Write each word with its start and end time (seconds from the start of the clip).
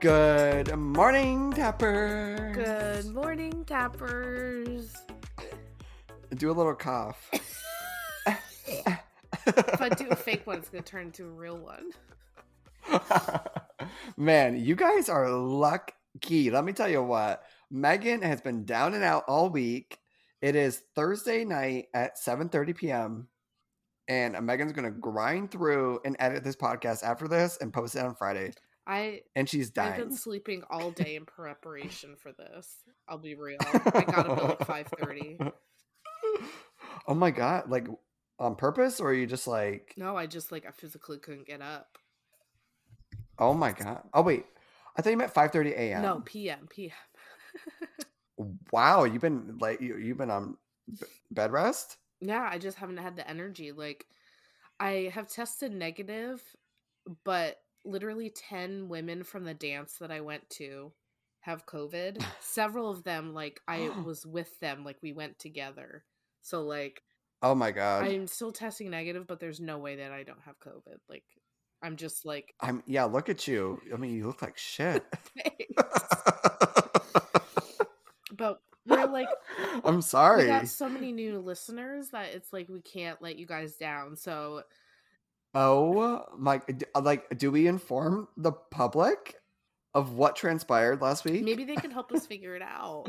Good 0.00 0.74
morning, 0.78 1.52
Tapper. 1.52 2.52
Good 2.54 3.14
morning, 3.14 3.66
tappers. 3.66 4.94
Do 6.36 6.50
a 6.50 6.52
little 6.52 6.74
cough. 6.74 7.30
If 9.46 9.80
I 9.80 9.88
do 9.90 10.06
a 10.10 10.16
fake 10.16 10.46
one, 10.46 10.58
it's 10.58 10.68
gonna 10.68 10.82
turn 10.82 11.06
into 11.06 11.26
a 11.26 11.30
real 11.30 11.58
one. 11.58 11.90
Man, 14.16 14.56
you 14.56 14.74
guys 14.74 15.08
are 15.08 15.28
lucky. 15.28 16.50
Let 16.50 16.64
me 16.64 16.72
tell 16.72 16.88
you 16.88 17.02
what. 17.02 17.42
Megan 17.70 18.22
has 18.22 18.40
been 18.40 18.64
down 18.64 18.94
and 18.94 19.02
out 19.04 19.24
all 19.28 19.50
week. 19.50 19.98
It 20.40 20.56
is 20.56 20.82
Thursday 20.94 21.44
night 21.44 21.86
at 21.92 22.16
7:30 22.16 22.76
p.m. 22.76 23.28
And 24.08 24.40
Megan's 24.46 24.72
gonna 24.72 24.90
grind 24.90 25.50
through 25.50 26.00
and 26.04 26.16
edit 26.18 26.44
this 26.44 26.56
podcast 26.56 27.02
after 27.02 27.28
this 27.28 27.58
and 27.60 27.72
post 27.72 27.96
it 27.96 28.04
on 28.04 28.14
Friday. 28.14 28.52
I 28.86 29.20
And 29.36 29.48
she's 29.48 29.70
dying. 29.70 29.92
I've 29.92 29.98
been 29.98 30.16
sleeping 30.16 30.62
all 30.70 30.90
day 30.90 31.14
in 31.16 31.24
preparation 31.26 32.16
for 32.16 32.32
this. 32.32 32.68
I'll 33.08 33.18
be 33.18 33.34
real. 33.34 33.58
I 33.60 34.04
got 34.06 34.28
up 34.28 34.38
at 34.38 34.44
like 34.44 34.66
five 34.66 34.86
thirty. 34.98 35.38
Oh 37.06 37.14
my 37.14 37.30
god! 37.30 37.70
Like 37.70 37.86
on 38.38 38.56
purpose, 38.56 39.00
or 39.00 39.08
are 39.10 39.14
you 39.14 39.26
just 39.26 39.46
like, 39.46 39.94
No, 39.96 40.16
I 40.16 40.26
just 40.26 40.52
like 40.52 40.66
I 40.66 40.70
physically 40.70 41.18
couldn't 41.18 41.46
get 41.46 41.60
up. 41.62 41.98
oh 43.38 43.54
my 43.54 43.72
god? 43.72 44.02
Oh 44.12 44.22
wait, 44.22 44.44
I 44.96 45.02
thought 45.02 45.10
you 45.10 45.16
meant 45.16 45.32
five 45.32 45.50
thirty 45.50 45.70
a.m. 45.72 46.02
No, 46.02 46.20
PM, 46.24 46.66
PM. 46.68 46.92
Wow, 48.72 49.04
you've 49.04 49.20
been 49.20 49.58
like 49.60 49.80
you, 49.82 49.96
you've 49.98 50.16
been 50.16 50.30
on 50.30 50.56
b- 50.88 51.06
bed 51.30 51.52
rest. 51.52 51.98
yeah, 52.20 52.48
I 52.50 52.56
just 52.58 52.78
haven't 52.78 52.96
had 52.96 53.16
the 53.16 53.28
energy. 53.28 53.70
Like 53.72 54.06
I 54.78 55.10
have 55.14 55.28
tested 55.28 55.72
negative, 55.72 56.42
but 57.24 57.58
literally 57.84 58.30
10 58.30 58.88
women 58.88 59.24
from 59.24 59.44
the 59.44 59.54
dance 59.54 59.96
that 60.00 60.10
I 60.10 60.20
went 60.20 60.48
to 60.50 60.92
have 61.40 61.66
COVID. 61.66 62.22
Several 62.40 62.90
of 62.90 63.04
them, 63.04 63.34
like, 63.34 63.60
I 63.66 63.88
was 64.04 64.26
with 64.26 64.58
them, 64.60 64.84
like, 64.84 64.98
we 65.02 65.12
went 65.12 65.38
together. 65.38 66.04
So, 66.42 66.62
like, 66.62 67.02
Oh 67.42 67.54
my 67.54 67.70
god! 67.70 68.04
I'm 68.04 68.26
still 68.26 68.52
testing 68.52 68.90
negative, 68.90 69.26
but 69.26 69.40
there's 69.40 69.60
no 69.60 69.78
way 69.78 69.96
that 69.96 70.12
I 70.12 70.24
don't 70.24 70.42
have 70.44 70.60
COVID. 70.60 70.98
Like, 71.08 71.24
I'm 71.82 71.96
just 71.96 72.26
like, 72.26 72.54
I'm 72.60 72.82
yeah. 72.86 73.04
Look 73.04 73.30
at 73.30 73.48
you. 73.48 73.80
I 73.92 73.96
mean, 73.96 74.14
you 74.14 74.26
look 74.26 74.42
like 74.42 74.58
shit. 74.58 75.04
but 78.36 78.60
we're 78.86 79.06
like, 79.06 79.28
I'm 79.84 80.02
sorry. 80.02 80.44
we 80.44 80.48
got 80.48 80.68
so 80.68 80.88
many 80.88 81.12
new 81.12 81.38
listeners 81.38 82.10
that 82.10 82.34
it's 82.34 82.52
like 82.52 82.68
we 82.68 82.82
can't 82.82 83.22
let 83.22 83.38
you 83.38 83.46
guys 83.46 83.76
down. 83.76 84.16
So, 84.16 84.62
Oh 85.54 86.24
my! 86.38 86.60
Uh, 86.94 87.00
like, 87.00 87.38
do 87.38 87.50
we 87.50 87.66
inform 87.66 88.28
the 88.36 88.52
public 88.52 89.36
of 89.94 90.12
what 90.12 90.36
transpired 90.36 91.00
last 91.00 91.24
week? 91.24 91.44
maybe 91.44 91.64
they 91.64 91.76
can 91.76 91.90
help 91.90 92.12
us 92.12 92.26
figure 92.26 92.54
it 92.54 92.62
out. 92.62 93.06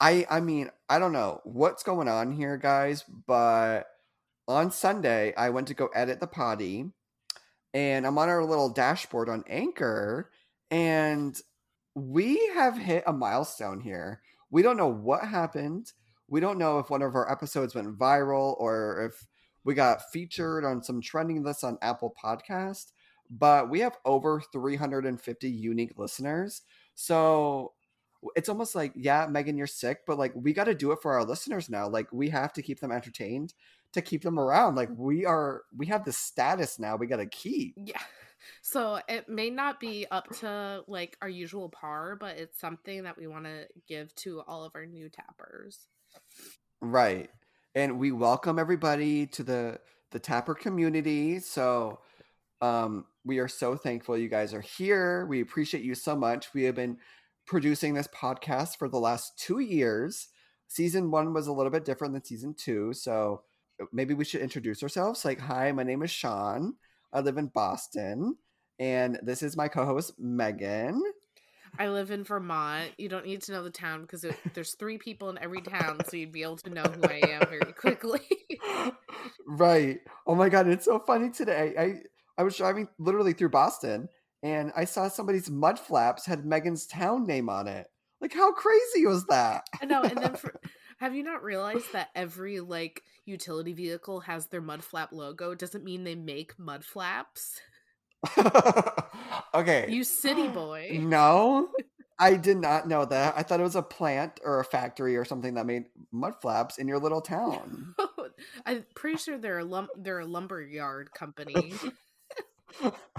I 0.00 0.26
I 0.30 0.40
mean, 0.40 0.70
I 0.88 0.98
don't 0.98 1.12
know 1.12 1.40
what's 1.44 1.82
going 1.82 2.08
on 2.08 2.32
here, 2.32 2.56
guys, 2.56 3.04
but 3.26 3.84
on 4.48 4.70
Sunday 4.70 5.34
I 5.36 5.50
went 5.50 5.68
to 5.68 5.74
go 5.74 5.88
edit 5.94 6.20
the 6.20 6.26
potty 6.26 6.90
and 7.72 8.06
I'm 8.06 8.18
on 8.18 8.28
our 8.28 8.44
little 8.44 8.68
dashboard 8.68 9.28
on 9.28 9.44
Anchor 9.48 10.30
and 10.70 11.38
we 11.94 12.50
have 12.54 12.76
hit 12.76 13.04
a 13.06 13.12
milestone 13.12 13.80
here. 13.80 14.20
We 14.50 14.62
don't 14.62 14.76
know 14.76 14.88
what 14.88 15.24
happened. 15.24 15.92
We 16.28 16.40
don't 16.40 16.58
know 16.58 16.78
if 16.78 16.90
one 16.90 17.02
of 17.02 17.14
our 17.14 17.30
episodes 17.30 17.74
went 17.74 17.98
viral 17.98 18.56
or 18.58 19.06
if 19.06 19.26
we 19.64 19.74
got 19.74 20.10
featured 20.12 20.64
on 20.64 20.82
some 20.82 21.00
trending 21.00 21.42
lists 21.42 21.64
on 21.64 21.78
Apple 21.82 22.14
Podcast, 22.22 22.92
but 23.30 23.70
we 23.70 23.80
have 23.80 23.96
over 24.04 24.40
350 24.52 25.50
unique 25.50 25.98
listeners. 25.98 26.62
So 26.94 27.72
it's 28.36 28.48
almost 28.48 28.74
like, 28.74 28.92
yeah, 28.94 29.26
Megan, 29.26 29.56
you're 29.56 29.66
sick, 29.66 30.00
but 30.06 30.18
like 30.18 30.32
we 30.34 30.52
got 30.52 30.64
to 30.64 30.74
do 30.74 30.92
it 30.92 31.00
for 31.02 31.14
our 31.14 31.24
listeners 31.24 31.68
now. 31.68 31.88
Like 31.88 32.12
we 32.12 32.30
have 32.30 32.52
to 32.54 32.62
keep 32.62 32.80
them 32.80 32.92
entertained 32.92 33.54
to 33.92 34.02
keep 34.02 34.22
them 34.22 34.38
around. 34.38 34.74
Like 34.74 34.90
we 34.96 35.24
are, 35.24 35.62
we 35.76 35.86
have 35.86 36.04
the 36.04 36.12
status 36.12 36.78
now. 36.78 36.96
We 36.96 37.06
got 37.06 37.16
to 37.16 37.26
keep. 37.26 37.74
Yeah. 37.76 38.00
So 38.60 39.00
it 39.08 39.28
may 39.28 39.50
not 39.50 39.80
be 39.80 40.06
up 40.10 40.28
to 40.40 40.84
like 40.86 41.16
our 41.22 41.28
usual 41.28 41.70
par, 41.70 42.16
but 42.18 42.36
it's 42.36 42.60
something 42.60 43.04
that 43.04 43.16
we 43.16 43.26
want 43.26 43.46
to 43.46 43.66
give 43.88 44.14
to 44.16 44.42
all 44.42 44.64
of 44.64 44.72
our 44.74 44.84
new 44.84 45.08
tappers. 45.08 45.88
Right. 46.80 47.30
And 47.76 47.98
we 47.98 48.12
welcome 48.12 48.58
everybody 48.60 49.26
to 49.28 49.42
the 49.42 49.80
the 50.12 50.20
Tapper 50.20 50.54
community. 50.54 51.40
So 51.40 51.98
um 52.60 53.06
we 53.24 53.38
are 53.38 53.48
so 53.48 53.74
thankful 53.76 54.16
you 54.16 54.28
guys 54.28 54.54
are 54.54 54.60
here. 54.60 55.26
We 55.26 55.40
appreciate 55.40 55.82
you 55.82 55.96
so 55.96 56.14
much. 56.14 56.54
We 56.54 56.62
have 56.64 56.76
been 56.76 56.98
producing 57.46 57.94
this 57.94 58.06
podcast 58.08 58.76
for 58.78 58.88
the 58.88 58.98
last 58.98 59.38
2 59.38 59.58
years. 59.58 60.28
Season 60.68 61.10
1 61.10 61.34
was 61.34 61.48
a 61.48 61.52
little 61.52 61.70
bit 61.70 61.84
different 61.84 62.12
than 62.12 62.24
season 62.24 62.54
2, 62.54 62.92
so 62.92 63.42
maybe 63.92 64.14
we 64.14 64.24
should 64.24 64.40
introduce 64.40 64.82
ourselves. 64.82 65.24
Like, 65.24 65.40
hi, 65.40 65.72
my 65.72 65.82
name 65.82 66.02
is 66.02 66.10
Sean. 66.10 66.74
I 67.12 67.20
live 67.20 67.38
in 67.38 67.48
Boston, 67.48 68.36
and 68.78 69.18
this 69.22 69.42
is 69.42 69.56
my 69.56 69.68
co-host 69.68 70.18
Megan. 70.18 71.02
I 71.78 71.88
live 71.88 72.10
in 72.10 72.24
Vermont. 72.24 72.92
You 72.98 73.08
don't 73.08 73.26
need 73.26 73.42
to 73.42 73.52
know 73.52 73.64
the 73.64 73.70
town 73.70 74.02
because 74.02 74.24
it, 74.24 74.36
there's 74.54 74.74
three 74.74 74.98
people 74.98 75.30
in 75.30 75.38
every 75.38 75.60
town, 75.60 76.00
so 76.08 76.16
you'd 76.16 76.32
be 76.32 76.42
able 76.42 76.56
to 76.58 76.70
know 76.70 76.82
who 76.82 77.02
I 77.04 77.20
am 77.28 77.48
very 77.48 77.72
quickly. 77.78 78.20
right. 79.46 79.98
Oh 80.26 80.34
my 80.34 80.48
god, 80.48 80.68
it's 80.68 80.84
so 80.84 80.98
funny 80.98 81.30
today. 81.30 81.74
I 81.78 82.02
I 82.40 82.44
was 82.44 82.56
driving 82.56 82.88
literally 82.98 83.32
through 83.32 83.50
Boston 83.50 84.08
and 84.42 84.72
I 84.76 84.84
saw 84.84 85.08
somebody's 85.08 85.50
mud 85.50 85.78
flaps 85.78 86.26
had 86.26 86.44
Megan's 86.44 86.86
town 86.86 87.26
name 87.26 87.48
on 87.48 87.66
it. 87.66 87.86
Like 88.20 88.34
how 88.34 88.52
crazy 88.52 89.06
was 89.06 89.24
that? 89.26 89.64
I 89.80 89.86
know. 89.86 90.02
And 90.02 90.18
then 90.18 90.34
for, 90.34 90.60
have 90.98 91.14
you 91.14 91.22
not 91.22 91.42
realized 91.42 91.92
that 91.92 92.10
every 92.14 92.60
like 92.60 93.02
utility 93.24 93.72
vehicle 93.72 94.20
has 94.20 94.46
their 94.46 94.60
mud 94.60 94.84
flap 94.84 95.12
logo? 95.12 95.52
It 95.52 95.58
doesn't 95.58 95.84
mean 95.84 96.04
they 96.04 96.14
make 96.14 96.58
mud 96.58 96.84
flaps. 96.84 97.60
okay. 99.54 99.86
You 99.88 100.04
city 100.04 100.48
boy. 100.48 100.90
No. 101.02 101.68
I 102.16 102.36
did 102.36 102.58
not 102.58 102.86
know 102.86 103.04
that. 103.04 103.34
I 103.36 103.42
thought 103.42 103.58
it 103.58 103.64
was 103.64 103.74
a 103.74 103.82
plant 103.82 104.38
or 104.44 104.60
a 104.60 104.64
factory 104.64 105.16
or 105.16 105.24
something 105.24 105.54
that 105.54 105.66
made 105.66 105.86
mud 106.12 106.34
flaps 106.40 106.78
in 106.78 106.86
your 106.86 107.00
little 107.00 107.20
town. 107.20 107.94
I'm 108.66 108.84
pretty 108.94 109.18
sure 109.18 109.36
they're 109.36 109.58
a 109.58 109.64
lum- 109.64 109.88
they're 109.96 110.20
a 110.20 110.26
lumber 110.26 110.62
yard 110.62 111.10
company. 111.12 111.72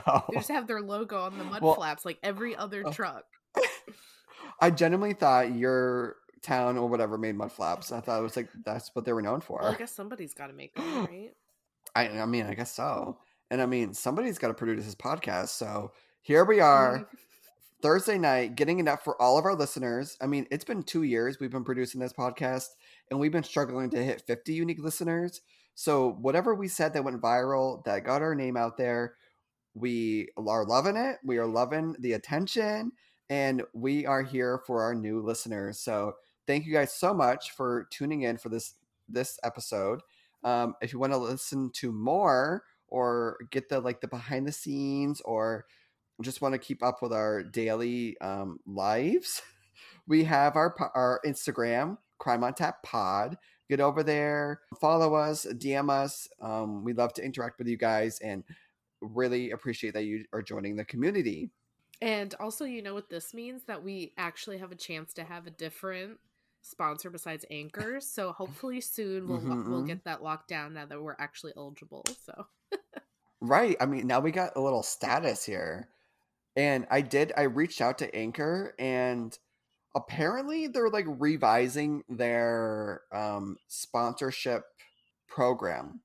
Oh. 0.06 0.24
They 0.30 0.36
just 0.36 0.50
have 0.50 0.68
their 0.68 0.82
logo 0.82 1.18
on 1.22 1.38
the 1.38 1.44
mud 1.46 1.62
Well- 1.62 1.76
flaps 1.76 2.04
like 2.04 2.18
every 2.22 2.56
other 2.56 2.84
Oh. 2.86 2.92
truck. 2.92 3.24
I 4.60 4.70
genuinely 4.70 5.14
thought 5.14 5.56
your 5.56 6.18
town 6.42 6.78
or 6.78 6.88
whatever 6.90 7.18
made 7.18 7.36
mud 7.36 7.52
flaps. 7.54 7.92
I 7.92 8.02
thought 8.02 8.20
it 8.20 8.24
was 8.24 8.36
like 8.36 8.50
that's 8.66 8.92
what 8.94 9.06
they 9.06 9.14
were 9.14 9.22
known 9.22 9.40
for. 9.42 9.60
Well, 9.62 9.72
I 9.72 9.76
guess 9.76 9.94
somebody's 9.94 10.34
got 10.34 10.48
to 10.48 10.54
make 10.54 10.76
them, 10.76 11.06
right? 11.10 11.32
I, 11.96 12.10
I 12.20 12.26
mean, 12.26 12.46
I 12.46 12.54
guess 12.54 12.74
so. 12.74 13.18
And 13.50 13.62
I 13.62 13.66
mean, 13.66 13.94
somebody's 13.94 14.38
got 14.38 14.50
to 14.50 14.54
produce 14.54 14.84
this 14.86 14.96
podcast. 14.96 15.50
So 15.50 15.92
here 16.26 16.44
we 16.44 16.60
are, 16.60 17.08
Thursday 17.84 18.18
night, 18.18 18.56
getting 18.56 18.80
it 18.80 18.88
up 18.88 19.04
for 19.04 19.22
all 19.22 19.38
of 19.38 19.46
our 19.46 19.54
listeners. 19.54 20.18
I 20.20 20.26
mean, 20.26 20.48
it's 20.50 20.66
been 20.66 20.82
two 20.82 21.04
years 21.04 21.40
we've 21.40 21.52
been 21.52 21.64
producing 21.64 22.02
this 22.02 22.14
podcast, 22.14 22.70
and 23.12 23.20
we've 23.20 23.32
been 23.32 23.44
struggling 23.44 23.92
to 23.92 24.04
hit 24.04 24.24
50 24.26 24.52
unique 24.52 24.80
listeners. 24.80 25.42
So 25.76 26.14
whatever 26.20 26.56
we 26.56 26.68
said 26.68 26.94
that 26.94 27.04
went 27.04 27.22
viral, 27.22 27.84
that 27.84 28.06
got 28.06 28.24
our 28.24 28.34
name 28.34 28.58
out 28.58 28.76
there, 28.76 29.18
we 29.76 30.30
are 30.36 30.66
loving 30.66 30.98
it. 30.98 31.18
We 31.24 31.38
are 31.38 31.46
loving 31.46 31.96
the 32.00 32.14
attention, 32.14 32.94
and 33.30 33.62
we 33.76 34.08
are 34.08 34.24
here 34.24 34.64
for 34.66 34.82
our 34.82 34.96
new 34.96 35.22
listeners. 35.22 35.80
So 35.80 36.16
thank 36.48 36.66
you 36.66 36.74
guys 36.74 36.92
so 36.92 37.14
much 37.14 37.52
for 37.52 37.88
tuning 37.92 38.24
in 38.24 38.40
for 38.40 38.50
this 38.50 38.74
this 39.08 39.38
episode. 39.44 40.02
Um, 40.44 40.74
if 40.82 40.92
you 40.92 40.98
want 40.98 41.14
to 41.14 41.18
listen 41.18 41.70
to 41.76 41.92
more 41.92 42.64
or 42.88 43.38
get 43.52 43.70
the 43.70 43.80
like 43.80 44.02
the 44.02 44.08
behind 44.08 44.48
the 44.48 44.52
scenes 44.52 45.22
or 45.22 45.68
just 46.22 46.42
want 46.42 46.54
to 46.54 46.60
keep 46.60 46.84
up 46.84 47.02
with 47.02 47.14
our 47.14 47.44
daily 47.44 48.18
um, 48.20 48.60
lives, 48.66 49.42
we 50.08 50.24
have 50.26 50.56
our 50.56 50.74
our 50.96 51.20
Instagram, 51.26 51.98
Crime 52.18 52.44
on 52.44 52.54
Tap 52.54 52.84
Pod. 52.84 53.38
Get 53.70 53.80
over 53.80 54.04
there, 54.04 54.62
follow 54.80 55.16
us, 55.16 55.46
DM 55.46 55.90
us. 55.90 56.28
Um, 56.40 56.84
we 56.84 56.94
love 56.94 57.14
to 57.14 57.24
interact 57.26 57.58
with 57.58 57.68
you 57.68 57.78
guys 57.78 58.20
and 58.20 58.44
really 59.02 59.52
appreciate 59.52 59.96
that 59.96 60.04
you 60.06 60.24
are 60.34 60.44
joining 60.44 60.76
the 60.76 60.86
community. 60.86 61.50
And 62.02 62.36
also, 62.40 62.66
you 62.66 62.84
know 62.84 62.94
what 62.94 63.10
this 63.10 63.34
means? 63.34 63.64
That 63.64 63.84
we 63.84 64.14
actually 64.18 64.60
have 64.60 64.72
a 64.72 64.76
chance 64.76 65.14
to 65.14 65.24
have 65.24 65.48
a 65.48 65.50
different 65.50 66.20
sponsor 66.62 67.10
besides 67.10 67.44
Anchor. 67.50 68.00
So 68.02 68.32
hopefully 68.34 68.82
soon 68.82 69.28
we'll 69.28 69.40
we'll 69.40 69.82
Mhm. 69.84 69.88
get 69.88 70.04
that 70.04 70.22
locked 70.22 70.48
down 70.48 70.74
now 70.74 70.86
that 70.86 71.02
we're 71.02 71.16
actually 71.18 71.54
eligible. 71.58 72.04
So 72.24 72.46
Right. 73.42 73.76
I 73.80 73.86
mean, 73.86 74.08
now 74.08 74.20
we 74.20 74.32
got 74.32 74.56
a 74.56 74.62
little 74.62 74.84
status 74.84 75.44
here. 75.46 75.90
And 76.56 76.88
I 76.90 77.02
did, 77.02 77.34
I 77.36 77.44
reached 77.44 77.82
out 77.82 77.98
to 78.00 78.16
Anchor 78.16 78.74
and 78.80 79.38
apparently 79.96 80.68
they're 80.68 80.90
like 80.90 81.06
revising 81.08 82.04
their 82.10 83.02
um, 83.14 83.58
sponsorship 83.68 84.64
program. 85.28 86.02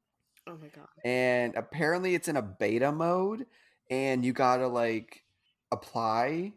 oh 0.49 0.57
my 0.61 0.69
god. 0.69 0.89
And 1.05 1.55
apparently 1.57 2.15
it's 2.15 2.29
in 2.29 2.37
a 2.37 2.43
beta 2.43 2.91
mode 2.91 3.47
and 3.91 4.25
you 4.25 4.33
gotta 4.33 4.67
like 4.67 5.23
apply 5.73 6.53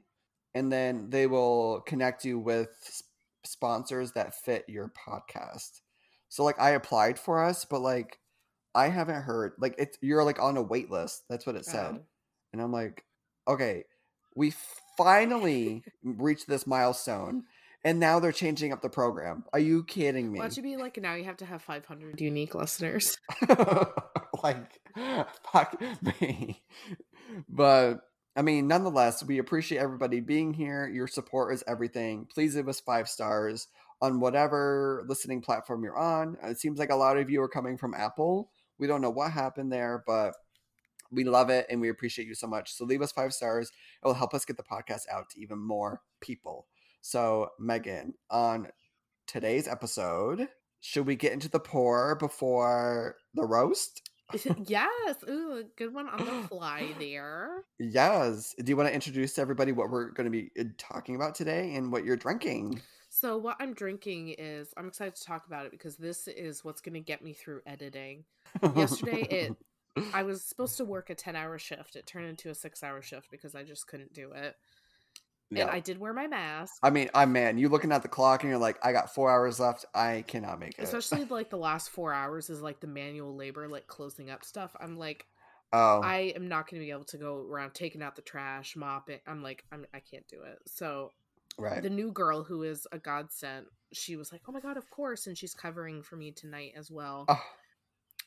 and 0.55 0.71
then 0.71 1.09
they 1.09 1.27
will 1.27 1.81
connect 1.81 2.25
you 2.25 2.39
with 2.39 2.69
s- 2.85 3.03
sponsors 3.43 4.11
that 4.13 4.35
fit 4.35 4.65
your 4.67 4.91
podcast. 5.07 5.81
So 6.29 6.43
like 6.43 6.59
I 6.59 6.71
applied 6.71 7.19
for 7.19 7.43
us, 7.43 7.65
but 7.65 7.81
like 7.81 8.19
I 8.75 8.87
haven't 8.89 9.21
heard 9.21 9.53
like 9.59 9.75
it's 9.77 9.97
you're 10.01 10.23
like 10.23 10.41
on 10.41 10.57
a 10.57 10.61
wait 10.63 10.89
list. 10.89 11.23
That's 11.29 11.45
what 11.45 11.55
it 11.55 11.65
said. 11.65 11.95
Oh. 11.99 12.05
And 12.53 12.61
I'm 12.61 12.71
like, 12.71 13.03
okay, 13.47 13.83
we 14.35 14.53
finally 14.97 15.83
reached 16.03 16.47
this 16.47 16.67
milestone 16.67 17.43
and 17.83 17.99
now 17.99 18.19
they're 18.19 18.31
changing 18.31 18.71
up 18.71 18.81
the 18.81 18.89
program. 18.89 19.43
Are 19.51 19.59
you 19.59 19.83
kidding 19.83 20.31
me? 20.31 20.39
Why 20.39 20.45
don't 20.45 20.57
you 20.57 20.63
be 20.63 20.77
like 20.77 20.97
now 21.01 21.15
you 21.15 21.25
have 21.25 21.37
to 21.37 21.45
have 21.45 21.61
500 21.61 22.19
unique 22.21 22.55
listeners? 22.55 23.17
like 24.43 24.79
fuck 25.51 25.81
me. 26.21 26.63
But 27.49 27.99
I 28.35 28.41
mean, 28.41 28.67
nonetheless, 28.67 29.23
we 29.23 29.37
appreciate 29.37 29.79
everybody 29.79 30.19
being 30.19 30.53
here. 30.53 30.87
Your 30.87 31.07
support 31.07 31.53
is 31.53 31.63
everything. 31.67 32.27
Please 32.33 32.55
give 32.55 32.67
us 32.67 32.79
five 32.79 33.07
stars 33.07 33.67
on 34.01 34.19
whatever 34.19 35.05
listening 35.07 35.41
platform 35.41 35.83
you're 35.83 35.97
on. 35.97 36.37
It 36.43 36.59
seems 36.59 36.79
like 36.79 36.89
a 36.89 36.95
lot 36.95 37.17
of 37.17 37.29
you 37.29 37.41
are 37.41 37.49
coming 37.49 37.77
from 37.77 37.93
Apple. 37.93 38.49
We 38.79 38.87
don't 38.87 39.01
know 39.01 39.11
what 39.11 39.31
happened 39.31 39.71
there, 39.71 40.03
but 40.07 40.33
we 41.13 41.23
love 41.23 41.49
it 41.49 41.65
and 41.69 41.79
we 41.79 41.89
appreciate 41.89 42.27
you 42.27 42.35
so 42.35 42.47
much. 42.47 42.73
So 42.73 42.85
leave 42.85 43.01
us 43.01 43.11
five 43.11 43.33
stars. 43.33 43.69
It 44.03 44.07
will 44.07 44.13
help 44.13 44.33
us 44.33 44.45
get 44.45 44.57
the 44.57 44.63
podcast 44.63 45.03
out 45.11 45.29
to 45.31 45.39
even 45.39 45.59
more 45.59 46.01
people. 46.21 46.67
So, 47.01 47.49
Megan, 47.59 48.13
on 48.29 48.67
today's 49.27 49.67
episode, 49.67 50.47
should 50.79 51.05
we 51.05 51.15
get 51.15 51.33
into 51.33 51.49
the 51.49 51.59
pour 51.59 52.15
before 52.15 53.17
the 53.33 53.45
roast? 53.45 54.09
yes. 54.65 55.15
Ooh, 55.29 55.57
a 55.57 55.63
good 55.77 55.93
one 55.93 56.07
on 56.07 56.25
the 56.25 56.47
fly 56.47 56.87
there. 56.99 57.63
Yes. 57.79 58.55
Do 58.57 58.69
you 58.69 58.77
want 58.77 58.89
to 58.89 58.95
introduce 58.95 59.33
to 59.33 59.41
everybody 59.41 59.71
what 59.71 59.89
we're 59.89 60.11
going 60.11 60.25
to 60.25 60.31
be 60.31 60.49
uh, 60.59 60.63
talking 60.77 61.15
about 61.15 61.35
today 61.35 61.75
and 61.75 61.91
what 61.91 62.05
you're 62.05 62.17
drinking? 62.17 62.81
So 63.09 63.37
what 63.37 63.57
I'm 63.59 63.73
drinking 63.73 64.35
is 64.39 64.73
I'm 64.75 64.87
excited 64.87 65.15
to 65.15 65.23
talk 65.23 65.45
about 65.45 65.65
it 65.65 65.71
because 65.71 65.97
this 65.97 66.27
is 66.27 66.63
what's 66.63 66.81
going 66.81 66.95
to 66.95 66.99
get 66.99 67.21
me 67.21 67.33
through 67.33 67.61
editing. 67.65 68.23
Yesterday 68.75 69.27
it 69.29 69.55
I 70.13 70.23
was 70.23 70.41
supposed 70.41 70.77
to 70.77 70.85
work 70.85 71.09
a 71.09 71.15
10-hour 71.15 71.59
shift. 71.59 71.95
It 71.95 72.05
turned 72.05 72.27
into 72.27 72.49
a 72.49 72.53
6-hour 72.53 73.01
shift 73.01 73.29
because 73.31 73.55
I 73.55 73.63
just 73.63 73.87
couldn't 73.87 74.13
do 74.13 74.31
it. 74.33 74.55
Yeah. 75.49 75.63
And 75.63 75.71
I 75.71 75.79
did 75.79 75.99
wear 75.99 76.13
my 76.13 76.27
mask. 76.27 76.75
I 76.81 76.89
mean, 76.89 77.09
I'm 77.13 77.31
man. 77.31 77.57
You 77.57 77.69
looking 77.69 77.91
at 77.91 78.01
the 78.01 78.07
clock 78.07 78.41
and 78.41 78.49
you're 78.49 78.59
like, 78.59 78.79
I 78.83 78.91
got 78.91 79.13
four 79.13 79.29
hours 79.29 79.59
left. 79.59 79.85
I 79.93 80.23
cannot 80.27 80.59
make 80.59 80.79
it. 80.79 80.83
Especially 80.83 81.25
like 81.29 81.49
the 81.49 81.57
last 81.57 81.89
4 81.89 82.13
hours 82.13 82.49
is 82.49 82.61
like 82.61 82.79
the 82.79 82.87
manual 82.87 83.35
labor 83.35 83.67
like 83.67 83.87
closing 83.87 84.29
up 84.29 84.43
stuff. 84.43 84.75
I'm 84.79 84.97
like 84.97 85.27
oh, 85.71 86.01
I 86.01 86.33
am 86.35 86.47
not 86.47 86.69
going 86.69 86.81
to 86.81 86.85
be 86.85 86.91
able 86.91 87.03
to 87.05 87.17
go 87.17 87.45
around 87.49 87.73
taking 87.73 88.01
out 88.01 88.15
the 88.15 88.21
trash, 88.23 88.75
mopping. 88.75 89.19
I'm 89.27 89.43
like 89.43 89.63
I'm 89.71 89.85
I 89.93 89.99
can't 89.99 90.27
do 90.27 90.41
it. 90.41 90.57
So 90.65 91.11
right. 91.57 91.81
the 91.81 91.89
new 91.89 92.11
girl 92.11 92.43
who 92.43 92.63
is 92.63 92.87
a 92.91 92.97
godsend 92.97 93.67
she 93.91 94.15
was 94.15 94.31
like 94.31 94.41
oh 94.47 94.51
my 94.51 94.59
god 94.59 94.77
of 94.77 94.89
course 94.89 95.27
and 95.27 95.37
she's 95.37 95.53
covering 95.53 96.01
for 96.01 96.15
me 96.15 96.31
tonight 96.31 96.73
as 96.75 96.89
well 96.89 97.25
Oh, 97.27 97.41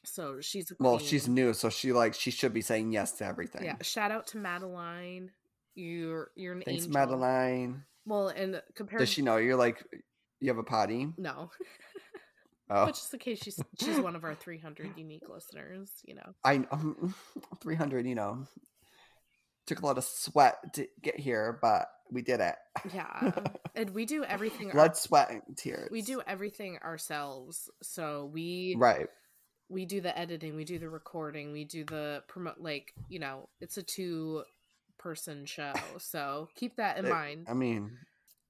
so 0.07 0.41
she's 0.41 0.73
well, 0.79 0.97
queen. 0.99 1.09
she's 1.09 1.29
new, 1.29 1.53
so 1.53 1.69
she 1.69 1.93
like 1.93 2.15
she 2.15 2.31
should 2.31 2.55
be 2.55 2.63
saying 2.63 2.93
yes 2.93 3.13
to 3.13 3.25
everything. 3.27 3.65
yeah 3.65 3.77
shout 3.83 4.11
out 4.11 4.27
to 4.29 4.39
madeline 4.39 5.31
you're 5.75 6.31
you're 6.37 6.55
an 6.55 6.63
Thanks, 6.65 6.85
angel 6.85 6.93
Madeline. 6.93 7.85
well 8.07 8.29
and 8.29 8.63
compared 8.75 9.01
Does 9.01 9.09
she 9.11 9.21
know 9.23 9.37
you're 9.37 9.57
like 9.57 9.85
you 10.41 10.49
have 10.49 10.59
a 10.59 10.63
potty? 10.63 11.09
no 11.19 11.51
Oh, 12.69 12.87
but 12.87 12.95
just 12.97 13.13
in 13.15 13.21
case 13.21 13.41
she's 13.45 13.61
she's 13.81 14.01
one 14.01 14.17
of 14.17 14.25
our 14.25 14.35
300 14.35 14.95
unique 14.97 15.29
listeners 15.29 15.91
you 16.05 16.15
know 16.17 16.35
I 16.43 16.65
um, 16.73 17.15
300. 17.63 18.07
You 18.07 18.17
know, 18.17 18.47
took 19.69 19.81
a 19.83 19.87
lot 19.87 19.99
of 19.99 20.05
sweat 20.05 20.57
to 20.75 20.89
get 21.03 21.19
here, 21.21 21.59
but 21.63 21.87
we 22.11 22.23
did 22.23 22.41
it. 22.41 22.57
yeah 22.93 23.33
and 23.77 23.91
we 23.91 24.05
do 24.05 24.25
everything 24.25 24.69
our- 24.69 24.73
Blood, 24.73 24.97
sweat, 24.97 25.31
and 25.31 25.43
tears. 25.57 25.91
we 25.93 26.03
do 26.03 26.23
everything 26.27 26.79
ourselves 26.79 27.71
so 27.83 28.31
we 28.33 28.75
right. 28.79 29.07
We 29.69 29.85
do 29.85 30.01
the 30.01 30.17
editing, 30.17 30.55
we 30.55 30.65
do 30.65 30.79
the 30.79 30.89
recording, 30.89 31.53
we 31.53 31.65
do 31.65 31.85
the 31.85 32.23
promote 32.29 32.59
like, 32.61 32.95
you 33.09 33.19
know, 33.19 33.49
it's 33.61 33.77
a 33.77 33.83
two 33.83 34.45
person 34.99 35.45
show. 35.47 35.73
So 35.99 36.49
keep 36.55 36.77
that 36.77 36.99
in 36.99 37.07
It- 37.07 37.11
mind. 37.11 37.47
I 37.49 37.55
mean, 37.55 37.99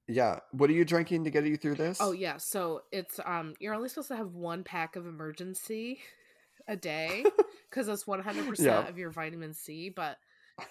yeah. 0.07 0.39
What 0.51 0.69
are 0.69 0.73
you 0.73 0.85
drinking 0.85 1.23
to 1.25 1.29
get 1.31 1.45
you 1.45 1.57
through 1.57 1.75
this? 1.75 1.97
Oh 1.99 2.11
yeah, 2.11 2.37
so 2.37 2.83
it's 2.91 3.19
um 3.25 3.55
you're 3.59 3.73
only 3.73 3.89
supposed 3.89 4.09
to 4.09 4.15
have 4.15 4.33
one 4.33 4.63
pack 4.63 4.95
of 4.95 5.05
Emergen-C 5.05 5.99
a 6.67 6.75
day 6.75 7.23
cuz 7.71 7.87
it's 7.87 8.03
100% 8.05 8.89
of 8.89 8.97
your 8.97 9.09
vitamin 9.09 9.53
C, 9.53 9.89
but 9.89 10.17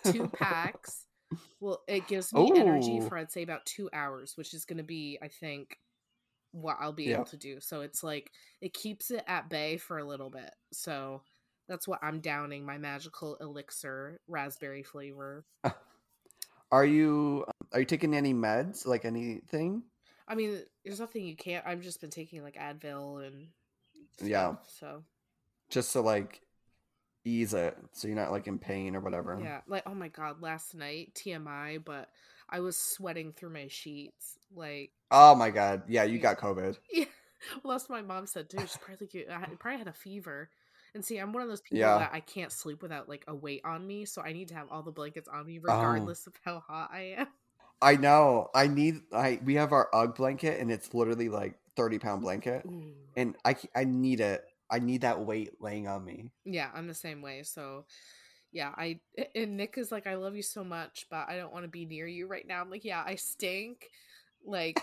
two 0.04 0.28
packs 0.32 1.06
well 1.60 1.82
it 1.88 2.06
gives 2.06 2.32
me 2.32 2.52
energy 2.54 3.00
for 3.00 3.16
I'd 3.19 3.32
say 3.32 3.43
about 3.43 3.66
2 3.66 3.90
hours, 3.93 4.37
which 4.37 4.54
is 4.54 4.64
going 4.64 4.78
to 4.78 4.84
be 4.84 5.19
I 5.20 5.28
think 5.28 5.78
what 6.62 6.76
I'll 6.81 6.93
be 6.93 7.05
Yeah. 7.05 7.17
able 7.17 7.25
to 7.26 7.37
do. 7.37 7.61
So 7.61 7.81
it's 7.82 8.03
like 8.03 8.31
it 8.61 8.73
keeps 8.75 9.11
it 9.11 9.23
at 9.26 9.49
bay 9.50 9.76
for 9.76 9.99
a 9.99 10.05
little 10.05 10.31
bit. 10.31 10.55
So 10.73 11.23
that's 11.69 11.87
what 11.88 11.99
I'm 12.03 12.20
downing 12.20 12.64
my 12.64 12.79
magical 12.79 13.37
elixir 13.37 14.20
raspberry 14.29 14.82
flavor. 14.82 15.44
Are 16.73 16.85
you 16.85 17.44
are 17.73 17.79
you 17.81 17.87
taking 17.87 18.14
any 18.14 18.35
meds, 18.35 18.87
like 18.87 19.05
anything? 19.05 19.85
I 20.26 20.35
mean, 20.35 20.61
there's 20.85 20.99
nothing 20.99 21.25
you 21.25 21.37
can't. 21.37 21.64
I've 21.64 21.81
just 21.81 22.00
been 22.00 22.11
taking 22.11 22.43
like 22.43 22.56
Advil 22.56 23.25
and 23.26 23.47
Yeah. 24.20 24.56
So 24.67 25.05
Just 25.70 25.93
to 25.93 26.00
like 26.00 26.41
ease 27.25 27.55
it, 27.55 27.76
so 27.93 28.08
you're 28.08 28.17
not 28.17 28.32
like 28.32 28.49
in 28.49 28.58
pain 28.58 28.97
or 28.97 29.00
whatever. 29.00 29.38
yeah, 29.41 29.61
like 29.69 29.85
oh 29.87 29.94
my 29.94 30.08
god, 30.08 30.43
last 30.43 30.75
night 30.75 31.14
TMI, 31.14 31.85
but 31.85 32.08
I 32.48 32.60
was 32.60 32.76
sweating 32.76 33.32
through 33.32 33.50
my 33.50 33.69
sheets. 33.69 34.38
Like 34.50 34.93
Oh 35.10 35.34
my 35.34 35.50
god. 35.50 35.82
Yeah, 35.88 36.04
you 36.04 36.19
got 36.20 36.38
COVID. 36.38 36.78
yeah, 36.93 37.04
well 37.62 37.72
that's 37.76 37.88
what 37.88 37.96
my 37.96 38.14
mom 38.14 38.26
said 38.26 38.48
too. 38.50 38.66
She's 38.66 38.76
probably 38.76 39.08
like, 39.26 39.31
I 39.31 39.46
probably 39.58 39.78
had 39.78 39.88
a 39.88 39.93
fever. 39.93 40.50
And 40.94 41.04
see, 41.04 41.19
I'm 41.19 41.32
one 41.32 41.43
of 41.43 41.48
those 41.48 41.60
people 41.60 41.93
Yeah. 41.93 41.94
that 41.94 42.12
I 42.12 42.20
can't 42.20 42.52
sleep 42.52 42.81
without 42.82 43.08
like 43.08 43.25
a 43.28 43.34
weight 43.34 43.62
on 43.64 43.87
me, 43.87 44.04
so 44.06 44.22
I 44.22 44.32
need 44.32 44.48
to 44.48 44.54
have 44.54 44.69
all 44.70 44.82
the 44.82 44.93
blankets 44.93 45.28
on 45.28 45.46
Oh. 45.46 45.46
me 45.46 45.58
regardless 45.58 46.26
of 46.26 46.34
how 46.44 46.60
hot 46.60 46.90
I 46.93 47.00
am. 47.19 47.28
I 47.82 47.96
know. 47.96 48.48
I 48.54 48.66
need. 48.69 49.02
I 49.12 49.40
we 49.44 49.54
have 49.54 49.72
our 49.72 49.88
UGG 49.93 50.14
blanket, 50.16 50.60
and 50.60 50.70
it's 50.70 50.94
literally 50.94 51.28
like 51.28 51.58
thirty 51.76 51.98
pound 51.98 52.22
blanket, 52.22 52.66
Ooh. 52.66 53.16
and 53.16 53.37
I 53.44 53.84
need 53.84 54.20
it. 54.20 54.44
I 54.70 54.78
need 54.78 55.02
that 55.02 55.20
weight 55.20 55.60
laying 55.60 55.86
on 55.86 56.05
me. 56.05 56.32
Yeah, 56.44 56.70
I'm 56.74 56.86
the 56.86 56.94
same 56.94 57.22
way. 57.22 57.43
So, 57.43 57.86
yeah, 58.53 58.72
I 58.76 59.00
and 59.34 59.56
Nick 59.56 59.76
is 59.79 59.93
like, 59.93 60.06
I 60.06 60.15
love 60.17 60.36
you 60.36 60.43
so 60.43 60.65
much, 60.65 61.06
but 61.10 61.29
I 61.29 61.36
don't 61.36 61.53
want 61.53 61.65
to 61.65 61.70
be 61.70 61.84
near 61.84 62.06
you 62.06 62.26
right 62.26 62.46
now. 62.46 62.60
I'm 62.60 62.70
like, 62.70 62.84
yeah, 62.84 63.03
I 63.06 63.17
stink. 63.17 63.91
Like 64.44 64.81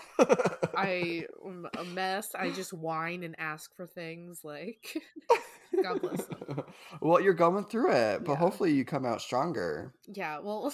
I 0.76 1.26
am 1.46 1.66
a 1.76 1.84
mess. 1.84 2.34
I 2.34 2.50
just 2.50 2.72
whine 2.72 3.22
and 3.22 3.34
ask 3.38 3.74
for 3.74 3.86
things. 3.86 4.40
Like, 4.44 5.02
God 5.82 6.00
bless 6.00 6.26
him. 6.28 6.62
well, 7.00 7.20
you're 7.20 7.32
going 7.34 7.64
through 7.64 7.92
it, 7.92 8.24
but 8.24 8.32
Yeah. 8.32 8.38
hopefully 8.38 8.72
you 8.72 8.84
come 8.84 9.04
out 9.06 9.20
stronger. 9.22 9.92
yeah, 10.06 10.38
well, 10.38 10.72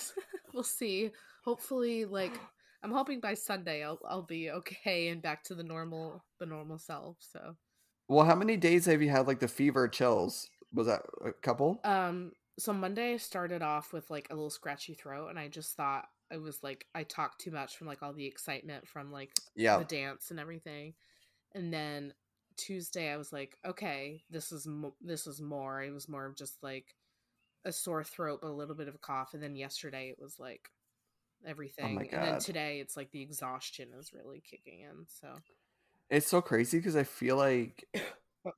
we'll 0.52 0.62
see. 0.62 1.10
Hopefully, 1.44 2.04
like, 2.04 2.38
I'm 2.82 2.92
hoping 2.92 3.20
by 3.20 3.34
Sunday 3.34 3.84
I'll 3.84 4.00
I'll 4.08 4.22
be 4.22 4.50
okay 4.50 5.08
and 5.08 5.20
back 5.22 5.44
to 5.44 5.54
the 5.54 5.62
normal 5.62 6.24
the 6.38 6.46
normal 6.46 6.78
self. 6.78 7.16
So, 7.20 7.56
Well, 8.08 8.24
how 8.24 8.34
many 8.34 8.56
days 8.56 8.86
have 8.86 9.02
you 9.02 9.10
had 9.10 9.26
like 9.26 9.38
the 9.40 9.48
fever 9.48 9.86
chills? 9.86 10.48
Was 10.72 10.86
that 10.86 11.02
a 11.24 11.32
couple? 11.32 11.80
Um, 11.84 12.32
so 12.60 12.72
Monday 12.72 13.14
I 13.14 13.16
started 13.16 13.62
off 13.62 13.92
with 13.92 14.10
like 14.10 14.28
a 14.30 14.34
little 14.34 14.50
scratchy 14.50 14.94
throat, 14.94 15.28
and 15.28 15.38
I 15.38 15.48
just 15.48 15.76
thought 15.76 16.08
it 16.30 16.40
was 16.40 16.62
like 16.62 16.86
I 16.94 17.04
talked 17.04 17.40
too 17.40 17.50
much 17.50 17.76
from 17.76 17.86
like 17.86 18.02
all 18.02 18.12
the 18.12 18.26
excitement 18.26 18.86
from 18.86 19.10
like 19.10 19.30
yeah. 19.56 19.78
the 19.78 19.84
dance 19.84 20.30
and 20.30 20.38
everything, 20.38 20.94
and 21.54 21.72
then 21.72 22.12
Tuesday 22.56 23.10
I 23.10 23.16
was 23.16 23.32
like, 23.32 23.56
okay, 23.66 24.22
this 24.30 24.52
is 24.52 24.66
mo- 24.66 24.96
this 25.00 25.26
is 25.26 25.40
more. 25.40 25.82
It 25.82 25.92
was 25.92 26.08
more 26.08 26.26
of 26.26 26.36
just 26.36 26.62
like 26.62 26.94
a 27.64 27.72
sore 27.72 28.04
throat, 28.04 28.40
but 28.42 28.48
a 28.48 28.52
little 28.52 28.74
bit 28.74 28.88
of 28.88 28.94
a 28.94 28.98
cough, 28.98 29.34
and 29.34 29.42
then 29.42 29.56
yesterday 29.56 30.10
it 30.10 30.18
was 30.20 30.38
like 30.38 30.68
oh 31.44 31.50
everything, 31.50 32.08
and 32.12 32.22
then 32.22 32.38
today 32.38 32.80
it's 32.80 32.96
like 32.96 33.10
the 33.10 33.22
exhaustion 33.22 33.88
is 33.98 34.12
really 34.12 34.42
kicking 34.48 34.80
in. 34.80 35.06
So 35.08 35.28
It's 36.10 36.28
so 36.28 36.42
crazy 36.42 36.78
because 36.78 36.96
I 36.96 37.04
feel 37.04 37.36
like 37.36 37.86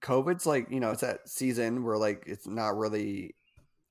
COVID's 0.03 0.47
like, 0.47 0.71
you 0.71 0.81
know, 0.81 0.91
it's 0.91 1.03
that 1.03 1.29
season 1.29 1.85
where 1.85 1.99
like 1.99 2.25
it's 2.27 2.47
not 2.47 2.77
really 2.77 3.37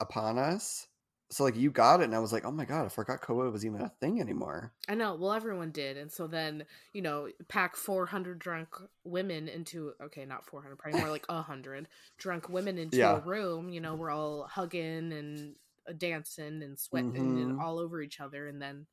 upon 0.02 0.38
us. 0.38 0.88
So 1.30 1.46
like 1.46 1.56
you 1.56 1.72
got 1.72 2.02
it 2.02 2.06
and 2.06 2.16
I 2.16 2.20
was 2.20 2.34
like, 2.34 2.44
oh 2.44 2.52
my 2.52 2.66
god, 2.66 2.86
I 2.86 2.90
forgot 2.90 3.22
COVID 3.22 3.54
was 3.54 3.66
even 3.66 3.80
a 3.82 3.90
thing 4.02 4.20
anymore. 4.20 4.74
I 4.90 4.96
know. 4.96 5.16
Well, 5.16 5.32
everyone 5.32 5.72
did, 5.72 5.96
and 5.96 6.12
so 6.12 6.28
then 6.28 6.66
you 6.92 7.02
know, 7.02 7.30
pack 7.48 7.78
four 7.78 8.06
hundred 8.06 8.40
drunk 8.40 8.76
women 9.06 9.48
into 9.48 9.94
okay, 10.04 10.26
not 10.26 10.46
four 10.46 10.62
hundred, 10.62 10.78
probably 10.80 11.00
more 11.00 11.10
like 11.10 11.26
a 11.30 11.42
hundred 11.42 11.88
drunk 12.18 12.50
women 12.50 12.78
into 12.78 12.98
Yeah. 12.98 13.16
a 13.16 13.20
room. 13.22 13.70
You 13.70 13.80
know, 13.80 13.96
we're 13.96 14.12
all 14.12 14.44
hugging 14.44 15.14
and 15.14 15.56
uh, 15.90 15.94
dancing 15.98 16.64
and 16.64 16.78
sweating 16.78 17.16
and 17.16 17.52
Mhm. 17.54 17.64
all 17.64 17.80
over 17.80 18.02
each 18.02 18.20
other, 18.20 18.48
and 18.50 18.62
then 18.62 18.86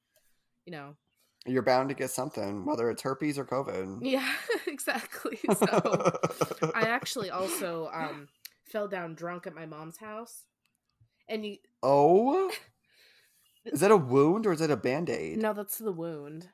you 0.64 0.70
know, 0.70 0.94
You're 1.44 1.62
bound 1.62 1.88
to 1.88 1.94
get 1.96 2.10
something, 2.10 2.64
whether 2.66 2.88
it's 2.90 3.02
herpes 3.02 3.36
or 3.36 3.44
COVID. 3.46 3.98
yeah, 4.02 4.32
exactly. 4.68 5.40
So 5.56 6.12
I 6.72 6.82
actually 6.86 7.30
also 7.30 7.90
um 7.92 8.28
fell 8.70 8.86
down 8.86 9.14
drunk 9.14 9.46
at 9.48 9.54
my 9.54 9.66
mom's 9.66 9.96
house, 9.96 10.44
and 11.28 11.44
you 11.44 11.56
oh, 11.82 12.50
Is 13.72 13.80
that 13.80 13.90
a 13.90 13.96
wound 13.96 14.46
or 14.46 14.52
is 14.52 14.60
it 14.60 14.70
a 14.70 14.76
band 14.76 15.10
aid? 15.10 15.38
No, 15.38 15.52
that's 15.52 15.78
the 15.78 15.92
wound. 15.92 16.48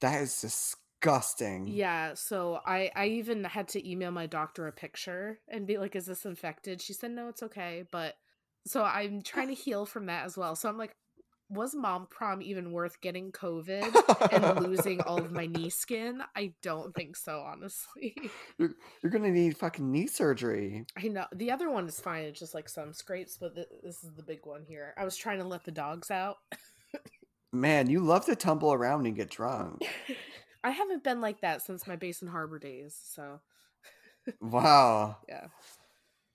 That 0.00 0.20
is 0.22 0.40
disgusting. 0.40 1.66
Yeah, 1.66 2.14
so 2.14 2.60
I 2.66 2.90
I 2.94 3.06
even 3.06 3.44
had 3.44 3.68
to 3.68 3.90
email 3.90 4.10
my 4.10 4.26
doctor 4.26 4.66
a 4.66 4.72
picture 4.72 5.40
and 5.48 5.66
be 5.66 5.78
like, 5.78 5.96
"Is 5.96 6.06
this 6.06 6.26
infected?" 6.26 6.82
She 6.82 6.92
said, 6.92 7.12
"No, 7.12 7.28
it's 7.28 7.42
okay." 7.42 7.84
But 7.90 8.16
so 8.66 8.84
I'm 8.84 9.22
trying 9.22 9.48
to 9.48 9.54
heal 9.62 9.86
from 9.86 10.06
that 10.06 10.24
as 10.26 10.36
well. 10.36 10.54
So 10.56 10.68
I'm 10.68 10.78
like, 10.78 10.92
was 11.50 11.74
mom 11.74 12.06
prom 12.10 12.42
even 12.42 12.72
worth 12.72 13.00
getting 13.00 13.32
COVID 13.32 14.30
and 14.32 14.60
losing 14.66 15.00
all 15.02 15.18
of 15.18 15.32
my 15.32 15.46
knee 15.46 15.70
skin? 15.70 16.22
I 16.36 16.52
don't 16.62 16.94
think 16.94 17.16
so, 17.16 17.40
honestly. 17.40 18.14
You're, 18.58 18.70
you're 19.02 19.12
gonna 19.12 19.30
need 19.30 19.56
fucking 19.56 19.90
knee 19.90 20.06
surgery. 20.06 20.84
I 20.96 21.08
know 21.08 21.26
the 21.34 21.50
other 21.50 21.70
one 21.70 21.86
is 21.88 22.00
fine. 22.00 22.24
It's 22.24 22.38
just 22.40 22.54
like 22.54 22.68
some 22.68 22.92
scrapes, 22.92 23.38
but 23.40 23.54
th- 23.54 23.68
this 23.82 24.02
is 24.04 24.12
the 24.14 24.22
big 24.22 24.40
one 24.44 24.64
here. 24.66 24.94
I 24.98 25.04
was 25.04 25.16
trying 25.16 25.38
to 25.38 25.44
let 25.44 25.64
the 25.64 25.70
dogs 25.70 26.10
out. 26.10 26.36
Man, 27.52 27.88
you 27.88 28.00
love 28.00 28.26
to 28.26 28.36
tumble 28.36 28.72
around 28.72 29.06
and 29.06 29.16
get 29.16 29.30
drunk. 29.30 29.82
I 30.62 30.70
haven't 30.70 31.04
been 31.04 31.20
like 31.20 31.40
that 31.40 31.62
since 31.62 31.86
my 31.86 31.96
Basin 31.96 32.28
Harbor 32.28 32.58
days. 32.58 32.98
So 33.14 33.40
Wow. 34.40 35.16
yeah, 35.28 35.46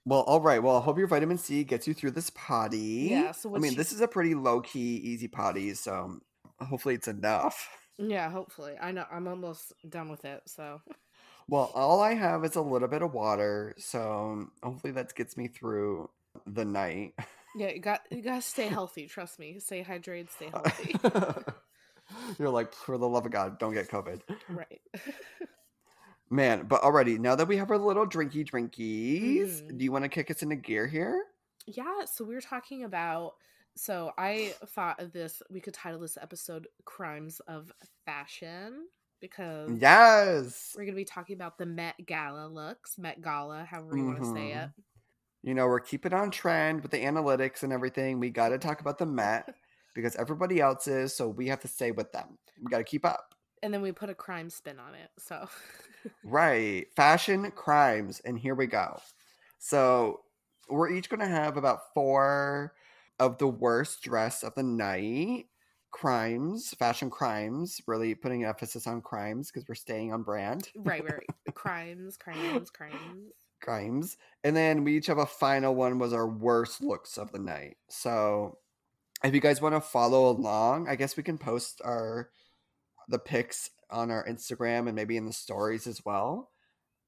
Well, 0.06 0.22
all 0.22 0.42
right. 0.42 0.62
Well, 0.62 0.78
I 0.78 0.82
hope 0.82 0.98
your 0.98 1.08
vitamin 1.08 1.38
C 1.38 1.64
gets 1.64 1.88
you 1.88 1.94
through 1.94 2.12
this 2.12 2.30
potty. 2.32 3.08
Yeah, 3.12 3.32
so 3.32 3.56
I 3.56 3.60
mean, 3.60 3.76
this 3.76 3.92
is 3.94 4.02
a 4.02 4.08
pretty 4.08 4.36
low 4.36 4.60
key, 4.62 4.96
easy 4.98 5.28
potty, 5.28 5.74
so 5.76 6.20
hopefully 6.60 6.96
it's 6.96 7.08
enough. 7.08 7.70
yeah. 7.98 8.30
Hopefully, 8.30 8.74
I 8.82 8.92
know 8.92 9.06
I'm 9.12 9.28
almost 9.28 9.72
done 9.88 10.10
with 10.10 10.26
it. 10.26 10.42
So 10.46 10.82
Well, 11.48 11.72
all 11.74 12.02
I 12.02 12.14
have 12.16 12.44
is 12.44 12.56
a 12.56 12.62
little 12.62 12.88
bit 12.90 13.02
of 13.02 13.14
water, 13.14 13.74
so 13.78 14.48
hopefully 14.62 14.92
that 14.94 15.14
gets 15.16 15.38
me 15.38 15.48
through 15.48 16.10
the 16.46 16.66
night. 16.66 17.14
yeah, 17.56 17.70
you 17.70 17.80
got 17.80 18.02
you 18.12 18.22
gotta 18.22 18.42
stay 18.42 18.68
healthy. 18.78 19.08
Trust 19.08 19.40
me. 19.40 19.60
Stay 19.60 19.84
hydrated. 19.84 20.30
Stay 20.32 20.50
healthy. 20.50 20.96
You're 22.38 22.50
like, 22.50 22.74
for 22.74 22.98
the 22.98 23.08
love 23.08 23.26
of 23.26 23.32
God, 23.32 23.58
don't 23.60 23.74
get 23.74 23.90
COVID. 23.90 24.22
right. 24.50 24.82
Man, 26.34 26.66
but 26.66 26.82
already, 26.82 27.20
now 27.20 27.36
that 27.36 27.48
we 27.48 27.58
have 27.58 27.70
our 27.70 27.78
little 27.78 28.08
drinky 28.08 28.44
drinkies, 28.44 29.62
Mhm. 29.62 29.78
do 29.78 29.86
you 29.86 29.92
want 29.92 30.04
to 30.04 30.10
kick 30.10 30.32
us 30.32 30.42
into 30.42 30.56
gear 30.56 30.88
here? 30.88 31.28
Yeah, 31.68 32.06
so 32.06 32.26
we 32.26 32.34
were 32.34 32.42
talking 32.42 32.84
about 32.84 33.36
so 33.76 34.12
I 34.20 34.54
thought 34.68 35.00
of 35.00 35.12
this 35.14 35.42
we 35.50 35.60
could 35.60 35.74
title 35.74 36.00
this 36.00 36.18
episode 36.22 36.68
Crimes 36.86 37.40
of 37.42 37.72
Fashion 38.06 38.88
because 39.20 39.72
Yes. 39.80 40.74
we're 40.78 40.86
gonna 40.86 40.96
be 40.96 41.06
talking 41.06 41.36
about 41.36 41.58
the 41.58 41.66
Met 41.66 41.96
Gala 42.06 42.48
looks, 42.48 42.98
Met 42.98 43.22
Gala, 43.22 43.64
however 43.66 43.98
you 43.98 44.06
want 44.06 44.20
to 44.20 44.34
say 44.34 44.54
it. 44.54 44.70
You 45.44 45.54
know, 45.54 45.68
we're 45.68 45.80
keeping 45.80 46.14
on 46.14 46.32
trend 46.32 46.82
with 46.82 46.92
the 46.92 47.04
analytics 47.04 47.64
and 47.64 47.72
everything. 47.74 48.20
We 48.20 48.30
got 48.32 48.50
to 48.50 48.58
talk 48.58 48.80
about 48.82 48.98
the 48.98 49.06
Met 49.06 49.54
because 49.96 50.16
everybody 50.16 50.60
else 50.62 50.88
is, 50.88 51.16
so 51.16 51.28
we 51.28 51.48
have 51.48 51.60
to 51.62 51.68
stay 51.68 51.92
with 51.92 52.12
them. 52.12 52.38
We 52.62 52.70
got 52.70 52.78
to 52.80 52.84
keep 52.84 53.06
up. 53.06 53.33
And 53.64 53.74
then 53.74 53.82
we 53.82 53.92
put 53.92 54.10
a 54.10 54.14
crime 54.14 54.50
spin 54.50 54.78
on 54.78 54.94
it. 54.94 55.10
So 55.18 55.48
Right. 56.24 56.88
Fashion 56.96 57.50
crimes. 57.52 58.22
And 58.26 58.38
here 58.38 58.56
we 58.56 58.68
go. 58.68 59.00
So 59.58 60.22
we're 60.70 60.92
each 60.92 61.10
going 61.10 61.22
to 61.22 61.28
have 61.28 61.58
about 61.58 61.94
four 61.94 62.74
of 63.20 63.38
the 63.38 63.48
worst 63.48 64.04
dress 64.04 64.44
of 64.44 64.54
the 64.56 64.64
night 64.64 65.46
crimes, 65.92 66.74
fashion 66.80 67.10
crimes, 67.10 67.80
really 67.88 68.16
putting 68.16 68.44
emphasis 68.44 68.88
on 68.88 69.00
crimes 69.02 69.52
because 69.52 69.68
we're 69.70 69.76
staying 69.76 70.12
on 70.12 70.24
brand. 70.24 70.70
right, 70.76 71.04
right. 71.10 71.54
Crimes, 71.54 72.18
crimes, 72.18 72.70
crimes. 72.72 73.32
crimes. 73.62 74.18
And 74.44 74.56
then 74.56 74.84
we 74.84 74.98
each 74.98 75.08
have 75.08 75.20
a 75.20 75.26
final 75.26 75.76
one 75.76 76.00
was 76.00 76.12
our 76.12 76.28
worst 76.28 76.82
looks 76.82 77.18
of 77.18 77.32
the 77.32 77.40
night. 77.40 77.78
So 77.90 78.58
if 79.24 79.34
you 79.34 79.40
guys 79.40 79.62
want 79.62 79.76
to 79.76 79.82
follow 79.82 80.30
along, 80.30 80.90
I 80.90 80.96
guess 80.96 81.16
we 81.16 81.24
can 81.24 81.38
post 81.38 81.80
our 81.86 82.30
the 83.08 83.20
pics 83.20 83.70
on 83.90 84.12
our 84.12 84.26
Instagram 84.28 84.88
and 84.88 84.96
maybe 84.96 85.18
in 85.18 85.26
the 85.26 85.34
stories 85.34 85.88
as 85.88 86.04
well. 86.06 86.50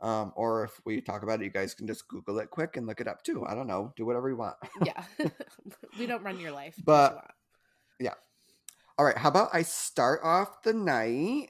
Um, 0.01 0.33
or 0.35 0.65
if 0.65 0.79
we 0.85 1.01
talk 1.01 1.23
about 1.23 1.41
it, 1.41 1.45
you 1.45 1.49
guys 1.49 1.73
can 1.73 1.87
just 1.87 2.07
Google 2.07 2.39
it 2.39 2.49
quick 2.51 2.77
and 2.77 2.85
look 2.85 3.01
it 3.01 3.07
up 3.07 3.23
too. 3.23 3.45
I 3.45 3.55
don't 3.55 3.67
know. 3.67 3.93
Do 3.95 4.05
whatever 4.05 4.29
you 4.29 4.35
want. 4.35 4.55
Yeah. 4.83 5.03
we 5.99 6.05
don't 6.05 6.23
run 6.23 6.39
your 6.39 6.51
life. 6.51 6.75
But- 6.83 7.11
you 7.11 7.17
want. 7.17 8.15
All 8.97 9.05
right, 9.05 9.17
how 9.17 9.27
about 9.27 9.49
I 9.51 9.63
start 9.63 10.21
off 10.23 10.61
the 10.63 10.73
night? 10.73 11.49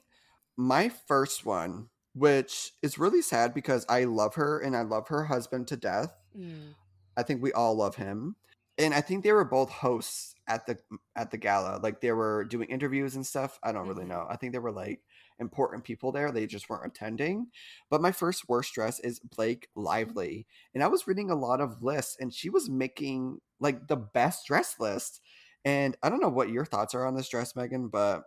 My 0.58 0.90
first 0.90 1.46
one, 1.46 1.90
which 2.16 2.72
is 2.82 2.98
really 2.98 3.22
sad 3.22 3.54
because 3.54 3.86
I 3.88 4.06
love 4.06 4.34
her 4.36 4.60
and 4.60 4.76
I 4.76 4.82
love 4.82 5.10
her 5.10 5.26
husband 5.26 5.68
to 5.68 5.78
death. 5.78 6.12
Mm, 6.36 6.74
I 7.16 7.22
think 7.22 7.44
we 7.44 7.54
all 7.54 7.76
love 7.76 7.98
him. 7.98 8.36
And 8.78 8.94
I 8.94 9.02
think 9.02 9.24
they 9.24 9.32
were 9.32 9.46
both 9.46 9.70
hosts 9.70 10.36
at 10.48 10.66
the 10.66 10.78
at 11.16 11.32
the 11.32 11.38
gala. 11.38 11.80
Like 11.82 12.02
they 12.02 12.12
were 12.12 12.44
doing 12.46 12.70
interviews 12.70 13.16
and 13.16 13.26
stuff. 13.26 13.60
I 13.64 13.72
don't 13.72 13.88
really 13.88 14.04
Mhm. 14.06 14.10
know. 14.10 14.28
I 14.30 14.36
think 14.38 14.52
they 14.54 14.60
were 14.60 14.72
like 14.72 15.02
important 15.40 15.84
people 15.84 16.12
there. 16.12 16.32
They 16.32 16.46
just 16.48 16.70
weren't 16.70 16.86
attending. 16.86 17.52
But 17.90 18.02
my 18.02 18.12
first 18.12 18.48
worst 18.50 18.74
dress 18.74 19.00
is 19.00 19.20
Blake 19.20 19.70
Lively. 19.76 20.48
And 20.74 20.84
I 20.84 20.88
was 20.88 21.08
reading 21.08 21.30
a 21.30 21.36
lot 21.36 21.62
of 21.62 21.84
lists 21.84 22.18
and 22.20 22.34
she 22.34 22.50
was 22.50 22.70
making 22.70 23.42
like 23.60 23.88
the 23.88 23.98
best 23.98 24.48
dress 24.48 24.80
list. 24.80 25.22
And 25.64 25.98
I 26.04 26.10
don't 26.10 26.22
know 26.22 26.30
what 26.30 26.50
your 26.50 26.66
thoughts 26.66 26.94
are 26.94 27.06
on 27.06 27.16
this 27.16 27.30
dress, 27.30 27.56
Megan, 27.56 27.88
but 27.90 28.26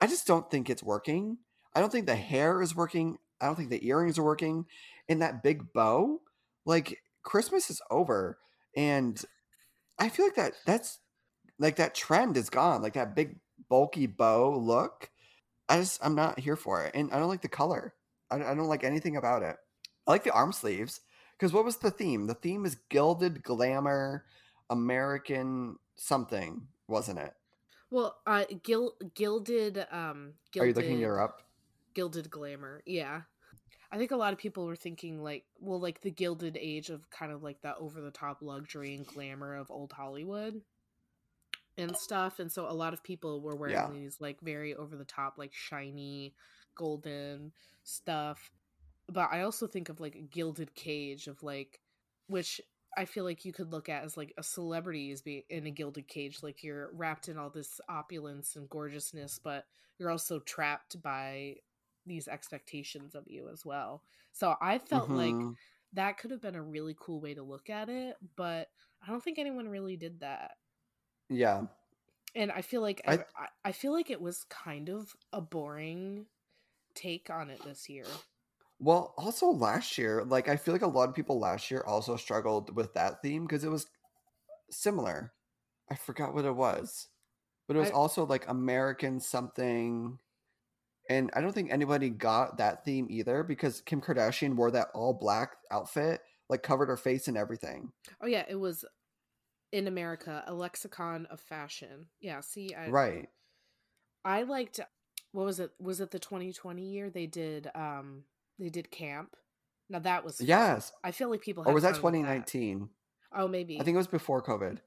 I 0.00 0.06
just 0.06 0.26
don't 0.26 0.50
think 0.50 0.68
it's 0.68 0.82
working. 0.82 1.38
I 1.74 1.80
don't 1.80 1.90
think 1.92 2.06
the 2.06 2.16
hair 2.16 2.62
is 2.62 2.74
working. 2.74 3.18
I 3.40 3.46
don't 3.46 3.56
think 3.56 3.70
the 3.70 3.86
earrings 3.86 4.18
are 4.18 4.24
working. 4.24 4.66
And 5.08 5.22
that 5.22 5.42
big 5.42 5.72
bow, 5.72 6.22
like 6.64 7.02
Christmas 7.22 7.70
is 7.70 7.80
over. 7.90 8.38
And 8.76 9.20
I 9.98 10.08
feel 10.08 10.26
like 10.26 10.36
that 10.36 10.52
that's 10.66 10.98
like 11.58 11.76
that 11.76 11.94
trend 11.94 12.36
is 12.36 12.50
gone. 12.50 12.82
Like 12.82 12.94
that 12.94 13.16
big 13.16 13.40
bulky 13.68 14.06
bow 14.06 14.56
look. 14.56 15.10
I 15.68 15.78
just 15.80 16.04
I'm 16.04 16.14
not 16.14 16.38
here 16.38 16.56
for 16.56 16.84
it. 16.84 16.94
And 16.94 17.10
I 17.12 17.18
don't 17.18 17.28
like 17.28 17.42
the 17.42 17.48
color. 17.48 17.94
I, 18.30 18.36
I 18.36 18.54
don't 18.54 18.68
like 18.68 18.84
anything 18.84 19.16
about 19.16 19.42
it. 19.42 19.56
I 20.06 20.10
like 20.10 20.24
the 20.24 20.32
arm 20.32 20.52
sleeves. 20.52 21.00
Because 21.38 21.52
what 21.52 21.64
was 21.64 21.78
the 21.78 21.90
theme? 21.90 22.26
The 22.26 22.34
theme 22.34 22.64
is 22.64 22.78
gilded 22.88 23.42
glamour, 23.42 24.24
American 24.70 25.76
something, 25.96 26.68
wasn't 26.88 27.18
it? 27.18 27.34
Well, 27.90 28.16
uh, 28.26 28.44
gil- 28.62 28.96
gilded, 29.14 29.86
um, 29.90 30.34
gilded, 30.50 30.62
Are 30.62 30.66
you 30.66 30.74
looking 30.74 31.02
her 31.02 31.20
up? 31.20 31.42
gilded 31.94 32.30
glamour. 32.30 32.82
Yeah. 32.86 33.22
I 33.90 33.98
think 33.98 34.10
a 34.10 34.16
lot 34.16 34.32
of 34.32 34.38
people 34.38 34.66
were 34.66 34.76
thinking 34.76 35.22
like, 35.22 35.44
well, 35.58 35.80
like 35.80 36.00
the 36.00 36.10
gilded 36.10 36.56
age 36.60 36.90
of 36.90 37.08
kind 37.10 37.32
of 37.32 37.42
like 37.42 37.62
that 37.62 37.76
over 37.78 38.00
the 38.00 38.10
top 38.10 38.42
luxury 38.42 38.94
and 38.94 39.06
glamour 39.06 39.54
of 39.56 39.70
old 39.70 39.92
Hollywood 39.92 40.62
and 41.78 41.96
stuff. 41.96 42.38
And 42.38 42.50
so 42.50 42.68
a 42.68 42.72
lot 42.72 42.92
of 42.94 43.02
people 43.02 43.40
were 43.40 43.56
wearing 43.56 43.82
Yeah. 43.82 43.90
these 43.90 44.20
like 44.20 44.40
very 44.40 44.74
over 44.74 44.96
the 44.96 45.04
top, 45.04 45.34
like 45.38 45.52
shiny, 45.52 46.34
golden 46.74 47.52
stuff. 47.84 48.50
But 49.08 49.30
I 49.32 49.42
also 49.42 49.66
think 49.66 49.88
of 49.88 50.00
like 50.00 50.16
a 50.16 50.22
gilded 50.22 50.74
cage 50.74 51.26
of 51.28 51.42
like, 51.42 51.80
which 52.28 52.60
I 52.96 53.04
feel 53.04 53.24
like 53.24 53.44
you 53.44 53.52
could 53.52 53.72
look 53.72 53.88
at 53.88 54.04
as 54.04 54.16
like 54.16 54.32
a 54.38 54.42
celebrity 54.42 55.10
is 55.10 55.22
being 55.22 55.42
in 55.50 55.66
a 55.66 55.70
gilded 55.70 56.08
cage, 56.08 56.42
like 56.42 56.62
you're 56.64 56.90
wrapped 56.94 57.28
in 57.28 57.38
all 57.38 57.50
this 57.50 57.80
opulence 57.88 58.56
and 58.56 58.68
gorgeousness, 58.70 59.38
but 59.42 59.66
you're 59.98 60.10
also 60.10 60.40
trapped 60.40 61.00
by 61.02 61.56
these 62.06 62.28
expectations 62.28 63.14
of 63.14 63.28
you 63.28 63.48
as 63.48 63.64
well. 63.66 64.04
So 64.32 64.56
I 64.60 64.78
felt 64.78 65.12
like 65.12 65.46
Mhm. 65.46 65.56
that 65.92 66.18
could 66.18 66.30
have 66.30 66.40
been 66.42 66.54
a 66.56 66.62
really 66.62 66.96
cool 66.98 67.20
way 67.20 67.34
to 67.34 67.42
look 67.42 67.70
at 67.70 67.88
it, 67.88 68.16
but 68.36 68.70
I 69.02 69.08
don't 69.08 69.22
think 69.22 69.38
anyone 69.38 69.68
really 69.68 69.96
did 69.96 70.20
that. 70.20 70.56
Yeah. 71.28 71.66
And 72.34 72.52
I 72.52 72.62
feel 72.62 72.82
like 72.82 73.00
I- 73.06 73.18
I, 73.18 73.24
I, 73.36 73.48
I 73.66 73.72
feel 73.72 73.92
like 73.92 74.10
it 74.10 74.20
was 74.20 74.44
kind 74.44 74.88
of 74.88 75.16
a 75.32 75.40
boring 75.40 76.26
take 76.94 77.30
on 77.30 77.50
it 77.50 77.64
this 77.64 77.88
year. 77.88 78.24
Well, 78.78 79.14
also 79.16 79.48
last 79.48 79.96
year, 79.96 80.24
like 80.24 80.48
I 80.48 80.56
feel 80.56 80.74
like 80.74 80.82
a 80.82 80.86
lot 80.86 81.08
of 81.08 81.14
people 81.14 81.38
last 81.38 81.70
year 81.70 81.82
also 81.86 82.16
struggled 82.16 82.74
with 82.76 82.92
that 82.94 83.22
theme 83.22 83.44
because 83.46 83.64
it 83.64 83.70
was 83.70 83.86
similar. 84.70 85.34
I 85.90 85.96
forgot 85.96 86.34
what 86.34 86.44
it 86.46 86.52
was, 86.52 87.08
but 87.68 87.76
it 87.76 87.80
was 87.80 87.90
I- 87.90 87.92
also 87.92 88.26
like 88.26 88.48
American 88.48 89.20
something. 89.20 90.20
And 91.08 91.30
I 91.34 91.40
don't 91.40 91.52
think 91.52 91.70
anybody 91.70 92.10
got 92.10 92.58
that 92.58 92.84
theme 92.84 93.06
either 93.10 93.42
because 93.42 93.80
Kim 93.80 94.00
Kardashian 94.00 94.54
wore 94.54 94.70
that 94.72 94.88
all 94.94 95.14
black 95.14 95.56
outfit, 95.70 96.20
like 96.48 96.62
covered 96.62 96.86
her 96.88 96.96
face 96.96 97.28
and 97.28 97.36
everything. 97.36 97.92
Oh 98.20 98.26
yeah, 98.26 98.44
it 98.48 98.56
was 98.56 98.84
in 99.72 99.86
America, 99.86 100.42
a 100.46 100.54
lexicon 100.54 101.26
of 101.30 101.40
fashion. 101.40 102.06
Yeah, 102.20 102.40
see, 102.40 102.74
I 102.74 102.88
Right. 102.88 103.28
I 104.24 104.42
liked 104.42 104.80
what 105.32 105.44
was 105.44 105.60
it? 105.60 105.70
Was 105.78 106.00
it 106.00 106.10
the 106.10 106.18
2020 106.18 106.82
year 106.82 107.10
they 107.10 107.26
did 107.26 107.70
um 107.74 108.24
they 108.58 108.68
did 108.68 108.90
camp? 108.90 109.36
Now 109.88 110.00
that 110.00 110.24
was 110.24 110.38
fun. 110.38 110.46
Yes. 110.46 110.92
I 111.04 111.12
feel 111.12 111.30
like 111.30 111.42
people 111.42 111.64
Or 111.66 111.72
was 111.72 111.82
that 111.82 111.96
fun 111.96 112.12
with 112.12 112.22
2019? 112.22 112.88
Oh, 113.34 113.46
maybe. 113.46 113.78
I 113.80 113.84
think 113.84 113.94
it 113.94 113.98
was 113.98 114.06
before 114.06 114.42
COVID. 114.42 114.78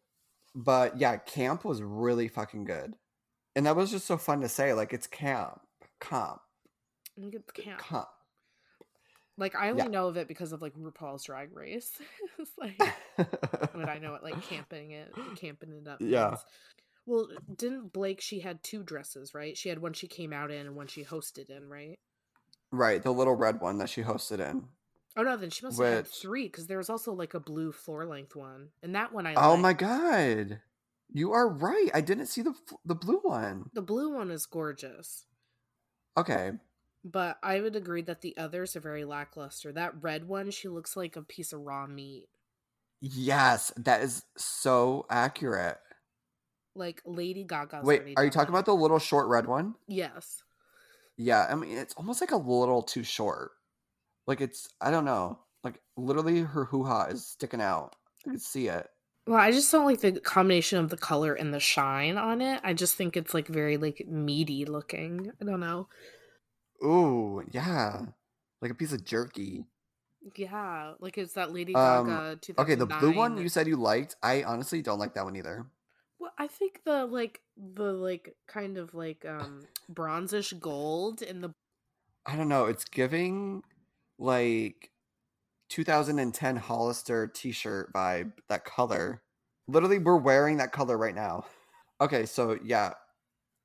But 0.55 0.99
yeah, 0.99 1.17
camp 1.17 1.63
was 1.63 1.81
really 1.81 2.27
fucking 2.27 2.65
good. 2.65 2.95
And 3.55 3.65
that 3.65 3.75
was 3.75 3.91
just 3.91 4.07
so 4.07 4.17
fun 4.17 4.41
to 4.41 4.49
say. 4.49 4.73
Like 4.73 4.91
it's 4.91 5.07
camp. 5.07 5.61
Comp. 5.99 6.39
I 7.17 7.21
think 7.21 7.35
it's 7.35 7.51
camp. 7.51 7.79
Comp. 7.79 8.07
Like 9.37 9.55
I 9.55 9.69
only 9.69 9.83
Yeah. 9.83 9.89
know 9.89 10.07
of 10.07 10.17
it 10.17 10.27
because 10.27 10.51
of 10.51 10.61
like 10.61 10.73
RuPaul's 10.73 11.23
Drag 11.23 11.55
Race. 11.55 11.91
it's 12.39 12.51
like 12.57 12.79
I 13.17 13.77
mean 13.77 13.87
I 13.89 13.97
know 13.99 14.15
it 14.15 14.23
like 14.23 14.41
camping 14.43 14.91
it, 14.91 15.13
camping 15.35 15.71
it 15.73 15.87
up. 15.87 15.99
Yeah. 16.01 16.27
means. 16.29 16.45
Well, 17.05 17.27
didn't 17.55 17.91
Blake? 17.93 18.21
She 18.21 18.39
had 18.41 18.61
two 18.61 18.83
dresses, 18.83 19.33
right? 19.33 19.57
She 19.57 19.69
had 19.69 19.79
one 19.79 19.93
she 19.93 20.07
came 20.07 20.31
out 20.33 20.51
in 20.51 20.67
and 20.67 20.75
one 20.75 20.87
she 20.87 21.03
hosted 21.03 21.49
in, 21.49 21.67
right? 21.69 21.97
Right, 22.71 23.01
the 23.01 23.11
little 23.11 23.33
red 23.35 23.61
one 23.61 23.79
that 23.79 23.89
she 23.89 24.03
hosted 24.03 24.39
in. 24.39 24.65
Oh 25.17 25.23
no, 25.23 25.35
then 25.37 25.49
she 25.49 25.65
must 25.65 25.79
have 25.79 25.87
had 25.93 26.07
three 26.07 26.43
because 26.47 26.67
there 26.67 26.77
was 26.77 26.89
also 26.89 27.13
like 27.13 27.33
a 27.33 27.39
blue 27.39 27.71
floor 27.71 28.05
length 28.05 28.35
one, 28.35 28.69
and 28.83 28.93
that 28.93 29.11
one 29.11 29.25
I. 29.25 29.33
Oh 29.35 29.57
my 29.57 29.73
god. 29.73 30.61
You 31.11 31.31
are 31.31 31.49
right. 31.49 31.89
I 31.93 32.01
didn't 32.01 32.27
see 32.27 32.41
the 32.43 32.53
the 32.85 32.93
blue 32.93 33.19
one. 33.23 33.71
The 33.73 33.81
blue 33.81 34.13
one 34.13 34.29
is 34.29 34.45
gorgeous, 34.45 35.25
Okay. 36.19 36.51
but 37.03 37.37
I 37.41 37.61
would 37.61 37.75
agree 37.75 38.01
that 38.03 38.21
the 38.21 38.35
others 38.37 38.75
are 38.75 38.81
very 38.81 39.05
lackluster. 39.05 39.71
That 39.71 40.01
red 40.01 40.27
one, 40.27 40.51
she 40.51 40.67
looks 40.67 40.97
like 40.97 41.15
a 41.15 41.21
piece 41.21 41.53
of 41.53 41.61
raw 41.61 41.87
meat. 41.87 42.27
Yes, 43.01 43.71
that 43.77 44.01
is 44.01 44.23
so 44.37 45.05
accurate. 45.09 45.77
Like 46.75 47.01
Lady 47.05 47.43
Gaga. 47.43 47.81
Wait, 47.83 48.03
are 48.17 48.25
you 48.25 48.29
talking 48.29 48.49
about 48.49 48.65
the 48.65 48.75
little 48.75 48.99
short 48.99 49.27
red 49.27 49.47
one? 49.47 49.75
Yes. 49.87 50.43
Yeah, 51.17 51.47
I 51.49 51.55
mean 51.55 51.77
it's 51.77 51.93
almost 51.95 52.21
like 52.21 52.31
a 52.31 52.37
little 52.37 52.81
too 52.81 53.03
short. 53.03 53.51
Like 54.27 54.41
it's 54.41 54.69
I 54.81 54.91
don't 54.91 55.05
know. 55.05 55.39
Like 55.63 55.81
literally 55.97 56.41
her 56.41 56.65
hoo 56.65 56.83
ha 56.83 57.05
is 57.05 57.25
sticking 57.25 57.61
out. 57.61 57.95
I 58.25 58.31
can 58.31 58.39
see 58.39 58.67
it. 58.67 58.87
Well, 59.29 59.37
I 59.37 59.51
just 59.51 59.71
don't 59.71 59.85
like 59.85 60.01
the 60.01 60.13
combination 60.13 60.79
of 60.79 60.89
the 60.89 60.97
color 60.97 61.35
and 61.35 61.53
the 61.53 61.59
shine 61.59 62.17
on 62.17 62.41
it. 62.41 62.61
I 62.63 62.73
just 62.73 62.95
think 62.95 63.15
it's 63.15 63.31
like 63.31 63.47
very 63.47 63.77
like 63.77 64.07
meaty 64.07 64.65
looking. 64.65 65.31
I 65.39 65.45
don't 65.45 65.59
know. 65.59 65.87
Ooh, 66.83 67.43
yeah. 67.51 68.07
Like 68.59 68.71
a 68.71 68.73
piece 68.73 68.91
of 68.91 69.05
jerky. 69.05 69.67
Yeah, 70.35 70.93
like 70.99 71.19
it's 71.19 71.33
that 71.33 71.53
Lady 71.53 71.75
Um, 71.75 72.07
Gaga. 72.07 72.39
Okay, 72.57 72.73
the 72.73 72.87
blue 72.87 73.11
one 73.11 73.37
you 73.37 73.49
said 73.49 73.67
you 73.67 73.75
liked. 73.75 74.15
I 74.23 74.41
honestly 74.41 74.81
don't 74.81 74.97
like 74.97 75.13
that 75.13 75.25
one 75.25 75.35
either. 75.35 75.67
Well, 76.19 76.31
I 76.39 76.47
think 76.47 76.81
the 76.83 77.05
like 77.05 77.41
the 77.55 77.93
like 77.93 78.35
kind 78.47 78.79
of 78.79 78.95
like 78.95 79.27
um 79.29 79.67
bronzish 79.93 80.59
gold 80.59 81.21
in 81.21 81.41
the 81.41 81.53
I 82.25 82.35
don't 82.35 82.49
know. 82.49 82.65
It's 82.65 82.83
giving 82.83 83.61
like 84.17 84.89
2010 85.69 86.55
Hollister 86.57 87.27
t-shirt 87.27 87.93
vibe. 87.93 88.33
That 88.49 88.65
color. 88.65 89.21
Literally, 89.67 89.99
we're 89.99 90.17
wearing 90.17 90.57
that 90.57 90.71
color 90.71 90.97
right 90.97 91.15
now. 91.15 91.45
Okay, 92.01 92.25
so 92.25 92.57
yeah, 92.63 92.93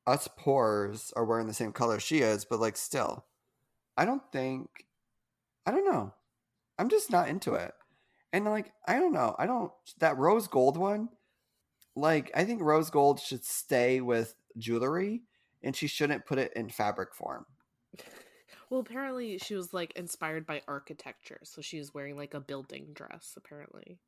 us 0.07 0.29
pores 0.37 1.13
are 1.17 1.25
wearing 1.25 1.47
the 1.47 1.55
same 1.55 1.73
color 1.73 1.99
she 1.99 2.19
is, 2.19 2.45
but 2.45 2.61
like 2.61 2.77
still, 2.77 3.25
I 3.97 4.05
don't 4.05 4.23
think. 4.33 4.69
I 5.67 5.71
don't 5.71 5.91
know. 5.91 6.13
I'm 6.79 6.91
just 6.91 7.11
not 7.11 7.29
into 7.29 7.55
it. 7.55 7.73
And 8.33 8.45
like, 8.45 8.73
I 8.87 8.99
don't 8.99 9.13
know. 9.13 9.35
I 9.39 9.47
don't 9.47 9.73
that 10.01 10.19
rose 10.19 10.47
gold 10.47 10.77
one. 10.77 11.09
Like, 11.97 12.31
I 12.35 12.45
think 12.45 12.61
rose 12.61 12.91
gold 12.91 13.21
should 13.21 13.45
stay 13.45 14.01
with 14.01 14.35
jewelry, 14.59 15.23
and 15.63 15.75
she 15.75 15.87
shouldn't 15.87 16.27
put 16.27 16.39
it 16.39 16.53
in 16.55 16.69
fabric 16.69 17.15
form. 17.15 17.47
Well, 18.71 18.81
apparently 18.81 19.39
she 19.39 19.55
was 19.55 19.73
like 19.73 19.93
inspired 19.97 20.47
by 20.47 20.63
architecture, 20.67 21.41
so 21.45 21.61
she 21.61 21.79
was 21.79 21.95
wearing 21.95 22.17
like 22.17 22.35
a 22.35 22.41
building 22.41 22.89
dress 22.95 23.35
apparently. 23.37 23.99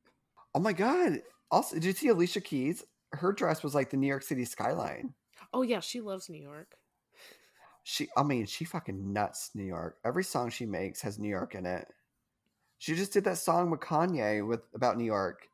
Oh 0.55 0.61
my 0.61 0.73
god! 0.73 1.21
Also, 1.51 1.77
did 1.77 1.85
you 1.85 1.93
see 1.93 2.09
Alicia 2.09 2.41
Keys? 2.41 2.85
Her 3.13 3.33
dress 3.33 3.63
was 3.63 3.75
like 3.75 3.91
the 3.91 3.97
New 3.97 4.07
York 4.07 4.23
City 4.23 4.45
skyline. 4.45 5.15
Oh 5.53 5.63
yeah, 5.63 5.81
she 5.81 6.01
loves 6.01 6.29
New 6.29 6.43
York. 6.43 6.77
She, 7.85 8.09
I 8.17 8.25
mean, 8.25 8.47
she 8.47 8.65
fucking 8.65 9.13
nuts 9.13 9.51
New 9.55 9.63
York. 9.65 9.99
Every 10.05 10.25
song 10.25 10.51
she 10.51 10.67
makes 10.67 11.01
has 11.03 11.19
New 11.21 11.29
York 11.29 11.55
in 11.55 11.67
it. 11.67 11.87
She 12.79 12.95
just 12.95 13.13
did 13.13 13.25
that 13.25 13.39
song 13.39 13.71
with 13.71 13.81
Kanye 13.81 14.47
with 14.47 14.61
about 14.75 14.99
New 14.99 15.05
York, 15.05 15.47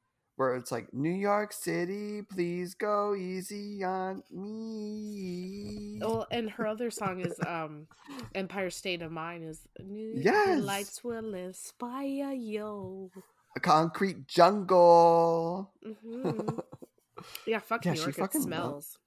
where 0.43 0.57
it's 0.57 0.73
like 0.73 0.93
New 0.93 1.11
York 1.15 1.53
City, 1.53 2.23
please 2.23 2.75
go 2.75 3.15
easy 3.15 3.85
on 3.85 4.23
me. 4.33 5.99
Well, 6.01 6.27
and 6.33 6.51
her 6.51 6.67
other 6.67 6.91
song 6.91 7.21
is 7.21 7.39
um 7.47 7.87
Empire 8.35 8.71
State 8.71 9.03
of 9.03 9.13
Mind 9.13 9.45
is 9.45 9.61
New 9.79 10.15
Yes. 10.17 10.59
the 10.59 10.67
lights 10.67 11.05
will 11.05 11.35
inspire 11.35 12.33
you. 12.33 13.11
A 13.57 13.61
concrete 13.61 14.27
jungle. 14.27 15.71
hmm 15.85 16.59
Yeah, 17.47 17.61
fuck 17.61 17.85
Yeah, 17.85 17.93
New 17.93 18.01
York. 18.01 18.19
It 18.19 18.35
lo- 18.35 18.41
smells. 18.41 18.99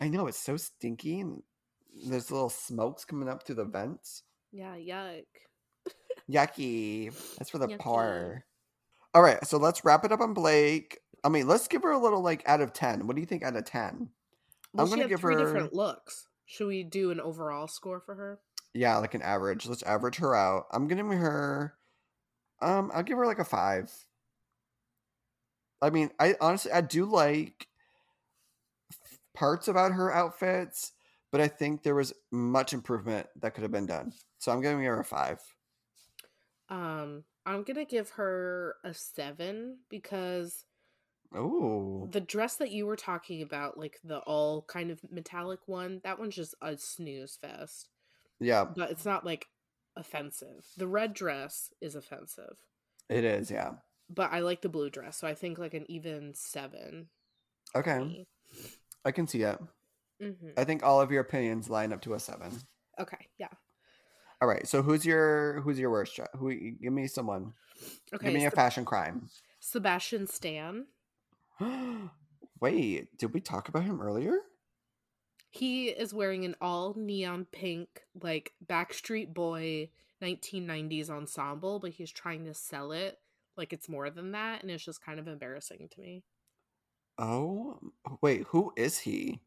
I 0.00 0.08
know 0.08 0.26
it's 0.26 0.38
so 0.38 0.58
stinky, 0.58 1.20
and 1.20 1.42
there's 2.06 2.30
little 2.30 2.50
smokes 2.50 3.06
coming 3.06 3.28
up 3.28 3.42
through 3.46 3.54
the 3.56 3.64
vents. 3.64 4.22
Yeah, 4.52 4.76
yuck. 4.76 5.24
Yucky. 6.30 7.10
That's 7.38 7.48
for 7.48 7.56
the 7.58 7.68
Yucky. 7.68 7.78
poor. 7.78 8.44
All 9.14 9.22
right, 9.22 9.44
so 9.46 9.56
let's 9.58 9.84
wrap 9.84 10.04
it 10.04 10.12
up 10.12 10.20
on 10.20 10.34
Blake. 10.34 10.98
I 11.24 11.28
mean, 11.28 11.46
let's 11.48 11.66
give 11.68 11.82
her 11.82 11.92
a 11.92 11.98
little 11.98 12.20
like 12.22 12.42
out 12.46 12.60
of 12.60 12.72
ten. 12.72 13.06
What 13.06 13.16
do 13.16 13.20
you 13.20 13.26
think 13.26 13.42
out 13.42 13.56
of 13.56 13.64
ten? 13.64 14.10
Well, 14.72 14.84
I'm 14.84 14.90
gonna 14.90 15.08
give 15.08 15.20
three 15.20 15.34
her- 15.34 15.44
different 15.44 15.72
looks. 15.74 16.28
Should 16.46 16.68
we 16.68 16.82
do 16.82 17.10
an 17.10 17.20
overall 17.20 17.68
score 17.68 18.00
for 18.00 18.14
her? 18.14 18.40
Yeah, 18.74 18.96
like 18.98 19.14
an 19.14 19.22
average. 19.22 19.66
Let's 19.66 19.82
average 19.82 20.16
her 20.16 20.34
out. 20.34 20.66
I'm 20.70 20.86
gonna 20.88 21.02
give 21.02 21.20
her. 21.20 21.74
Um, 22.60 22.90
I'll 22.94 23.02
give 23.02 23.18
her 23.18 23.26
like 23.26 23.38
a 23.38 23.44
five. 23.44 23.92
I 25.80 25.90
mean, 25.90 26.10
I 26.18 26.34
honestly 26.40 26.72
I 26.72 26.80
do 26.80 27.04
like 27.04 27.68
parts 29.34 29.68
about 29.68 29.92
her 29.92 30.12
outfits, 30.12 30.92
but 31.30 31.40
I 31.40 31.48
think 31.48 31.82
there 31.82 31.94
was 31.94 32.12
much 32.30 32.72
improvement 32.72 33.28
that 33.40 33.54
could 33.54 33.62
have 33.62 33.70
been 33.72 33.86
done. 33.86 34.12
So 34.38 34.52
I'm 34.52 34.60
giving 34.60 34.82
her 34.84 35.00
a 35.00 35.04
five. 35.04 35.40
Um, 36.68 37.24
I'm 37.48 37.62
gonna 37.64 37.84
give 37.84 38.10
her 38.10 38.76
a 38.84 38.92
seven 38.94 39.78
because 39.88 40.64
Oh, 41.34 42.08
the 42.10 42.20
dress 42.20 42.56
that 42.56 42.70
you 42.70 42.86
were 42.86 42.96
talking 42.96 43.42
about, 43.42 43.76
like 43.78 43.98
the 44.02 44.18
all 44.20 44.62
kind 44.62 44.90
of 44.90 45.00
metallic 45.10 45.60
one, 45.66 46.00
that 46.02 46.18
one's 46.18 46.34
just 46.36 46.54
a 46.62 46.76
snooze 46.78 47.36
fest. 47.40 47.88
yeah, 48.40 48.64
But 48.64 48.90
it's 48.90 49.04
not 49.04 49.26
like 49.26 49.46
offensive. 49.94 50.64
The 50.78 50.86
red 50.88 51.12
dress 51.12 51.70
is 51.82 51.94
offensive. 51.94 52.56
it 53.10 53.24
is. 53.24 53.50
Yeah. 53.50 53.72
But 54.08 54.32
I 54.32 54.38
like 54.40 54.62
the 54.62 54.70
blue 54.70 54.88
dress, 54.88 55.18
so 55.18 55.26
I 55.28 55.34
think 55.34 55.58
like 55.58 55.74
an 55.74 55.84
even 55.90 56.32
seven. 56.34 57.08
Okay, 57.76 58.26
I 59.04 59.10
can 59.12 59.26
see 59.26 59.42
it. 59.42 59.58
Mm-hmm. 60.22 60.50
I 60.56 60.64
think 60.64 60.82
all 60.82 61.00
of 61.02 61.10
your 61.10 61.20
opinions 61.20 61.68
line 61.68 61.92
up 61.92 62.00
to 62.02 62.14
a 62.14 62.20
seven. 62.20 62.52
Okay, 62.98 63.28
yeah. 63.38 63.48
All 64.40 64.48
right. 64.48 64.66
So 64.66 64.82
who's 64.82 65.04
your 65.04 65.60
who's 65.60 65.78
your 65.78 65.90
worst? 65.90 66.18
Who? 66.36 66.54
Give 66.54 66.92
me 66.92 67.06
someone. 67.06 67.54
Okay, 68.14 68.26
give 68.26 68.34
me 68.34 68.46
a 68.46 68.50
fashion 68.50 68.84
crime. 68.84 69.28
Sebastian 69.60 70.26
Stan. 70.26 70.86
Wait, 72.60 73.16
did 73.18 73.34
we 73.34 73.40
talk 73.40 73.68
about 73.68 73.84
him 73.84 74.00
earlier? 74.00 74.38
He 75.50 75.88
is 75.88 76.12
wearing 76.12 76.44
an 76.44 76.56
all 76.60 76.94
neon 76.96 77.46
pink, 77.50 78.02
like 78.20 78.52
Backstreet 78.64 79.32
Boy 79.32 79.90
1990s 80.22 81.10
ensemble, 81.10 81.78
but 81.78 81.92
he's 81.92 82.12
trying 82.12 82.44
to 82.44 82.54
sell 82.54 82.92
it 82.92 83.18
like 83.56 83.72
it's 83.72 83.88
more 83.88 84.08
than 84.08 84.32
that, 84.32 84.62
and 84.62 84.70
it's 84.70 84.84
just 84.84 85.04
kind 85.04 85.18
of 85.18 85.26
embarrassing 85.26 85.88
to 85.90 86.00
me. 86.00 86.22
Oh, 87.18 87.80
wait, 88.22 88.44
who 88.48 88.72
is 88.76 89.00
he? 89.00 89.40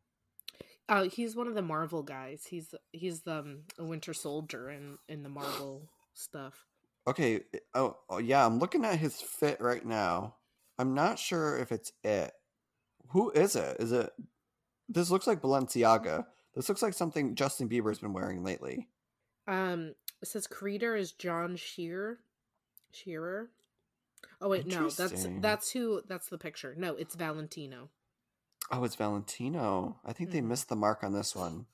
Uh, 0.92 1.04
he's 1.04 1.38
one 1.38 1.48
of 1.48 1.56
the 1.56 1.62
Marvel 1.62 2.04
guys. 2.04 2.46
He's 2.50 2.76
he's 2.92 3.22
the 3.22 3.40
um, 3.40 3.60
a 3.80 3.84
Winter 3.86 4.14
Soldier 4.14 4.70
in 4.70 4.98
in 5.08 5.24
the 5.24 5.30
Marvel 5.30 5.84
stuff. 6.14 6.66
Okay. 7.08 7.40
Oh, 7.74 7.96
oh, 8.10 8.18
yeah, 8.18 8.46
I'm 8.46 8.60
looking 8.60 8.84
at 8.84 9.00
his 9.00 9.22
fit 9.22 9.62
right 9.62 9.86
now. 9.86 10.36
I'm 10.78 10.94
not 10.94 11.18
sure 11.18 11.58
if 11.58 11.72
it's 11.72 11.94
it. 12.04 12.34
Who 13.12 13.32
is 13.32 13.56
it? 13.56 13.78
Is 13.80 13.94
it? 13.94 14.12
This 14.90 15.10
looks 15.10 15.28
like 15.28 15.42
Balenciaga. 15.42 16.26
This 16.56 16.68
looks 16.68 16.82
like 16.82 16.94
something 16.94 17.36
Justin 17.36 17.70
Bieber's 17.70 18.00
been 18.00 18.12
wearing 18.12 18.44
lately. 18.44 18.90
Um, 19.48 19.96
it 20.22 20.28
says 20.28 20.46
creator 20.46 20.98
is 20.98 21.14
John 21.14 21.56
Shear, 21.56 22.20
Shearer. 22.92 23.50
Oh 24.42 24.50
wait, 24.50 24.68
no, 24.68 24.90
that's 24.90 25.26
that's 25.40 25.72
who. 25.72 26.02
That's 26.06 26.28
the 26.28 26.38
picture. 26.38 26.76
No, 26.78 26.96
it's 26.96 27.16
Valentino. 27.16 27.88
Oh, 28.72 28.84
it's 28.84 28.96
Valentino. 28.96 30.00
I 30.04 30.14
think 30.14 30.32
they 30.32 30.42
Mhm. 30.42 30.42
missed 30.42 30.68
the 30.70 30.76
mark 30.76 31.04
on 31.04 31.14
this 31.14 31.36
one. 31.36 31.68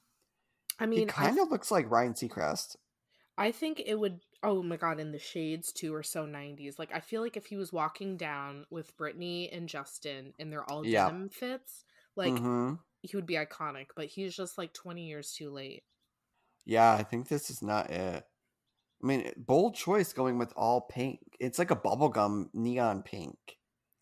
I 0.79 0.85
mean, 0.85 1.11
I 1.17 1.31
kind 1.31 1.39
of 1.39 1.49
looks 1.49 1.71
like 1.71 1.89
Ryan 1.89 2.13
Seacrest. 2.13 2.77
I 3.37 3.51
think 3.51 3.79
it 3.79 3.95
would. 3.95 4.21
Oh 4.43 4.61
my 4.63 4.77
god, 4.77 4.99
and 4.99 5.13
the 5.13 5.19
shades 5.19 5.71
too 5.73 5.93
are 5.93 6.03
so 6.03 6.25
'90s. 6.25 6.77
Like 6.79 6.91
I 6.93 6.99
feel 6.99 7.21
like 7.21 7.37
if 7.37 7.47
he 7.47 7.55
was 7.57 7.73
walking 7.73 8.15
down 8.17 8.65
with 8.69 8.95
Brittany 8.97 9.49
and 9.51 9.67
Justin, 9.69 10.33
and 10.39 10.51
they're 10.51 10.69
all 10.69 10.83
Yeah. 10.83 11.05
denim 11.05 11.29
fits, 11.29 11.83
like 12.15 12.43
hmm 12.43 12.77
he 13.03 13.15
would 13.17 13.25
be 13.27 13.35
iconic. 13.35 13.87
But 13.95 14.07
he's 14.07 14.35
just 14.35 14.57
like 14.57 14.73
20 14.73 15.07
years 15.07 15.33
too 15.33 15.51
late. 15.51 15.85
Yeah, 16.65 16.93
I 16.93 17.03
think 17.03 17.27
this 17.27 17.49
is 17.49 17.61
not 17.63 17.89
it. 17.91 18.27
I 19.03 19.07
mean, 19.07 19.33
bold 19.37 19.75
choice 19.75 20.13
going 20.13 20.37
with 20.37 20.53
all 20.57 20.81
pink. 20.81 21.37
It's 21.39 21.59
like 21.59 21.71
a 21.71 21.77
bubblegum 21.77 22.53
neon 22.53 23.03
pink. 23.03 23.59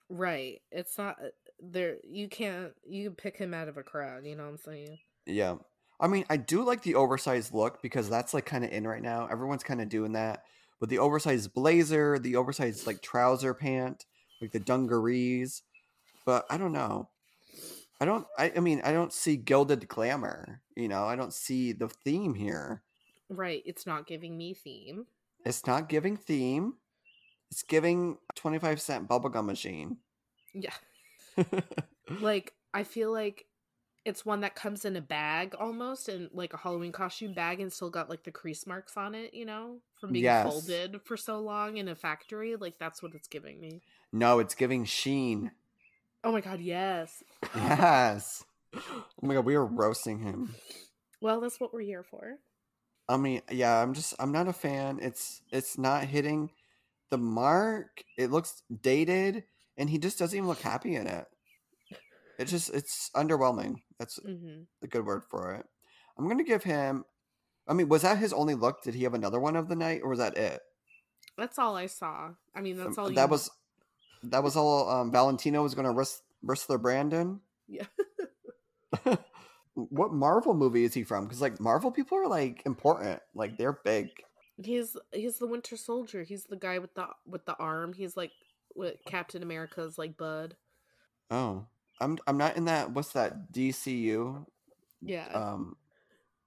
Right? 0.10 0.62
It's 0.72 0.98
not 0.98 1.20
uh, 1.24 1.30
there. 1.60 1.98
You 2.04 2.28
can't. 2.28 2.72
You 2.88 3.06
can 3.06 3.15
pick 3.15 3.38
him 3.38 3.54
out 3.54 3.68
of 3.68 3.78
a 3.78 3.84
crowd. 3.84 4.26
You 4.26 4.36
know 4.36 4.44
what 4.44 4.52
I'm 4.52 4.58
saying? 4.58 5.00
Yeah. 5.26 5.56
I 6.00 6.08
mean, 6.08 6.26
I 6.30 6.38
do 6.38 6.63
like 6.63 6.82
the 6.84 6.96
oversized 6.96 7.54
look 7.54 7.82
because 7.82 8.10
that's 8.10 8.34
like 8.34 8.46
kind 8.46 8.65
of 8.65 8.72
in 8.72 8.86
right 8.88 9.02
now. 9.02 9.28
Everyone's 9.32 9.63
kind 9.63 9.82
of 9.82 9.89
doing 9.89 10.13
that 10.13 10.44
with 10.80 10.89
the 10.89 11.00
oversized 11.00 11.54
blazer, 11.54 12.20
the 12.20 12.36
oversized 12.36 12.86
like 12.86 13.02
trouser 13.02 13.54
pant, 13.54 14.06
like 14.41 14.52
the 14.52 14.60
dungarees. 14.60 15.62
But 16.26 16.46
I 16.50 16.58
don't 16.58 16.74
know. 16.74 17.10
I 18.02 18.06
don't. 18.06 18.28
I, 18.38 18.52
I 18.58 18.60
mean, 18.60 18.82
I 18.84 18.91
don't 18.91 19.13
see 19.13 19.38
gilded 19.38 19.88
glamour. 19.88 20.62
You 20.76 20.89
know, 20.89 21.06
I 21.06 21.15
don't 21.15 21.34
see 21.34 21.72
the 21.72 21.88
theme 21.88 22.34
here. 22.34 22.84
Right. 23.30 23.63
It's 23.65 23.86
not 23.86 24.06
giving 24.06 24.38
me 24.38 24.54
theme. 24.54 25.06
It's 25.46 25.65
not 25.65 25.88
giving 25.88 26.18
theme. 26.18 26.74
It's 27.52 27.63
giving 27.63 28.18
twenty 28.36 28.60
five 28.60 28.82
cent 28.82 29.08
bubblegum 29.08 29.46
machine. 29.46 29.98
Yeah. 30.54 30.74
like 32.21 32.54
I 32.74 32.84
feel 32.84 33.12
like 33.12 33.45
it's 34.06 34.26
one 34.26 34.41
that 34.41 34.54
comes 34.56 34.86
in 34.86 34.95
a 34.95 35.02
bag 35.02 35.56
almost 35.60 36.08
and 36.10 36.30
like 36.34 36.54
a 36.54 36.58
Halloween 36.58 36.91
costume 36.91 37.34
bag 37.34 37.60
and 37.60 37.74
still 37.74 37.89
got 37.89 38.10
like 38.10 38.24
the 38.24 38.32
crease 38.32 38.67
marks 38.67 38.95
on 38.98 39.15
it, 39.15 39.34
you 39.34 39.45
know, 39.45 39.78
from 40.00 40.12
being 40.12 40.24
Yes. 40.24 40.43
folded 40.43 41.02
for 41.04 41.17
so 41.17 41.39
long 41.39 41.78
in 41.78 41.88
a 41.88 41.95
factory. 41.95 42.56
Like 42.56 42.78
that's 42.80 43.02
what 43.02 43.15
it's 43.15 43.28
giving 43.28 43.60
me. 43.60 43.82
no, 44.13 44.39
it's 44.39 44.56
giving 44.56 44.86
sheen. 44.86 45.52
Oh 46.24 46.32
my 46.32 46.41
god, 46.41 46.60
yes. 46.60 47.24
Yes. 47.56 48.43
Oh 48.76 49.04
my 49.21 49.34
god, 49.34 49.45
we 49.45 49.56
are 49.56 49.65
roasting 49.65 50.19
him. 50.19 50.56
Well, 51.21 51.39
that's 51.41 51.60
what 51.60 51.74
we're 51.74 51.82
here 51.82 52.04
for. 52.04 52.38
I 53.08 53.17
mean, 53.17 53.41
yeah, 53.52 53.82
I'm 53.82 53.93
just 53.93 54.13
I'm 54.19 54.32
not 54.32 54.48
a 54.48 54.54
fan. 54.54 55.00
It's 55.02 55.41
it's 55.52 55.78
not 55.78 56.04
hitting 56.06 56.52
the 57.10 57.17
mark. 57.17 58.04
It 58.17 58.32
looks 58.32 58.62
dated 58.82 59.43
and 59.78 59.90
he 59.90 59.98
just 59.98 60.20
doesn't 60.20 60.36
even 60.38 60.48
look 60.48 60.62
happy 60.62 60.96
in 60.96 61.08
it. 61.08 61.26
It 62.38 62.46
just 62.46 62.74
it's 62.74 63.10
underwhelming. 63.16 63.82
That's 64.00 64.20
hmm 64.24 64.64
a 64.84 64.88
good 64.88 65.06
word 65.06 65.24
for 65.30 65.54
it. 65.54 65.66
I'm 66.18 66.26
going 66.26 66.38
to 66.38 66.44
give 66.44 66.64
him 66.64 67.06
I 67.68 67.74
mean, 67.74 67.90
was 67.90 68.04
that 68.04 68.18
his 68.20 68.34
only 68.34 68.56
look? 68.56 68.84
Did 68.84 68.96
he 68.96 69.04
have 69.04 69.14
another 69.14 69.40
one 69.40 69.56
of 69.56 69.70
the 69.70 69.76
night 69.76 70.02
or 70.04 70.10
was 70.10 70.20
that 70.20 70.38
it? 70.38 70.62
That's 71.38 71.60
all 71.60 71.76
I 71.76 71.88
saw. 71.88 72.32
I 72.56 72.62
mean, 72.62 72.78
that's 72.78 72.98
Um, 72.98 72.98
all. 72.98 73.10
that 73.12 73.30
was 73.30 73.50
that 74.24 74.44
was 74.44 74.56
all 74.56 74.90
um 74.90 75.12
Valentino 75.12 75.64
was 75.64 75.76
going 75.76 75.86
to 75.86 75.92
risk 75.92 76.22
risk 76.44 76.68
their 76.68 76.78
Brandon. 76.78 77.42
Yeah. 77.68 77.86
what 79.74 80.14
Marvel 80.14 80.54
movie 80.54 80.84
is 80.84 80.94
he 80.94 81.04
from? 81.04 81.28
Cuz 81.28 81.42
like 81.42 81.60
Marvel 81.60 81.92
people 81.92 82.18
are 82.18 82.28
like 82.28 82.62
important. 82.66 83.22
Like 83.34 83.58
they're 83.58 83.74
big. 83.84 84.10
He's 84.62 84.96
he's 85.12 85.38
the 85.38 85.48
Winter 85.48 85.76
Soldier. 85.76 86.24
He's 86.24 86.46
the 86.46 86.56
guy 86.56 86.80
with 86.80 86.94
the 86.96 87.08
with 87.26 87.46
the 87.46 87.56
arm. 87.58 87.94
He's 87.94 88.16
like 88.16 88.32
what 88.76 88.98
Captain 89.06 89.42
America's 89.42 89.98
like 89.98 90.18
bud. 90.18 90.56
Oh. 91.32 91.66
I'm 92.02 92.18
I'm 92.28 92.38
not 92.38 92.58
in 92.58 92.66
that 92.66 92.92
what's 92.92 93.14
that 93.14 93.52
DCU 93.54 94.46
Yeah. 95.02 95.28
um 95.34 95.78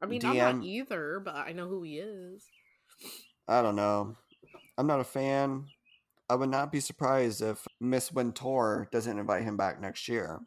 I 0.01 0.07
mean, 0.07 0.25
I'm 0.25 0.37
not 0.37 0.65
either, 0.65 1.21
but 1.25 1.35
I 1.35 1.53
know 1.53 1.67
who 1.67 1.83
he 1.83 1.99
is. 1.99 2.45
I 3.49 3.63
don't 3.63 3.75
know. 3.75 4.17
I'm 4.77 4.87
not 4.87 5.01
a 5.01 5.05
fan. 5.05 5.65
I 6.31 6.37
would 6.37 6.51
not 6.51 6.71
be 6.71 6.79
surprised 6.79 7.43
if 7.43 7.67
Miss 7.81 8.13
Wintour 8.13 8.89
doesn't 8.93 9.19
invite 9.19 9.43
him 9.43 9.57
back 9.57 9.81
next 9.81 10.07
year. 10.07 10.41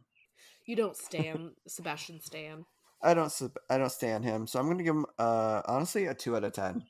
You 0.66 0.76
don't 0.76 0.96
stand 0.96 1.52
Sebastian 1.68 2.22
Stan. 2.22 2.66
I 3.02 3.14
don't 3.16 3.34
I 3.70 3.78
don't 3.78 3.92
stand 3.92 4.24
him, 4.24 4.46
so 4.48 4.60
I'm 4.60 4.68
gonna 4.68 4.84
give 4.84 4.96
him 4.96 5.08
uh 5.18 5.64
honestly 5.66 6.06
a 6.06 6.14
two 6.14 6.36
out 6.36 6.44
of 6.44 6.54
ten. 6.54 6.84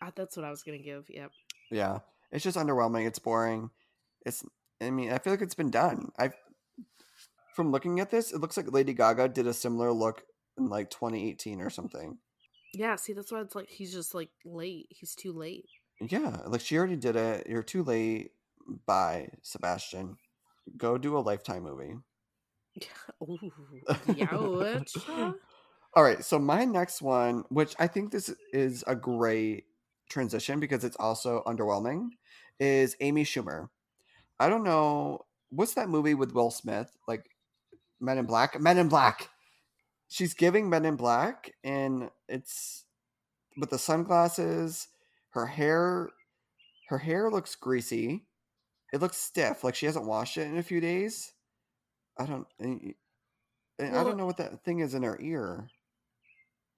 Ah, 0.00 0.12
that's 0.14 0.36
what 0.36 0.46
I 0.46 0.50
was 0.50 0.62
gonna 0.62 0.78
give. 0.78 1.06
Yep. 1.10 1.32
Yeah, 1.70 1.98
it's 2.30 2.44
just 2.44 2.56
underwhelming. 2.56 3.06
It's 3.06 3.18
boring. 3.18 3.70
It's 4.24 4.44
I 4.80 4.90
mean 4.90 5.12
I 5.12 5.18
feel 5.18 5.32
like 5.32 5.42
it's 5.42 5.54
been 5.54 5.70
done. 5.70 6.10
I 6.18 6.30
from 7.54 7.70
looking 7.70 8.00
at 8.00 8.10
this, 8.10 8.32
it 8.32 8.40
looks 8.40 8.56
like 8.56 8.72
Lady 8.72 8.94
Gaga 8.94 9.28
did 9.28 9.46
a 9.46 9.52
similar 9.52 9.92
look 9.92 10.22
in 10.58 10.68
like 10.68 10.90
2018 10.90 11.60
or 11.60 11.70
something. 11.70 12.18
Yeah. 12.74 12.96
See, 12.96 13.12
that's 13.12 13.30
why 13.30 13.40
it's 13.40 13.54
like 13.54 13.68
he's 13.68 13.92
just 13.92 14.14
like 14.14 14.30
late. 14.44 14.86
He's 14.90 15.14
too 15.14 15.32
late. 15.32 15.66
Yeah, 16.00 16.38
like 16.46 16.60
she 16.60 16.76
already 16.78 16.96
did 16.96 17.16
it. 17.16 17.46
You're 17.46 17.62
too 17.62 17.84
late. 17.84 18.32
Bye, 18.86 19.28
Sebastian. 19.42 20.16
Go 20.76 20.98
do 20.98 21.16
a 21.16 21.20
lifetime 21.20 21.64
movie. 21.64 21.96
Ooh, 23.22 24.64
ouch. 24.64 24.94
All 25.94 26.02
right, 26.02 26.24
so 26.24 26.38
my 26.38 26.64
next 26.64 27.02
one, 27.02 27.44
which 27.50 27.74
I 27.78 27.86
think 27.86 28.10
this 28.10 28.34
is 28.52 28.82
a 28.86 28.96
great 28.96 29.64
transition 30.08 30.58
because 30.58 30.84
it's 30.84 30.96
also 30.96 31.42
underwhelming, 31.46 32.08
is 32.58 32.96
Amy 33.00 33.24
Schumer. 33.24 33.68
I 34.42 34.48
don't 34.48 34.64
know 34.64 35.24
what's 35.50 35.74
that 35.74 35.88
movie 35.88 36.14
with 36.14 36.32
Will 36.32 36.50
Smith, 36.50 36.96
like 37.06 37.24
Men 38.00 38.18
in 38.18 38.26
Black. 38.26 38.60
Men 38.60 38.76
in 38.78 38.88
Black. 38.88 39.28
She's 40.08 40.34
giving 40.34 40.68
Men 40.68 40.84
in 40.84 40.96
Black, 40.96 41.52
and 41.62 42.10
it's 42.28 42.84
with 43.56 43.70
the 43.70 43.78
sunglasses. 43.78 44.88
Her 45.30 45.46
hair, 45.46 46.10
her 46.88 46.98
hair 46.98 47.30
looks 47.30 47.54
greasy. 47.54 48.26
It 48.92 49.00
looks 49.00 49.16
stiff, 49.16 49.62
like 49.62 49.74
she 49.76 49.86
hasn't 49.86 50.06
washed 50.06 50.36
it 50.36 50.48
in 50.48 50.58
a 50.58 50.62
few 50.62 50.80
days. 50.80 51.32
I 52.18 52.26
don't. 52.26 52.46
and- 52.58 52.94
and 53.78 53.96
I 53.96 54.04
don't 54.04 54.16
know 54.16 54.26
what 54.26 54.36
that 54.36 54.64
thing 54.64 54.80
is 54.80 54.94
in 54.94 55.02
her 55.02 55.18
ear. 55.20 55.68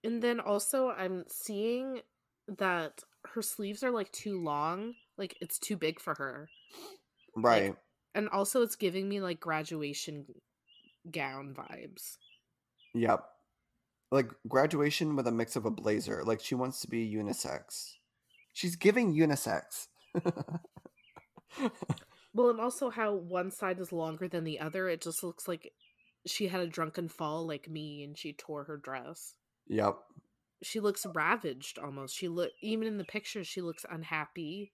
And 0.04 0.22
then 0.22 0.38
also, 0.38 0.90
I'm 0.90 1.24
seeing 1.28 2.00
that 2.46 3.00
her 3.32 3.42
sleeves 3.42 3.82
are 3.82 3.90
like 3.90 4.12
too 4.12 4.40
long. 4.42 4.94
Like 5.18 5.36
it's 5.40 5.58
too 5.58 5.76
big 5.76 6.00
for 6.00 6.14
her. 6.18 6.48
Right. 7.36 7.74
And 8.14 8.28
also, 8.28 8.62
it's 8.62 8.76
giving 8.76 9.08
me 9.08 9.20
like 9.20 9.40
graduation 9.40 10.26
gown 11.10 11.54
vibes. 11.56 12.16
Yep. 12.94 13.24
Like 14.10 14.30
graduation 14.48 15.16
with 15.16 15.26
a 15.26 15.32
mix 15.32 15.56
of 15.56 15.64
a 15.64 15.70
blazer. 15.70 16.22
Like 16.24 16.40
she 16.40 16.54
wants 16.54 16.80
to 16.80 16.88
be 16.88 17.12
unisex. 17.12 17.94
She's 18.52 18.76
giving 18.76 19.14
unisex. 19.14 19.88
Well, 22.34 22.50
and 22.50 22.60
also 22.60 22.90
how 22.90 23.14
one 23.14 23.52
side 23.52 23.78
is 23.78 23.92
longer 23.92 24.26
than 24.26 24.42
the 24.42 24.58
other. 24.58 24.88
It 24.88 25.00
just 25.00 25.22
looks 25.22 25.46
like 25.46 25.72
she 26.26 26.48
had 26.48 26.60
a 26.60 26.66
drunken 26.66 27.08
fall 27.08 27.46
like 27.46 27.70
me 27.70 28.02
and 28.02 28.18
she 28.18 28.32
tore 28.32 28.64
her 28.64 28.76
dress. 28.76 29.34
yep. 29.68 29.96
She 30.62 30.80
looks 30.80 31.06
ravaged 31.14 31.78
almost. 31.78 32.16
She 32.16 32.26
look 32.26 32.50
even 32.60 32.88
in 32.88 32.96
the 32.98 33.04
pictures 33.04 33.46
she 33.46 33.60
looks 33.60 33.84
unhappy. 33.88 34.72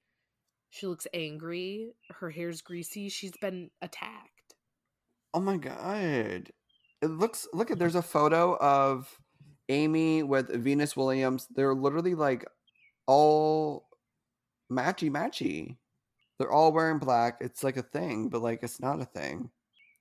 She 0.71 0.87
looks 0.87 1.07
angry. 1.13 1.93
Her 2.21 2.31
hair's 2.31 2.61
greasy. 2.63 3.09
She's 3.09 3.37
been 3.41 3.71
attacked. 3.83 4.55
Oh 5.35 5.41
my 5.41 5.57
god. 5.57 6.51
It 7.03 7.07
looks 7.11 7.47
look 7.53 7.71
at 7.71 7.79
there's 7.79 7.95
a 7.95 8.03
photo 8.03 8.57
of 8.59 9.19
Amy 9.69 10.23
with 10.23 10.49
Venus 10.49 10.97
Williams. 10.97 11.47
They're 11.55 11.75
literally 11.75 12.15
like 12.15 12.45
all 13.07 13.89
matchy 14.71 15.11
matchy. 15.11 15.77
They're 16.39 16.51
all 16.51 16.73
wearing 16.73 16.99
black. 16.99 17.39
It's 17.41 17.63
like 17.65 17.77
a 17.77 17.83
thing, 17.83 18.29
but 18.29 18.43
like 18.43 18.63
it's 18.63 18.81
not 18.81 19.01
a 19.01 19.05
thing. 19.05 19.51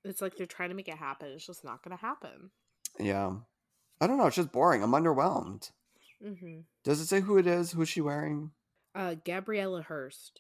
It's 0.04 0.22
like 0.22 0.38
they're 0.38 0.46
trying 0.46 0.70
to 0.70 0.76
make 0.76 0.88
it 0.88 0.98
happen. 0.98 1.30
It's 1.30 1.46
just 1.46 1.66
not 1.66 1.84
going 1.84 1.98
to 1.98 2.02
happen. 2.02 2.52
Yeah. 3.00 3.34
I 4.00 4.08
don't 4.08 4.18
know. 4.18 4.28
It's 4.28 4.38
just 4.38 4.52
boring. 4.52 4.82
I'm 4.82 4.92
underwhelmed. 4.92 5.72
hmm 6.24 6.60
Does 6.86 7.02
it 7.02 7.08
say 7.08 7.20
who 7.20 7.38
it 7.38 7.48
is? 7.48 7.72
Who's 7.74 7.90
she 7.90 8.00
wearing? 8.02 8.52
Uh, 8.96 9.16
Gabriela 9.26 9.82
Hearst. 9.82 10.40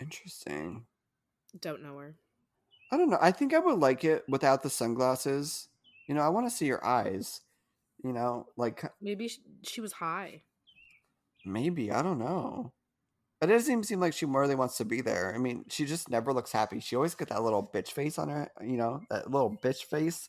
Interesting. 0.00 0.86
Don't 1.60 1.82
know 1.82 1.98
her. 1.98 2.14
I 2.92 2.96
don't 2.96 3.10
know. 3.10 3.18
I 3.20 3.30
think 3.30 3.54
I 3.54 3.58
would 3.58 3.78
like 3.78 4.04
it 4.04 4.24
without 4.28 4.62
the 4.62 4.70
sunglasses. 4.70 5.68
You 6.08 6.14
know, 6.14 6.22
I 6.22 6.28
want 6.28 6.46
to 6.46 6.54
see 6.54 6.66
your 6.66 6.84
eyes. 6.84 7.40
You 8.02 8.12
know, 8.12 8.46
like 8.56 8.82
uh 8.84 8.88
Maybe 9.00 9.28
she, 9.28 9.40
she 9.62 9.80
was 9.80 9.92
high. 9.92 10.42
maybe 11.44 11.92
I 11.92 12.02
don't 12.02 12.18
know. 12.18 12.72
It 13.42 13.46
doesn't 13.46 13.72
even 13.72 13.84
seem 13.84 14.00
like 14.00 14.12
she 14.12 14.26
really 14.26 14.54
wants 14.54 14.76
to 14.78 14.84
be 14.84 15.00
there. 15.00 15.32
I 15.34 15.38
mean, 15.38 15.64
she 15.68 15.86
just 15.86 16.10
never 16.10 16.32
looks 16.32 16.52
happy. 16.52 16.80
She 16.80 16.94
always 16.96 17.14
got 17.14 17.28
that 17.28 17.42
little 17.42 17.70
bitch 17.74 17.88
face 17.92 18.18
on 18.18 18.28
her. 18.28 18.50
You 18.60 18.76
know, 18.76 19.00
that 19.10 19.30
little 19.30 19.56
bitch 19.62 19.84
face. 19.84 20.28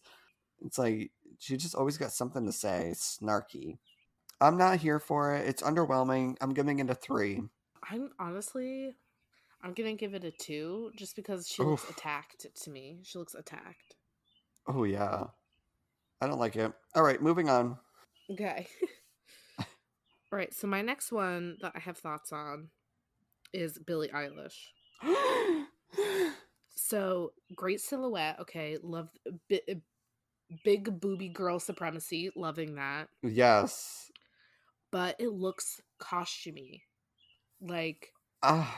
It's 0.66 0.78
like 0.78 1.12
she 1.40 1.58
just 1.58 1.76
always 1.76 1.98
got 1.98 2.12
something 2.12 2.46
to 2.46 2.52
say. 2.52 2.94
Snarky. 2.96 3.78
I'm 4.40 4.58
not 4.58 4.80
here 4.80 5.00
for 5.00 5.36
it. 5.36 5.48
It's 5.48 5.62
underwhelming. 5.62 6.36
I'm 6.42 6.54
giving 6.54 6.80
it 6.80 6.90
a 6.90 6.96
three. 6.96 7.42
I'm 7.90 8.12
honestly, 8.20 8.96
I'm 9.64 9.74
gonna 9.74 9.94
give 9.96 10.14
it 10.14 10.24
a 10.24 10.32
two 10.32 10.92
just 10.96 11.16
because 11.16 11.48
she 11.48 11.62
looks 11.64 11.90
attacked 11.90 12.46
to 12.64 12.70
me. 12.70 13.00
She 13.04 13.18
looks 13.18 13.36
attacked. 13.36 13.96
Oh 14.68 14.84
yeah. 14.84 15.26
I 16.22 16.28
don't 16.28 16.40
like 16.40 16.56
it. 16.56 16.72
All 16.96 17.04
right, 17.04 17.22
moving 17.22 17.50
on. 17.50 17.78
Okay. 18.32 18.68
All 19.60 19.66
right. 20.38 20.54
So 20.54 20.68
my 20.68 20.82
next 20.82 21.12
one 21.12 21.58
that 21.62 21.74
I 21.76 21.80
have 21.80 21.98
thoughts 21.98 22.32
on 22.32 22.70
is 23.54 23.78
Billie 23.80 24.10
Eilish. 24.10 24.56
So 26.74 27.34
great 27.56 27.80
silhouette. 27.80 28.40
Okay, 28.42 28.78
love 28.82 29.10
bi- 29.50 29.62
big 30.64 31.00
booby 31.00 31.30
girl 31.30 31.60
supremacy. 31.60 32.32
Loving 32.36 32.76
that. 32.76 33.08
yes. 33.24 34.10
But 34.92 35.16
it 35.20 35.30
looks 35.32 35.80
costumey, 36.02 36.82
like 37.62 38.12
Ah, 38.44 38.78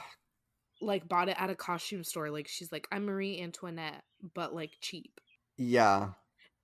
like 0.84 1.08
bought 1.08 1.30
it 1.30 1.36
at 1.40 1.50
a 1.50 1.56
costume 1.56 2.04
store. 2.04 2.30
Like 2.30 2.48
she's 2.48 2.72
like 2.72 2.88
I'm 2.92 3.06
Marie 3.06 3.40
Antoinette, 3.42 4.04
but 4.36 4.54
like 4.54 4.72
cheap. 4.82 5.20
yeah. 5.58 6.10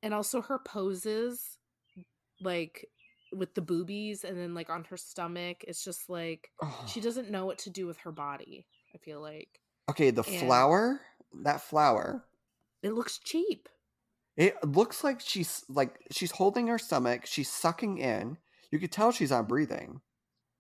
and 0.04 0.14
also 0.14 0.42
her 0.42 0.60
poses 0.60 1.58
like 2.42 2.86
with 3.34 3.54
the 3.54 3.62
boobies 3.62 4.24
and 4.24 4.38
then 4.38 4.54
like 4.54 4.70
on 4.70 4.84
her 4.86 4.98
stomach 4.98 5.64
it's 5.68 5.84
just 5.84 6.10
like 6.10 6.50
she 6.88 7.00
doesn't 7.02 7.30
know 7.30 7.46
what 7.46 7.58
to 7.60 7.70
do 7.70 7.86
with 7.86 7.98
her 7.98 8.12
body 8.12 8.66
i 8.96 8.98
feel 8.98 9.22
like 9.22 9.60
Okay, 9.90 10.12
the 10.12 10.24
and- 10.24 10.40
flower, 10.42 11.02
that 11.44 11.62
flower. 11.62 12.24
it 12.84 12.94
looks 12.94 13.20
cheap 13.20 13.68
It 14.38 14.56
looks 14.64 15.04
like 15.04 15.20
she's 15.20 15.66
like 15.68 16.00
she's 16.12 16.32
holding 16.32 16.68
her 16.68 16.78
stomach, 16.80 17.26
she's 17.26 17.50
sucking 17.50 17.98
in. 17.98 18.38
You 18.72 18.80
could 18.80 18.92
tell 18.92 19.12
she's 19.12 19.32
not 19.32 19.48
breathing. 19.50 20.00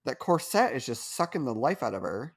That 0.05 0.17
corset 0.19 0.75
is 0.75 0.85
just 0.85 1.15
sucking 1.15 1.45
the 1.45 1.53
life 1.53 1.81
out 1.83 1.93
of 1.93 2.01
her. 2.01 2.33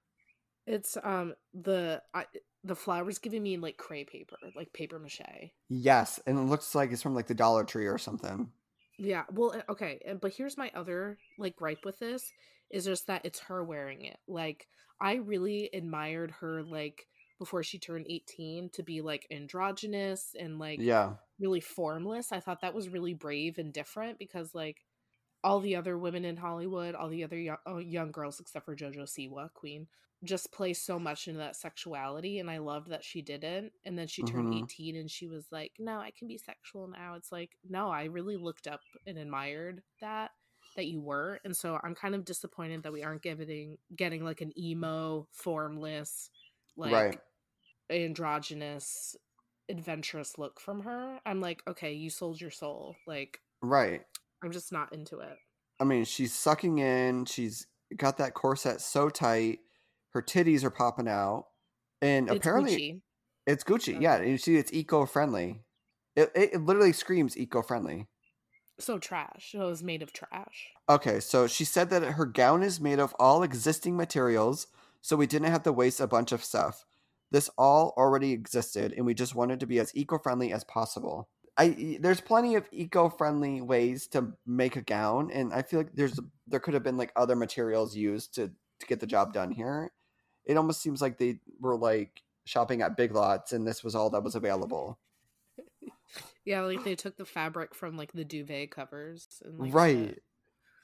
It's 0.67 0.97
um 1.03 1.35
the 1.55 2.03
I, 2.15 2.27
the 2.65 2.77
flowers 2.77 3.19
giving 3.19 3.43
me 3.43 3.57
like 3.57 3.77
cray 3.77 4.05
paper, 4.05 4.37
like 4.55 4.73
paper 4.73 4.99
mache. 4.99 5.51
Yes, 5.69 6.21
and 6.27 6.39
it 6.39 6.43
looks 6.43 6.75
like 6.75 6.93
it's 6.93 7.03
from 7.03 7.15
like 7.15 7.27
the 7.27 7.35
Dollar 7.35 7.65
Tree 7.65 7.87
or 7.87 7.99
something. 7.99 8.53
Yeah, 8.99 9.25
well, 9.33 9.55
uh, 9.57 9.73
okay, 9.73 10.01
but 10.21 10.33
here's 10.33 10.57
my 10.59 10.71
other 10.75 11.19
like 11.39 11.57
gripe 11.57 11.85
with 11.85 11.99
this 11.99 12.31
is 12.71 12.85
just 12.85 13.07
that 13.09 13.25
it's 13.25 13.41
her 13.41 13.65
wearing 13.65 14.03
it. 14.05 14.19
Like 14.29 14.67
I 15.01 15.15
really 15.15 15.71
admired 15.73 16.31
her 16.41 16.63
like 16.63 17.07
before 17.39 17.63
she 17.63 17.79
turned 17.79 18.07
18 18.09 18.71
to 18.75 18.83
be 18.83 19.01
like 19.01 19.27
androgynous 19.31 20.35
and 20.39 20.59
like 20.59 20.79
Yeah. 20.81 21.15
really 21.41 21.61
formless. 21.61 22.31
I 22.33 22.41
thought 22.41 22.61
that 22.61 22.75
was 22.75 22.89
really 22.89 23.15
brave 23.15 23.59
and 23.59 23.73
different 23.73 24.19
because 24.19 24.55
like 24.55 24.85
all 25.43 25.59
the 25.59 25.75
other 25.77 25.99
women 25.99 26.25
in 26.25 26.37
Hollywood, 26.37 26.95
all 26.95 27.09
the 27.09 27.25
other 27.25 27.39
young, 27.39 27.57
oh, 27.67 27.79
young 27.79 28.13
girls 28.13 28.39
except 28.39 28.65
for 28.65 28.77
JoJo 28.77 29.03
Siwa, 29.09 29.53
Queen, 29.53 29.89
just 30.25 30.53
play 30.53 30.73
so 30.75 30.99
much 30.99 31.27
into 31.29 31.39
that 31.39 31.57
sexuality 31.57 32.39
and 32.39 32.51
I 32.51 32.59
loved 32.59 32.89
that 32.91 33.05
she 33.05 33.23
didn't. 33.23 33.73
And 33.85 33.99
then 33.99 34.07
she 34.07 34.23
turned 34.25 34.49
hmm 34.51 34.53
18 34.53 34.97
and 34.97 35.11
she 35.11 35.27
was 35.29 35.51
like, 35.53 35.73
"No, 35.79 35.99
I 36.01 36.11
can 36.13 36.29
be 36.29 36.39
sexual 36.39 36.89
now." 36.89 37.15
It's 37.15 37.33
like, 37.33 37.59
"No, 37.65 37.91
I 37.91 38.05
really 38.05 38.37
looked 38.37 38.67
up 38.69 38.83
and 39.07 39.19
admired 39.19 39.83
that 40.01 40.33
that 40.77 40.87
you 40.87 41.01
were." 41.01 41.41
And 41.45 41.57
so 41.57 41.81
I'm 41.83 41.95
kind 41.95 42.15
of 42.15 42.25
disappointed 42.25 42.83
that 42.85 42.93
we 42.93 43.03
aren't 43.03 43.23
getting 43.23 43.79
getting 43.97 44.25
like 44.25 44.41
an 44.41 44.57
emo, 44.59 45.29
formless, 45.33 46.31
Right. 46.85 47.17
like 47.17 47.21
androgynous 47.91 49.17
adventurous 49.69 50.39
look 50.39 50.61
from 50.61 50.83
her. 50.83 51.21
I'm 51.27 51.41
like, 51.41 51.63
"Okay, 51.69 51.93
you 51.95 52.11
sold 52.11 52.41
your 52.41 52.51
soul." 52.53 52.97
Like 53.07 53.43
Right. 53.63 54.07
I'm 54.43 54.53
just 54.53 54.73
not 54.73 54.93
into 54.93 55.21
it. 55.21 55.39
I 55.81 55.85
mean, 55.85 56.05
she's 56.05 56.33
sucking 56.33 56.79
in. 56.79 57.25
She's 57.25 57.67
got 57.97 58.19
that 58.19 58.35
corset 58.35 58.81
so 58.81 59.09
tight. 59.09 59.61
Her 60.15 60.23
titties 60.23 60.65
are 60.65 60.71
popping 60.71 61.09
out, 61.09 61.47
and 62.01 62.29
It's 62.29 62.37
apparently 62.37 62.77
Gucci. 62.77 63.01
it's 63.47 63.65
Gucci. 63.65 64.01
Yeah, 64.01 64.17
and 64.17 64.29
you 64.29 64.39
see, 64.39 64.57
it's 64.57 64.73
eco-friendly. 64.73 65.63
It, 66.17 66.31
it, 66.35 66.51
it 66.55 66.61
literally 66.63 66.93
screams 66.93 67.37
eco-friendly. 67.37 68.09
So 68.79 68.99
trash. 68.99 69.55
It 69.55 69.59
was 69.59 69.83
made 69.83 70.03
of 70.03 70.13
trash. 70.13 70.73
Okay, 70.89 71.21
so 71.21 71.47
she 71.47 71.65
said 71.65 71.91
that 71.91 72.03
her 72.03 72.27
gown 72.27 72.63
is 72.63 72.81
made 72.81 72.99
of 72.99 73.15
all 73.19 73.43
existing 73.43 73.97
materials, 73.97 74.67
so 75.01 75.17
we 75.17 75.27
didn't 75.27 75.51
have 75.51 75.63
to 75.63 75.73
waste 75.73 76.01
a 76.01 76.07
bunch 76.07 76.33
of 76.33 76.45
stuff. 76.45 76.85
This 77.31 77.49
all 77.57 77.95
already 77.97 78.33
existed, 78.33 78.93
and 78.95 79.07
we 79.07 79.15
just 79.15 79.35
wanted 79.35 79.61
to 79.61 79.67
be 79.67 79.79
as 79.79 79.95
eco-friendly 79.95 80.53
as 80.53 80.65
possible. 80.65 81.29
I 81.57 81.99
there's 82.01 82.21
plenty 82.21 82.55
of 82.57 82.69
eco-friendly 82.73 83.61
ways 83.63 84.07
to 84.09 84.33
make 84.47 84.77
a 84.77 84.83
gown, 84.83 85.31
and 85.31 85.53
I 85.53 85.63
feel 85.63 85.81
like 85.81 85.95
there's 85.95 86.19
there 86.47 86.61
could 86.61 86.75
have 86.75 86.83
been 86.83 86.97
like 86.97 87.13
other 87.17 87.37
materials 87.37 87.95
used 87.97 88.35
to 88.35 88.49
to 88.81 88.87
get 88.87 89.01
the 89.01 89.07
job 89.07 89.33
done 89.33 89.51
here. 89.51 89.93
It 90.45 90.57
almost 90.57 90.83
seems 90.83 91.01
like 91.01 91.19
they 91.19 91.41
were 91.61 91.77
like 91.77 92.23
shopping 92.45 92.83
at 92.83 92.97
Big 92.97 93.13
Lots, 93.15 93.53
and 93.53 93.67
this 93.67 93.85
was 93.85 93.95
all 93.95 94.11
that 94.11 94.25
was 94.25 94.35
available. 94.35 94.99
Yeah, 96.45 96.63
like 96.63 96.83
they 96.85 96.97
took 96.97 97.17
the 97.17 97.25
fabric 97.25 97.75
from 97.75 97.97
like 97.97 98.13
the 98.13 98.25
duvet 98.25 98.71
covers 98.71 99.27
and 99.45 99.59
like 99.59 99.73
Right. 99.73 100.19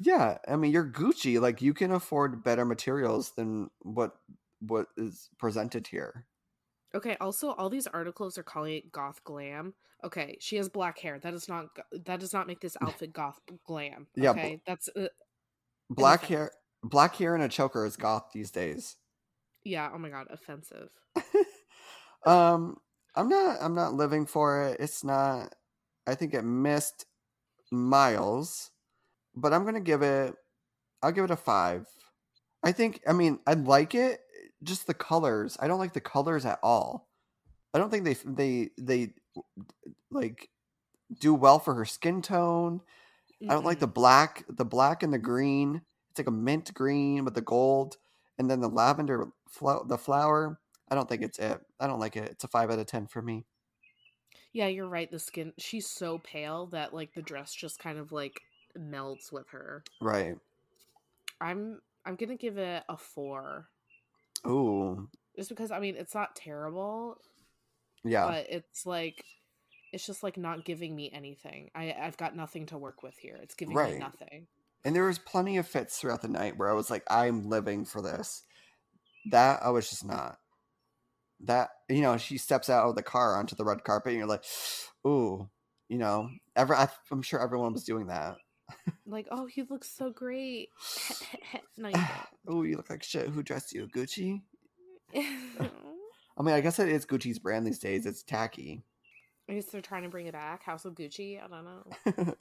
Yeah, 0.00 0.38
I 0.46 0.56
mean, 0.56 0.70
you're 0.70 0.86
Gucci. 0.86 1.40
Like 1.40 1.60
you 1.60 1.74
can 1.74 1.90
afford 1.90 2.44
better 2.44 2.64
materials 2.64 3.32
than 3.32 3.68
what 3.80 4.12
what 4.60 4.86
is 4.96 5.28
presented 5.38 5.88
here. 5.88 6.26
Okay, 6.94 7.16
also 7.20 7.50
all 7.50 7.68
these 7.68 7.86
articles 7.88 8.38
are 8.38 8.42
calling 8.42 8.76
it 8.76 8.92
goth 8.92 9.22
glam. 9.24 9.74
Okay, 10.04 10.36
she 10.40 10.56
has 10.56 10.68
black 10.68 10.98
hair. 11.00 11.18
That 11.18 11.34
is 11.34 11.48
not 11.48 11.66
that 12.06 12.20
does 12.20 12.32
not 12.32 12.46
make 12.46 12.60
this 12.60 12.76
outfit 12.82 13.12
goth 13.12 13.40
glam. 13.66 14.06
Yeah, 14.14 14.32
bl- 14.32 14.38
Okay? 14.38 14.60
That's 14.66 14.88
uh, 14.96 15.08
black 15.90 16.24
hair, 16.24 16.52
black 16.84 17.16
hair 17.16 17.34
and 17.34 17.42
a 17.42 17.48
choker 17.48 17.84
is 17.84 17.96
goth 17.96 18.30
these 18.32 18.52
days. 18.52 18.96
Yeah, 19.68 19.90
oh 19.92 19.98
my 19.98 20.08
god, 20.08 20.28
offensive. 20.30 20.88
um, 22.26 22.78
I'm 23.14 23.28
not. 23.28 23.58
I'm 23.60 23.74
not 23.74 23.92
living 23.92 24.24
for 24.24 24.62
it. 24.62 24.80
It's 24.80 25.04
not. 25.04 25.54
I 26.06 26.14
think 26.14 26.32
it 26.32 26.42
missed 26.42 27.04
miles, 27.70 28.70
but 29.36 29.52
I'm 29.52 29.66
gonna 29.66 29.80
give 29.80 30.00
it. 30.00 30.34
I'll 31.02 31.12
give 31.12 31.24
it 31.24 31.30
a 31.30 31.36
five. 31.36 31.86
I 32.64 32.72
think. 32.72 33.02
I 33.06 33.12
mean, 33.12 33.40
I 33.46 33.52
like 33.52 33.94
it. 33.94 34.20
Just 34.62 34.86
the 34.86 34.94
colors. 34.94 35.58
I 35.60 35.68
don't 35.68 35.78
like 35.78 35.92
the 35.92 36.00
colors 36.00 36.46
at 36.46 36.60
all. 36.62 37.06
I 37.74 37.78
don't 37.78 37.90
think 37.90 38.04
they 38.04 38.16
they 38.24 38.70
they 38.78 39.12
like 40.10 40.48
do 41.20 41.34
well 41.34 41.58
for 41.58 41.74
her 41.74 41.84
skin 41.84 42.22
tone. 42.22 42.80
I 43.42 43.52
don't 43.52 43.66
like 43.66 43.80
the 43.80 43.86
black, 43.86 44.44
the 44.48 44.64
black 44.64 45.02
and 45.02 45.12
the 45.12 45.18
green. 45.18 45.82
It's 46.10 46.18
like 46.18 46.26
a 46.26 46.30
mint 46.30 46.72
green 46.72 47.26
with 47.26 47.34
the 47.34 47.42
gold, 47.42 47.98
and 48.38 48.50
then 48.50 48.60
the 48.60 48.68
lavender 48.68 49.28
flow, 49.48 49.84
the 49.86 49.98
flower. 49.98 50.58
I 50.90 50.94
don't 50.94 51.08
think 51.08 51.22
it's 51.22 51.38
it. 51.38 51.60
I 51.78 51.86
don't 51.86 52.00
like 52.00 52.16
it. 52.16 52.30
It's 52.30 52.44
a 52.44 52.48
five 52.48 52.70
out 52.70 52.78
of 52.78 52.86
ten 52.86 53.06
for 53.06 53.20
me. 53.22 53.44
Yeah, 54.52 54.68
you're 54.68 54.88
right. 54.88 55.10
The 55.10 55.18
skin 55.18 55.52
she's 55.58 55.86
so 55.86 56.18
pale 56.18 56.66
that 56.66 56.94
like 56.94 57.14
the 57.14 57.22
dress 57.22 57.54
just 57.54 57.78
kind 57.78 57.98
of 57.98 58.12
like 58.12 58.40
melts 58.76 59.30
with 59.30 59.48
her. 59.50 59.84
Right. 60.00 60.36
I'm 61.40 61.80
I'm 62.04 62.16
gonna 62.16 62.36
give 62.36 62.58
it 62.58 62.82
a 62.88 62.96
four. 62.96 63.68
Ooh. 64.46 65.08
Just 65.36 65.50
because 65.50 65.70
I 65.70 65.78
mean 65.78 65.96
it's 65.96 66.14
not 66.14 66.34
terrible, 66.34 67.18
Yeah. 68.04 68.26
but 68.26 68.46
it's 68.48 68.86
like 68.86 69.24
it's 69.92 70.06
just 70.06 70.22
like 70.22 70.36
not 70.36 70.64
giving 70.64 70.96
me 70.96 71.10
anything. 71.12 71.70
I 71.74 71.94
I've 72.00 72.16
got 72.16 72.34
nothing 72.34 72.66
to 72.66 72.78
work 72.78 73.02
with 73.02 73.16
here. 73.18 73.38
It's 73.42 73.54
giving 73.54 73.76
me 73.76 73.98
nothing. 73.98 74.46
And 74.84 74.94
there 74.94 75.06
was 75.06 75.18
plenty 75.18 75.58
of 75.58 75.66
fits 75.66 75.98
throughout 75.98 76.22
the 76.22 76.28
night 76.28 76.56
where 76.56 76.70
I 76.70 76.72
was 76.72 76.88
like, 76.88 77.02
I'm 77.10 77.48
living 77.48 77.84
for 77.84 78.00
this. 78.00 78.44
That 79.26 79.60
I 79.62 79.70
was 79.70 79.88
just 79.88 80.04
not. 80.04 80.38
That 81.40 81.70
you 81.88 82.00
know, 82.00 82.16
she 82.16 82.38
steps 82.38 82.68
out 82.68 82.88
of 82.88 82.96
the 82.96 83.02
car 83.02 83.36
onto 83.36 83.56
the 83.56 83.64
red 83.64 83.84
carpet, 83.84 84.10
and 84.10 84.18
you're 84.18 84.28
like, 84.28 84.44
ooh, 85.06 85.48
you 85.88 85.98
know, 85.98 86.30
ever. 86.56 86.74
I, 86.74 86.88
I'm 87.10 87.22
sure 87.22 87.40
everyone 87.40 87.72
was 87.72 87.84
doing 87.84 88.06
that. 88.08 88.36
Like, 89.06 89.26
oh, 89.30 89.46
he 89.46 89.62
looks 89.62 89.88
so 89.88 90.10
great. 90.10 90.68
no, 91.76 91.88
you 91.88 91.94
oh, 92.48 92.62
you 92.62 92.76
look 92.76 92.90
like 92.90 93.02
shit. 93.02 93.28
Who 93.28 93.42
dressed 93.42 93.72
you? 93.72 93.88
Gucci? 93.94 94.42
I 95.14 96.42
mean, 96.42 96.54
I 96.54 96.60
guess 96.60 96.78
it 96.78 96.88
is 96.88 97.06
Gucci's 97.06 97.38
brand 97.38 97.66
these 97.66 97.78
days. 97.78 98.06
It's 98.06 98.22
tacky. 98.22 98.82
I 99.48 99.54
guess 99.54 99.66
they're 99.66 99.80
trying 99.80 100.02
to 100.02 100.08
bring 100.08 100.26
it 100.26 100.34
back. 100.34 100.62
House 100.62 100.84
of 100.84 100.94
Gucci. 100.94 101.42
I 101.42 101.48
don't 101.48 101.64
know. 101.64 102.34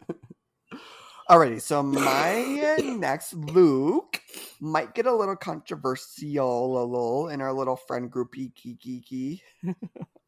Alrighty, 1.30 1.62
so 1.62 1.82
my 1.84 2.78
next 2.98 3.34
Luke 3.34 4.22
might 4.60 4.94
get 4.96 5.06
a 5.06 5.14
little 5.16 5.36
controversial 5.36 6.82
a 6.82 6.86
little 6.86 7.30
in 7.30 7.42
our 7.42 7.54
little 7.54 7.76
friend 7.76 8.12
groupie 8.12 8.54
kiki 8.56 9.02
kiki. 9.02 9.44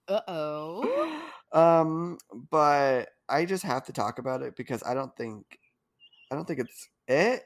Uh 0.08 0.22
oh. 0.28 1.22
um, 1.52 2.18
but 2.50 3.10
I 3.28 3.46
just 3.46 3.64
have 3.64 3.86
to 3.86 3.94
talk 3.94 4.20
about 4.20 4.42
it 4.42 4.56
because 4.56 4.84
I 4.84 4.94
don't 4.94 5.16
think 5.16 5.46
I 6.32 6.36
don't 6.36 6.46
think 6.48 6.60
it's 6.60 6.90
it. 7.08 7.44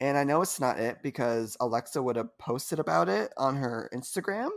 And 0.00 0.16
I 0.16 0.24
know 0.24 0.42
it's 0.42 0.60
not 0.60 0.78
it 0.78 0.98
because 1.02 1.56
Alexa 1.60 2.02
would 2.02 2.16
have 2.16 2.36
posted 2.38 2.78
about 2.78 3.08
it 3.08 3.32
on 3.36 3.56
her 3.56 3.90
Instagram. 3.94 4.50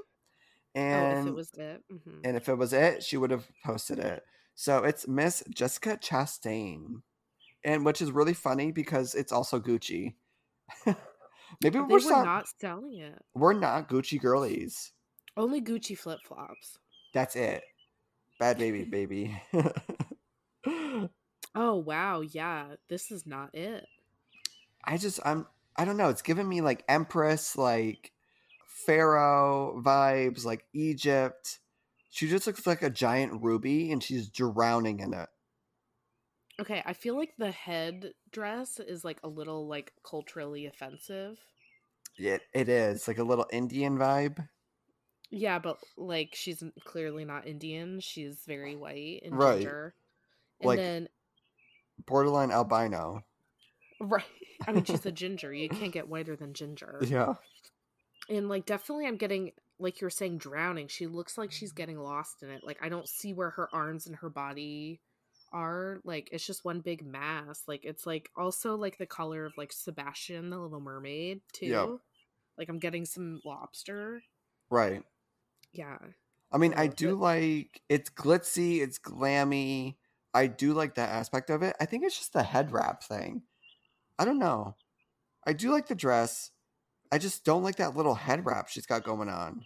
Oh, 0.91 1.07
And 1.07 1.19
if 1.19 1.27
it 1.27 1.33
was 1.35 1.51
it. 1.57 1.83
hmm 1.89 2.21
and 2.23 2.37
if 2.37 2.49
it 2.49 2.55
was 2.55 2.73
it, 2.73 3.03
she 3.03 3.17
would 3.17 3.31
have 3.31 3.47
posted 3.65 3.99
it. 3.99 4.23
So 4.55 4.83
it's 4.83 5.07
Miss 5.07 5.43
Jessica 5.49 5.97
Chastain. 5.97 7.01
And 7.63 7.85
which 7.85 8.01
is 8.01 8.11
really 8.11 8.33
funny 8.33 8.71
because 8.71 9.15
it's 9.15 9.31
also 9.31 9.59
Gucci. 9.59 10.15
Maybe 11.61 11.79
They 11.79 11.81
we're 11.81 12.03
were 12.03 12.09
not, 12.09 12.25
not 12.25 12.45
selling 12.59 12.97
it. 12.99 13.19
we're 13.33 13.53
not 13.53 13.89
Gucci 13.89 14.19
girlies. 14.19 14.91
Only 15.37 15.61
Gucci 15.61 15.97
flip 15.97 16.19
flops. 16.23 16.77
That's 17.13 17.35
it. 17.35 17.63
Bad 18.39 18.57
baby, 18.57 18.83
baby. 18.91 19.41
Oh 21.53 21.75
wow, 21.75 22.21
yeah. 22.21 22.75
This 22.87 23.11
is 23.11 23.25
not 23.25 23.53
it. 23.53 23.85
I 24.85 24.97
just 24.97 25.19
I'm 25.25 25.47
I 25.75 25.83
don't 25.85 25.97
know. 25.97 26.09
It's 26.09 26.21
giving 26.21 26.47
me 26.47 26.61
like 26.61 26.83
Empress, 26.87 27.57
like 27.57 28.11
Pharaoh 28.85 29.81
vibes, 29.85 30.45
like 30.45 30.65
Egypt. 30.73 31.59
She 32.09 32.29
just 32.29 32.47
looks 32.47 32.65
like 32.65 32.81
a 32.83 32.89
giant 32.89 33.41
ruby 33.43 33.91
and 33.91 34.01
she's 34.01 34.29
drowning 34.29 34.99
in 34.99 35.13
it. 35.13 35.29
Okay, 36.59 36.83
I 36.85 36.93
feel 36.93 37.15
like 37.15 37.33
the 37.37 37.51
head 37.51 38.13
dress 38.31 38.79
is 38.79 39.03
like 39.03 39.19
a 39.23 39.27
little 39.27 39.67
like 39.67 39.93
culturally 40.03 40.65
offensive. 40.65 41.37
It 42.17 42.41
it 42.53 42.69
is 42.69 43.07
like 43.07 43.17
a 43.17 43.23
little 43.23 43.47
Indian 43.51 43.97
vibe. 43.97 44.47
Yeah, 45.29 45.59
but 45.59 45.77
like 45.97 46.31
she's 46.33 46.61
clearly 46.83 47.23
not 47.25 47.47
Indian. 47.47 47.99
She's 48.01 48.43
very 48.45 48.75
white 48.75 49.21
and 49.23 49.35
Right. 49.37 49.59
ginger. 49.59 49.95
And 50.59 50.67
Like- 50.67 50.77
then 50.77 51.09
Borderline 52.05 52.51
albino. 52.51 53.23
right, 53.99 54.25
I 54.67 54.71
mean 54.73 54.83
she's 54.83 55.05
a 55.05 55.11
ginger. 55.11 55.53
You 55.53 55.69
can't 55.69 55.93
get 55.93 56.09
whiter 56.09 56.35
than 56.35 56.53
ginger. 56.53 56.99
Yeah. 57.01 57.35
And 58.29 58.49
like 58.49 58.65
definitely 58.65 59.07
I'm 59.07 59.17
getting 59.17 59.53
like 59.79 60.01
you 60.01 60.05
were 60.05 60.09
saying 60.11 60.37
drowning. 60.39 60.87
She 60.89 61.07
looks 61.07 61.37
like 61.37 61.51
she's 61.51 61.71
getting 61.71 61.97
lost 61.97 62.43
in 62.43 62.49
it. 62.49 62.63
Like 62.63 62.77
I 62.81 62.89
don't 62.89 63.07
see 63.07 63.33
where 63.33 63.51
her 63.51 63.69
arms 63.73 64.05
and 64.05 64.17
her 64.17 64.29
body 64.29 64.99
are 65.53 65.99
like 66.03 66.29
it's 66.31 66.45
just 66.45 66.63
one 66.65 66.79
big 66.81 67.05
mass. 67.05 67.63
Like 67.67 67.85
it's 67.85 68.05
like 68.05 68.29
also 68.37 68.75
like 68.75 68.97
the 68.97 69.05
color 69.05 69.45
of 69.45 69.53
like 69.57 69.71
Sebastian 69.73 70.49
the 70.49 70.59
Little 70.59 70.79
Mermaid 70.79 71.41
too. 71.53 71.65
Yep. 71.67 71.89
Like 72.57 72.69
I'm 72.69 72.79
getting 72.79 73.05
some 73.05 73.41
lobster. 73.45 74.23
Right. 74.69 75.03
Yeah. 75.73 75.97
I 76.51 76.57
mean, 76.57 76.73
I 76.75 76.87
So, 76.87 76.93
do 76.95 77.09
but- 77.15 77.21
like 77.21 77.81
it's 77.89 78.09
glitzy, 78.09 78.81
it's 78.81 78.99
glammy. 78.99 79.95
I 80.33 80.47
do 80.47 80.73
like 80.73 80.95
that 80.95 81.09
aspect 81.09 81.49
of 81.49 81.61
it. 81.61 81.75
I 81.79 81.85
think 81.85 82.05
it's 82.05 82.17
just 82.17 82.33
the 82.33 82.43
head 82.43 82.71
wrap 82.71 83.03
thing. 83.03 83.41
I 84.17 84.23
don't 84.25 84.39
know. 84.39 84.75
I 85.45 85.53
do 85.53 85.71
like 85.71 85.87
the 85.87 85.95
dress. 85.95 86.51
I 87.11 87.17
just 87.17 87.43
don't 87.43 87.63
like 87.63 87.75
that 87.77 87.97
little 87.97 88.15
head 88.15 88.45
wrap 88.45 88.69
she's 88.69 88.85
got 88.85 89.03
going 89.03 89.27
on. 89.27 89.65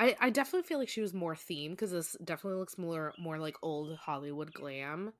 I, 0.00 0.16
I 0.18 0.30
definitely 0.30 0.66
feel 0.66 0.78
like 0.78 0.88
she 0.88 1.02
was 1.02 1.12
more 1.12 1.34
themed 1.34 1.70
because 1.72 1.90
this 1.92 2.16
definitely 2.24 2.58
looks 2.58 2.78
more 2.78 3.12
more 3.18 3.38
like 3.38 3.56
old 3.62 3.94
Hollywood 3.96 4.52
glam. 4.52 5.12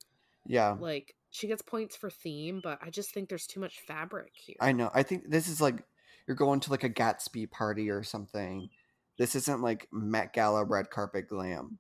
Yeah. 0.46 0.76
Like 0.80 1.14
she 1.30 1.46
gets 1.48 1.60
points 1.62 1.96
for 1.96 2.08
theme, 2.10 2.60
but 2.64 2.78
I 2.82 2.88
just 2.90 3.12
think 3.12 3.28
there's 3.28 3.46
too 3.46 3.60
much 3.60 3.80
fabric 3.86 4.32
here. 4.34 4.56
I 4.58 4.72
know. 4.72 4.90
I 4.94 5.02
think 5.02 5.28
this 5.30 5.48
is 5.48 5.60
like 5.60 5.84
you're 6.26 6.34
going 6.34 6.60
to 6.60 6.70
like 6.70 6.82
a 6.82 6.88
Gatsby 6.90 7.50
party 7.50 7.90
or 7.90 8.02
something. 8.02 8.70
This 9.18 9.34
isn't 9.34 9.60
like 9.60 9.86
Met 9.92 10.32
Gala 10.32 10.64
red 10.64 10.88
carpet 10.90 11.28
glam. 11.28 11.78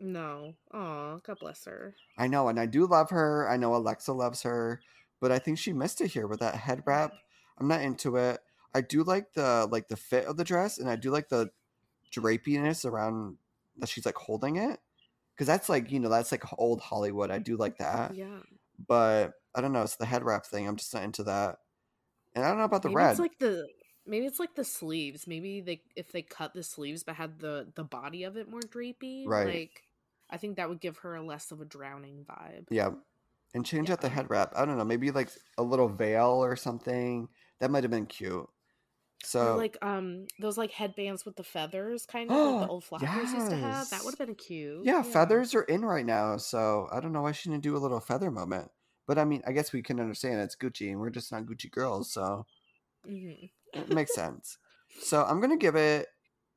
no. 0.00 0.54
Aw, 0.72 1.18
God 1.18 1.36
bless 1.38 1.66
her. 1.66 1.94
I 2.16 2.28
know, 2.28 2.48
and 2.48 2.58
I 2.58 2.64
do 2.64 2.86
love 2.86 3.10
her. 3.10 3.46
I 3.48 3.58
know 3.58 3.74
Alexa 3.74 4.12
loves 4.12 4.42
her, 4.42 4.80
but 5.20 5.30
I 5.30 5.38
think 5.38 5.58
she 5.58 5.74
missed 5.74 6.00
it 6.00 6.12
here 6.12 6.26
with 6.26 6.40
that 6.40 6.54
head 6.54 6.82
wrap. 6.86 7.12
I'm 7.58 7.68
not 7.68 7.82
into 7.82 8.16
it. 8.16 8.40
I 8.74 8.80
do 8.80 9.04
like 9.04 9.34
the 9.34 9.68
like 9.70 9.88
the 9.88 9.96
fit 9.96 10.24
of 10.24 10.38
the 10.38 10.44
dress, 10.44 10.78
and 10.78 10.88
I 10.88 10.96
do 10.96 11.10
like 11.10 11.28
the 11.28 11.50
drapiness 12.12 12.84
around 12.84 13.36
that 13.78 13.88
she's 13.88 14.06
like 14.06 14.16
holding 14.16 14.56
it, 14.56 14.78
because 15.34 15.46
that's 15.46 15.68
like 15.68 15.90
you 15.90 16.00
know 16.00 16.08
that's 16.08 16.32
like 16.32 16.44
old 16.58 16.80
Hollywood. 16.80 17.30
I 17.30 17.38
do 17.38 17.56
like 17.56 17.78
that, 17.78 18.14
Yeah. 18.14 18.40
but 18.86 19.32
I 19.54 19.60
don't 19.60 19.72
know. 19.72 19.82
It's 19.82 19.96
the 19.96 20.06
head 20.06 20.24
wrap 20.24 20.46
thing. 20.46 20.66
I'm 20.68 20.76
just 20.76 20.94
not 20.94 21.02
into 21.02 21.24
that, 21.24 21.56
and 22.34 22.44
I 22.44 22.48
don't 22.48 22.58
know 22.58 22.64
about 22.64 22.82
the 22.82 22.88
maybe 22.88 22.96
red. 22.96 23.10
it's 23.12 23.20
like 23.20 23.38
the 23.38 23.66
maybe 24.06 24.26
it's 24.26 24.40
like 24.40 24.54
the 24.54 24.64
sleeves. 24.64 25.26
Maybe 25.26 25.60
they 25.60 25.82
if 25.96 26.12
they 26.12 26.22
cut 26.22 26.54
the 26.54 26.62
sleeves 26.62 27.02
but 27.04 27.14
had 27.16 27.38
the 27.38 27.68
the 27.74 27.84
body 27.84 28.24
of 28.24 28.36
it 28.36 28.48
more 28.48 28.60
drapey. 28.60 29.26
Right. 29.26 29.46
Like 29.46 29.82
I 30.30 30.36
think 30.38 30.56
that 30.56 30.68
would 30.68 30.80
give 30.80 30.96
her 30.98 31.16
a 31.16 31.22
less 31.22 31.50
of 31.52 31.60
a 31.60 31.64
drowning 31.64 32.24
vibe. 32.28 32.66
Yeah. 32.70 32.90
And 33.54 33.66
change 33.66 33.90
out 33.90 34.00
the 34.00 34.08
head 34.08 34.30
wrap. 34.30 34.52
I 34.56 34.64
don't 34.64 34.78
know, 34.78 34.84
maybe 34.84 35.10
like 35.10 35.28
a 35.58 35.62
little 35.62 35.88
veil 35.88 36.42
or 36.42 36.56
something. 36.56 37.28
That 37.60 37.70
might 37.70 37.84
have 37.84 37.90
been 37.90 38.06
cute. 38.06 38.48
Or 39.38 39.50
So 39.50 39.52
like 39.52 39.76
um 39.82 40.26
those 40.38 40.58
like 40.58 40.72
headbands 40.72 41.24
with 41.24 41.36
the 41.36 41.44
feathers 41.44 42.06
kind 42.06 42.32
of 42.32 42.42
like 42.42 42.58
the 42.58 42.66
old 42.68 42.84
flappers 42.84 43.34
used 43.34 43.50
to 43.50 43.56
have. 43.56 43.90
That 43.90 44.04
would 44.04 44.12
have 44.18 44.26
been 44.26 44.34
cute. 44.36 44.90
yeah, 44.90 45.02
feathers 45.02 45.54
are 45.54 45.62
in 45.64 45.84
right 45.84 46.06
now. 46.06 46.36
So 46.38 46.88
I 46.92 47.00
don't 47.00 47.12
know 47.12 47.22
why 47.22 47.32
she 47.32 47.50
didn't 47.50 47.62
do 47.62 47.76
a 47.76 47.78
little 47.78 48.00
feather 48.00 48.30
moment. 48.30 48.72
But 49.06 49.18
I 49.18 49.24
mean, 49.24 49.42
I 49.46 49.52
guess 49.52 49.72
we 49.72 49.82
can 49.82 50.00
understand 50.00 50.40
it's 50.40 50.56
Gucci 50.56 50.90
and 50.90 51.00
we're 51.00 51.10
just 51.10 51.32
not 51.32 51.44
Gucci 51.46 51.70
girls, 51.70 52.12
so 52.12 52.46
hmm 53.04 53.46
it 53.72 53.88
makes 53.88 54.12
sense. 54.12 54.58
So 54.98 55.24
I'm 55.24 55.40
gonna 55.40 55.56
give 55.56 55.76
it 55.76 56.08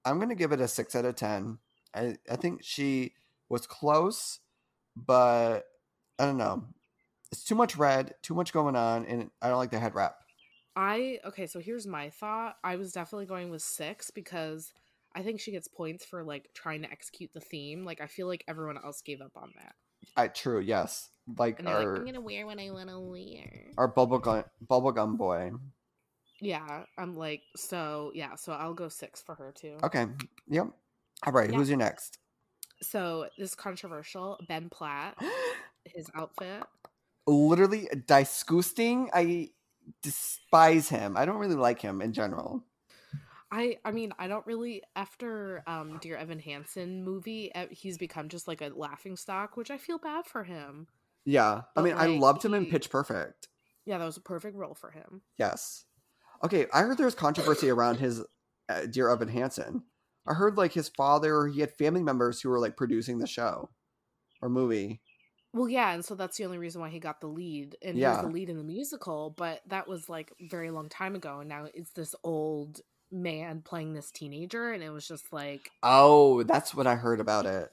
I'm 0.04 0.20
gonna 0.20 0.36
give 0.36 0.52
it 0.52 0.62
a 0.62 0.68
six 0.68 0.96
out 0.96 1.06
of 1.06 1.16
ten. 1.16 1.60
I, 1.94 2.18
I 2.30 2.36
think 2.36 2.64
she 2.64 3.14
was 3.50 3.66
close, 3.68 4.40
but 4.96 5.66
I 6.20 6.26
don't 6.26 6.38
know. 6.38 6.70
It's 7.32 7.44
too 7.46 7.56
much 7.56 7.78
red, 7.78 8.16
too 8.24 8.36
much 8.36 8.54
going 8.54 8.76
on, 8.78 9.06
and 9.08 9.32
I 9.42 9.50
don't 9.50 9.60
like 9.60 9.72
the 9.72 9.80
head 9.80 9.96
wrap. 9.96 10.18
I 10.76 11.20
okay, 11.26 11.48
so 11.48 11.60
here's 11.60 11.88
my 11.88 12.10
thought. 12.10 12.58
I 12.64 12.76
was 12.76 12.92
definitely 12.92 13.26
going 13.28 13.50
with 13.50 13.62
six 13.62 14.12
because 14.12 14.72
I 15.16 15.24
think 15.24 15.40
she 15.40 15.52
gets 15.52 15.68
points 15.68 16.04
for 16.06 16.24
like 16.24 16.50
trying 16.54 16.82
to 16.82 16.92
execute 16.92 17.32
the 17.34 17.40
theme. 17.40 17.86
Like 17.86 18.02
I 18.02 18.08
feel 18.08 18.28
like 18.28 18.44
everyone 18.48 18.78
else 18.84 19.02
gave 19.02 19.22
up 19.22 19.32
on 19.36 19.52
that. 19.58 19.76
I 20.18 20.28
true, 20.28 20.60
yes. 20.60 21.10
Like 21.38 21.60
And 21.60 21.68
they're 21.68 21.80
like, 21.80 22.00
I'm 22.00 22.06
gonna 22.06 22.22
wear 22.22 22.46
what 22.46 22.60
I 22.60 22.70
wanna 22.72 23.00
wear. 23.00 23.72
our 23.78 23.92
bubblegum 23.92 24.44
bubblegum 24.70 25.18
boy. 25.18 25.52
Yeah, 26.42 26.84
I'm 26.98 27.16
like, 27.16 27.42
so 27.56 28.12
yeah, 28.14 28.36
so 28.36 28.52
I'll 28.52 28.74
go 28.74 28.90
six 28.90 29.22
for 29.22 29.36
her 29.36 29.54
too. 29.56 29.78
Okay. 29.84 30.06
Yep. 30.50 30.68
All 31.26 31.34
right, 31.34 31.50
Yeah. 31.50 31.58
who's 31.58 31.70
your 31.70 31.78
next? 31.78 32.20
So 32.82 33.30
this 33.38 33.56
controversial. 33.56 34.38
Ben 34.48 34.70
Platt, 34.70 35.18
his 35.86 36.10
outfit. 36.14 36.64
Literally 37.26 37.88
disgusting. 38.06 39.10
I 39.14 39.50
despise 40.02 40.90
him. 40.90 41.18
I 41.18 41.26
don't 41.26 41.38
really 41.38 41.56
like 41.56 41.82
him 41.82 42.02
in 42.02 42.14
general. 42.14 42.64
I 43.52 43.78
I 43.86 43.92
mean 43.92 44.12
I 44.18 44.28
don't 44.28 44.46
really 44.46 44.82
after 44.96 45.64
um 45.68 46.00
Dear 46.02 46.18
Evan 46.18 46.40
Hansen 46.40 47.04
movie 47.04 47.52
he's 47.72 47.98
become 47.98 48.28
just 48.30 48.48
like 48.48 48.62
a 48.62 48.72
laughing 48.76 49.16
stock 49.16 49.56
which 49.56 49.72
I 49.72 49.78
feel 49.78 49.98
bad 49.98 50.26
for 50.26 50.44
him. 50.44 50.88
Yeah. 51.26 51.54
I 51.54 51.64
But, 51.76 51.84
mean, 51.84 51.96
I 51.98 52.08
loved 52.08 52.44
him 52.44 52.54
in 52.54 52.68
Pitch 52.68 52.90
Perfect. 52.90 53.48
Yeah, 53.86 53.98
that 53.98 54.06
was 54.06 54.18
a 54.18 54.22
perfect 54.22 54.56
role 54.56 54.74
for 54.76 54.92
him. 54.92 55.22
Yes. 55.38 55.86
Okay, 56.44 56.68
I 56.74 56.82
heard 56.82 56.98
there 56.98 57.06
was 57.06 57.16
controversy 57.16 57.70
around 57.70 57.98
his 57.98 58.24
uh, 58.70 58.86
Dear 58.88 59.10
Evan 59.10 59.30
Hansen. 59.30 59.84
I 60.28 60.34
heard 60.34 60.58
like 60.58 60.74
his 60.74 60.90
father, 60.90 61.48
he 61.48 61.62
had 61.62 61.72
family 61.72 62.04
members 62.04 62.42
who 62.42 62.50
were 62.50 62.60
like 62.60 62.78
producing 62.78 63.20
the 63.20 63.28
show 63.28 63.70
or 64.42 64.50
movie. 64.50 65.02
Well, 65.56 65.70
yeah, 65.70 65.94
and 65.94 66.04
so 66.04 66.16
that's 66.16 66.38
the 66.38 66.46
only 66.46 66.58
reason 66.58 66.82
why 66.82 66.90
he 66.90 67.00
got 67.00 67.22
the 67.22 67.28
lead, 67.30 67.78
and 67.82 67.98
he 67.98 68.08
was 68.10 68.20
the 68.20 68.28
lead 68.28 68.50
in 68.50 68.58
the 68.58 68.64
musical. 68.64 69.30
But 69.30 69.62
that 69.68 69.88
was 69.88 70.10
like 70.10 70.34
very 70.42 70.70
long 70.72 70.90
time 70.90 71.16
ago, 71.16 71.40
and 71.40 71.50
now 71.50 71.66
it's 71.74 71.92
this 71.92 72.14
old 72.24 72.82
man 73.12 73.62
playing 73.62 73.94
this 73.94 74.12
teenager, 74.12 74.72
and 74.74 74.84
it 74.84 74.90
was 74.90 75.08
just 75.08 75.32
like, 75.32 75.72
Oh, 75.84 76.44
that's 76.44 76.76
what 76.76 76.86
I 76.86 76.96
heard 76.96 77.22
about 77.22 77.46
it. 77.46 77.72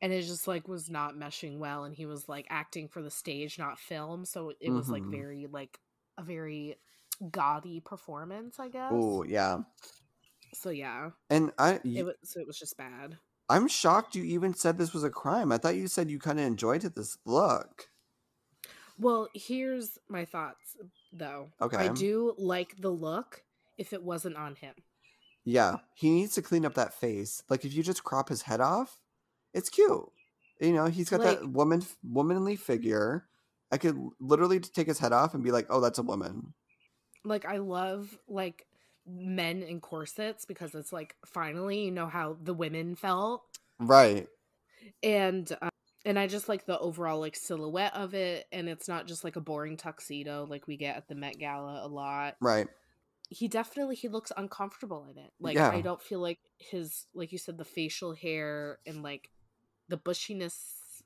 and 0.00 0.12
it 0.12 0.22
just 0.22 0.46
like 0.46 0.68
was 0.68 0.90
not 0.90 1.14
meshing 1.14 1.58
well, 1.58 1.84
and 1.84 1.94
he 1.94 2.06
was 2.06 2.28
like 2.28 2.46
acting 2.50 2.88
for 2.88 3.02
the 3.02 3.10
stage, 3.10 3.58
not 3.58 3.78
film. 3.78 4.24
So 4.24 4.52
it 4.60 4.70
was 4.72 4.90
like 4.90 5.04
Mhm. 5.04 5.10
very 5.10 5.46
like 5.46 5.80
a 6.18 6.22
very 6.22 6.76
gaudy 7.30 7.80
performance, 7.80 8.58
I 8.60 8.68
guess. 8.68 9.06
Oh, 9.08 9.22
yeah. 9.24 9.62
So 10.54 10.70
yeah, 10.70 11.10
And 11.30 11.52
I 11.58 11.80
it 11.94 12.04
was 12.04 12.16
so 12.24 12.40
it 12.40 12.46
was 12.48 12.58
just 12.58 12.76
bad. 12.78 13.18
I'm 13.48 13.68
shocked 13.68 14.14
you 14.14 14.24
even 14.24 14.54
said 14.54 14.76
this 14.76 14.92
was 14.92 15.04
a 15.04 15.10
crime. 15.10 15.52
I 15.52 15.58
thought 15.58 15.76
you 15.76 15.86
said 15.88 16.10
you 16.10 16.18
kind 16.18 16.40
of 16.40 16.46
enjoyed 16.46 16.82
this 16.82 17.18
look. 17.24 17.88
Well, 18.98 19.28
here's 19.34 19.98
my 20.08 20.24
thoughts 20.24 20.76
though. 21.12 21.48
Okay. 21.60 21.76
I 21.76 21.88
do 21.88 22.34
like 22.38 22.80
the 22.80 22.90
look 22.90 23.44
if 23.78 23.92
it 23.92 24.02
wasn't 24.02 24.36
on 24.36 24.56
him. 24.56 24.74
Yeah, 25.44 25.76
he 25.94 26.10
needs 26.10 26.34
to 26.34 26.42
clean 26.42 26.66
up 26.66 26.74
that 26.74 26.94
face. 26.94 27.42
Like 27.48 27.64
if 27.64 27.72
you 27.72 27.82
just 27.82 28.02
crop 28.02 28.28
his 28.28 28.42
head 28.42 28.60
off, 28.60 28.98
it's 29.54 29.68
cute. 29.68 30.10
You 30.60 30.72
know, 30.72 30.86
he's 30.86 31.10
got 31.10 31.20
that 31.20 31.48
woman 31.48 31.84
womanly 32.02 32.56
figure. 32.56 33.26
I 33.70 33.78
could 33.78 33.96
literally 34.18 34.58
take 34.60 34.86
his 34.88 34.98
head 34.98 35.12
off 35.12 35.34
and 35.34 35.44
be 35.44 35.50
like, 35.50 35.66
"Oh, 35.70 35.80
that's 35.80 35.98
a 35.98 36.02
woman." 36.02 36.54
Like 37.24 37.44
I 37.44 37.58
love 37.58 38.18
like 38.26 38.66
men 39.06 39.62
in 39.62 39.80
corsets 39.80 40.44
because 40.44 40.74
it's 40.74 40.92
like 40.92 41.14
finally 41.24 41.84
you 41.84 41.90
know 41.92 42.08
how 42.08 42.36
the 42.42 42.54
women 42.54 42.94
felt 42.96 43.42
Right. 43.78 44.26
and 45.02 45.50
uh, 45.62 45.68
and 46.04 46.18
I 46.18 46.26
just 46.26 46.48
like 46.48 46.66
the 46.66 46.78
overall 46.78 47.20
like 47.20 47.36
silhouette 47.36 47.94
of 47.94 48.14
it 48.14 48.46
and 48.52 48.68
it's 48.68 48.88
not 48.88 49.06
just 49.06 49.24
like 49.24 49.36
a 49.36 49.40
boring 49.40 49.76
tuxedo 49.76 50.46
like 50.48 50.66
we 50.66 50.76
get 50.76 50.96
at 50.96 51.08
the 51.08 51.14
Met 51.14 51.38
Gala 51.38 51.84
a 51.84 51.88
lot. 51.88 52.36
Right. 52.40 52.68
He 53.28 53.48
definitely 53.48 53.96
he 53.96 54.08
looks 54.08 54.30
uncomfortable 54.36 55.06
in 55.10 55.18
it. 55.18 55.32
Like 55.40 55.56
Yeah. 55.56 55.70
I 55.70 55.80
don't 55.80 56.00
feel 56.02 56.20
like 56.20 56.38
his 56.58 57.06
like 57.14 57.32
you 57.32 57.38
said 57.38 57.58
the 57.58 57.64
facial 57.64 58.14
hair 58.14 58.78
and 58.86 59.02
like 59.02 59.30
the 59.88 59.98
bushiness 59.98 60.56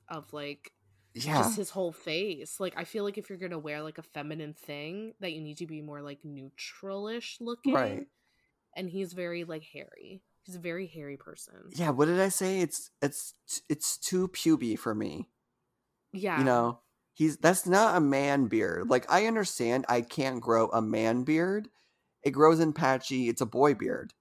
of 0.07 0.31
like 0.33 0.71
Yeah. 1.13 1.43
just 1.43 1.57
his 1.57 1.69
whole 1.69 1.91
face. 1.91 2.59
Like 2.59 2.73
I 2.77 2.83
feel 2.85 3.03
like 3.03 3.17
if 3.17 3.29
you're 3.29 3.37
gonna 3.37 3.59
wear 3.59 3.81
like 3.81 3.97
a 3.97 4.03
feminine 4.03 4.53
thing, 4.53 5.13
that 5.19 5.33
you 5.33 5.41
need 5.41 5.57
to 5.57 5.67
be 5.67 5.81
more 5.81 6.01
like 6.01 6.19
neutralish 6.23 7.37
looking. 7.39 7.73
Right. 7.73 8.07
And 8.75 8.89
he's 8.89 9.13
very 9.13 9.43
like 9.43 9.63
hairy. 9.63 10.21
He's 10.43 10.55
a 10.55 10.59
very 10.59 10.87
hairy 10.87 11.17
person. 11.17 11.53
Yeah, 11.75 11.89
what 11.91 12.05
did 12.05 12.19
I 12.19 12.29
say? 12.29 12.61
It's 12.61 12.89
it's 13.01 13.33
it's 13.69 13.97
too 13.97 14.27
puby 14.29 14.75
for 14.77 14.95
me. 14.95 15.27
Yeah. 16.13 16.39
You 16.39 16.45
know, 16.45 16.79
he's 17.13 17.37
that's 17.37 17.65
not 17.67 17.95
a 17.97 17.99
man 18.01 18.47
beard. 18.47 18.89
Like 18.89 19.11
I 19.11 19.25
understand 19.27 19.85
I 19.89 20.01
can't 20.01 20.41
grow 20.41 20.67
a 20.69 20.81
man 20.81 21.23
beard. 21.23 21.67
It 22.23 22.31
grows 22.31 22.59
in 22.59 22.73
patchy. 22.73 23.27
It's 23.29 23.41
a 23.41 23.45
boy 23.45 23.73
beard. 23.73 24.13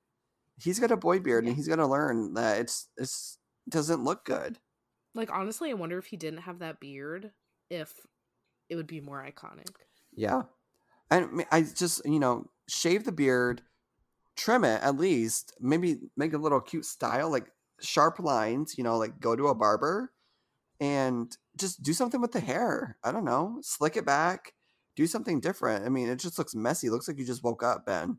He's 0.60 0.78
got 0.78 0.90
a 0.90 0.96
boy 0.96 1.20
beard, 1.20 1.44
and 1.44 1.52
Yeah. 1.52 1.56
he's 1.56 1.68
got 1.68 1.76
to 1.76 1.86
learn 1.86 2.34
that 2.34 2.58
it's 2.58 2.88
it's 2.96 3.38
doesn't 3.68 4.04
look 4.04 4.24
good. 4.24 4.58
Like 5.14 5.30
honestly, 5.32 5.70
I 5.70 5.74
wonder 5.74 5.98
if 5.98 6.06
he 6.06 6.16
didn't 6.16 6.40
have 6.40 6.60
that 6.60 6.80
beard, 6.80 7.32
if 7.68 7.92
it 8.68 8.76
would 8.76 8.86
be 8.86 9.00
more 9.00 9.24
iconic. 9.24 9.70
Yeah, 10.14 10.42
and 11.10 11.44
I 11.50 11.62
just 11.62 12.04
you 12.04 12.20
know 12.20 12.46
shave 12.68 13.04
the 13.04 13.12
beard, 13.12 13.62
trim 14.36 14.64
it 14.64 14.82
at 14.82 14.96
least. 14.96 15.52
Maybe 15.60 15.98
make 16.16 16.32
a 16.32 16.38
little 16.38 16.60
cute 16.60 16.84
style, 16.84 17.30
like 17.30 17.50
sharp 17.80 18.20
lines. 18.20 18.78
You 18.78 18.84
know, 18.84 18.98
like 18.98 19.20
go 19.20 19.34
to 19.34 19.48
a 19.48 19.54
barber, 19.54 20.12
and 20.80 21.36
just 21.56 21.82
do 21.82 21.92
something 21.92 22.20
with 22.20 22.32
the 22.32 22.40
hair. 22.40 22.96
I 23.02 23.12
don't 23.12 23.24
know, 23.24 23.58
slick 23.62 23.96
it 23.96 24.06
back. 24.06 24.54
Do 24.96 25.06
something 25.06 25.40
different. 25.40 25.84
I 25.84 25.88
mean, 25.88 26.08
it 26.08 26.18
just 26.18 26.38
looks 26.38 26.54
messy. 26.54 26.88
It 26.88 26.90
looks 26.90 27.08
like 27.08 27.18
you 27.18 27.24
just 27.24 27.44
woke 27.44 27.62
up, 27.62 27.86
Ben. 27.86 28.18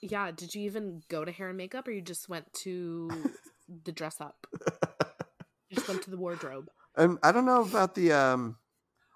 Yeah. 0.00 0.30
Did 0.30 0.54
you 0.54 0.62
even 0.62 1.02
go 1.08 1.24
to 1.24 1.32
hair 1.32 1.48
and 1.48 1.56
makeup, 1.56 1.86
or 1.86 1.90
you 1.90 2.02
just 2.02 2.28
went 2.28 2.52
to 2.62 3.10
the 3.84 3.92
dress 3.92 4.20
up? 4.20 4.46
Just 5.72 5.88
went 5.88 6.02
to 6.02 6.10
the 6.10 6.16
wardrobe. 6.16 6.68
Um, 6.96 7.18
I 7.22 7.32
don't 7.32 7.46
know 7.46 7.62
about 7.62 7.94
the. 7.94 8.12
Um, 8.12 8.56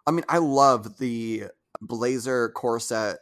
I 0.07 0.11
mean, 0.11 0.25
I 0.29 0.39
love 0.39 0.99
the 0.99 1.45
blazer 1.81 2.49
corset. 2.51 3.19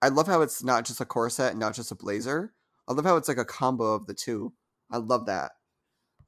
I 0.00 0.08
love 0.08 0.26
how 0.26 0.42
it's 0.42 0.62
not 0.62 0.84
just 0.84 1.00
a 1.00 1.04
corset 1.04 1.50
and 1.50 1.60
not 1.60 1.74
just 1.74 1.90
a 1.90 1.96
blazer. 1.96 2.54
I 2.86 2.92
love 2.92 3.04
how 3.04 3.16
it's 3.16 3.28
like 3.28 3.38
a 3.38 3.44
combo 3.44 3.94
of 3.94 4.06
the 4.06 4.14
two. 4.14 4.52
I 4.90 4.98
love 4.98 5.26
that. 5.26 5.52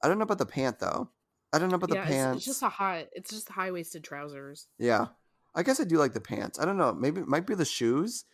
I 0.02 0.08
don't 0.08 0.18
know 0.18 0.24
about 0.24 0.38
the 0.38 0.46
pant 0.46 0.78
though. 0.78 1.10
I 1.52 1.58
don't 1.58 1.68
know 1.68 1.76
about 1.76 1.94
yeah, 1.94 2.04
the 2.04 2.06
pants. 2.06 2.36
It's, 2.38 2.46
it's 2.46 2.58
just 2.58 2.62
a 2.62 2.68
high. 2.68 3.06
It's 3.12 3.30
just 3.30 3.48
high 3.48 3.70
waisted 3.70 4.04
trousers. 4.04 4.68
Yeah, 4.78 5.06
I 5.54 5.62
guess 5.62 5.80
I 5.80 5.84
do 5.84 5.98
like 5.98 6.12
the 6.12 6.20
pants. 6.20 6.58
I 6.58 6.64
don't 6.64 6.78
know. 6.78 6.92
Maybe 6.92 7.20
it 7.20 7.28
might 7.28 7.46
be 7.46 7.54
the 7.54 7.64
shoes. 7.64 8.24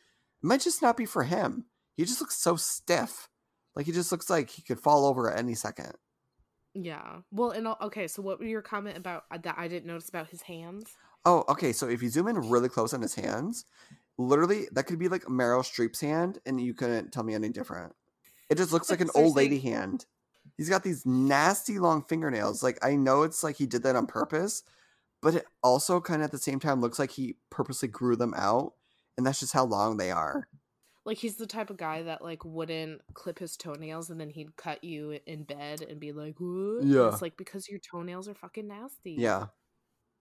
It 0.42 0.46
might 0.46 0.60
just 0.60 0.82
not 0.82 0.96
be 0.96 1.06
for 1.06 1.24
him. 1.24 1.66
He 1.96 2.04
just 2.04 2.20
looks 2.20 2.36
so 2.36 2.56
stiff. 2.56 3.28
Like 3.74 3.86
he 3.86 3.92
just 3.92 4.12
looks 4.12 4.28
like 4.28 4.50
he 4.50 4.62
could 4.62 4.80
fall 4.80 5.06
over 5.06 5.30
at 5.30 5.38
any 5.38 5.54
second. 5.54 5.92
Yeah. 6.82 7.20
Well, 7.30 7.50
and 7.50 7.66
al- 7.66 7.78
okay. 7.82 8.06
So, 8.06 8.22
what 8.22 8.38
were 8.38 8.46
your 8.46 8.62
comment 8.62 8.96
about 8.98 9.24
uh, 9.30 9.38
that? 9.38 9.56
I 9.58 9.68
didn't 9.68 9.86
notice 9.86 10.08
about 10.08 10.28
his 10.28 10.42
hands. 10.42 10.96
Oh, 11.24 11.44
okay. 11.48 11.72
So 11.72 11.88
if 11.88 12.02
you 12.02 12.08
zoom 12.08 12.28
in 12.28 12.36
really 12.36 12.68
close 12.68 12.94
on 12.94 13.02
his 13.02 13.14
hands, 13.14 13.64
literally 14.18 14.68
that 14.72 14.84
could 14.84 14.98
be 14.98 15.08
like 15.08 15.22
Meryl 15.24 15.60
Streep's 15.60 16.00
hand, 16.00 16.38
and 16.46 16.60
you 16.60 16.74
couldn't 16.74 17.12
tell 17.12 17.24
me 17.24 17.34
any 17.34 17.48
different. 17.48 17.94
It 18.48 18.58
just 18.58 18.72
looks 18.72 18.90
like 18.90 19.00
an 19.00 19.10
old 19.14 19.34
lady 19.34 19.58
hand. 19.58 20.06
He's 20.56 20.68
got 20.68 20.84
these 20.84 21.04
nasty 21.04 21.78
long 21.78 22.04
fingernails. 22.08 22.62
Like 22.62 22.78
I 22.82 22.94
know 22.94 23.22
it's 23.22 23.42
like 23.42 23.56
he 23.56 23.66
did 23.66 23.82
that 23.82 23.96
on 23.96 24.06
purpose, 24.06 24.62
but 25.20 25.34
it 25.34 25.46
also 25.62 26.00
kind 26.00 26.22
of 26.22 26.26
at 26.26 26.32
the 26.32 26.38
same 26.38 26.60
time 26.60 26.80
looks 26.80 26.98
like 26.98 27.10
he 27.10 27.36
purposely 27.50 27.88
grew 27.88 28.16
them 28.16 28.34
out, 28.36 28.74
and 29.16 29.26
that's 29.26 29.40
just 29.40 29.52
how 29.52 29.64
long 29.64 29.96
they 29.96 30.12
are. 30.12 30.46
Like 31.06 31.18
he's 31.18 31.36
the 31.36 31.46
type 31.46 31.70
of 31.70 31.76
guy 31.76 32.02
that 32.02 32.20
like 32.22 32.44
wouldn't 32.44 33.00
clip 33.14 33.38
his 33.38 33.56
toenails 33.56 34.10
and 34.10 34.20
then 34.20 34.28
he'd 34.28 34.56
cut 34.56 34.82
you 34.82 35.18
in 35.24 35.44
bed 35.44 35.80
and 35.88 36.00
be 36.00 36.10
like, 36.12 36.34
"What?" 36.38 36.82
Yeah. 36.84 37.08
It's 37.08 37.22
like 37.22 37.36
because 37.36 37.68
your 37.68 37.78
toenails 37.78 38.28
are 38.28 38.34
fucking 38.34 38.66
nasty. 38.66 39.12
Yeah. 39.16 39.46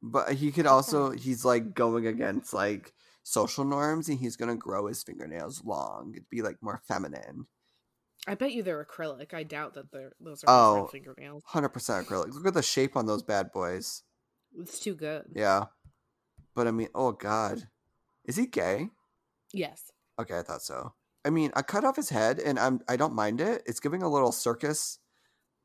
But 0.03 0.33
he 0.33 0.51
could 0.51 0.67
also 0.67 1.09
he's 1.09 1.43
like 1.43 1.73
going 1.73 2.05
against 2.05 2.53
like 2.53 2.93
social 3.23 3.65
norms 3.65 4.07
and 4.07 4.19
he's 4.19 4.35
gonna 4.37 4.55
grow 4.55 4.85
his 4.85 5.01
fingernails 5.01 5.63
long. 5.65 6.11
It'd 6.13 6.29
be 6.29 6.43
like 6.43 6.57
more 6.61 6.79
feminine. 6.87 7.47
I 8.27 8.35
bet 8.35 8.53
you 8.53 8.61
they're 8.61 8.85
acrylic. 8.85 9.33
I 9.33 9.41
doubt 9.43 9.73
that 9.73 9.91
they're 9.91 10.13
those 10.19 10.43
are 10.43 10.49
Oh. 10.49 10.75
real 10.75 10.87
fingernails. 10.87 11.43
Hundred 11.47 11.69
percent 11.69 12.07
acrylic. 12.07 12.31
Look 12.33 12.45
at 12.45 12.53
the 12.53 12.61
shape 12.61 12.95
on 12.95 13.07
those 13.07 13.23
bad 13.23 13.51
boys. 13.51 14.03
It's 14.55 14.79
too 14.79 14.93
good. 14.93 15.25
Yeah. 15.35 15.65
But 16.53 16.67
I 16.67 16.71
mean, 16.71 16.89
oh 16.93 17.11
god. 17.11 17.67
Is 18.25 18.35
he 18.35 18.45
gay? 18.45 18.89
Yes. 19.51 19.91
Okay, 20.19 20.37
I 20.37 20.41
thought 20.41 20.61
so. 20.61 20.93
I 21.25 21.29
mean, 21.29 21.51
I 21.55 21.61
cut 21.61 21.83
off 21.83 21.95
his 21.95 22.09
head 22.09 22.39
and 22.39 22.59
I'm 22.59 22.81
I 22.87 22.95
don't 22.95 23.15
mind 23.15 23.41
it. 23.41 23.63
It's 23.65 23.79
giving 23.79 24.03
a 24.03 24.09
little 24.09 24.31
circus 24.31 24.99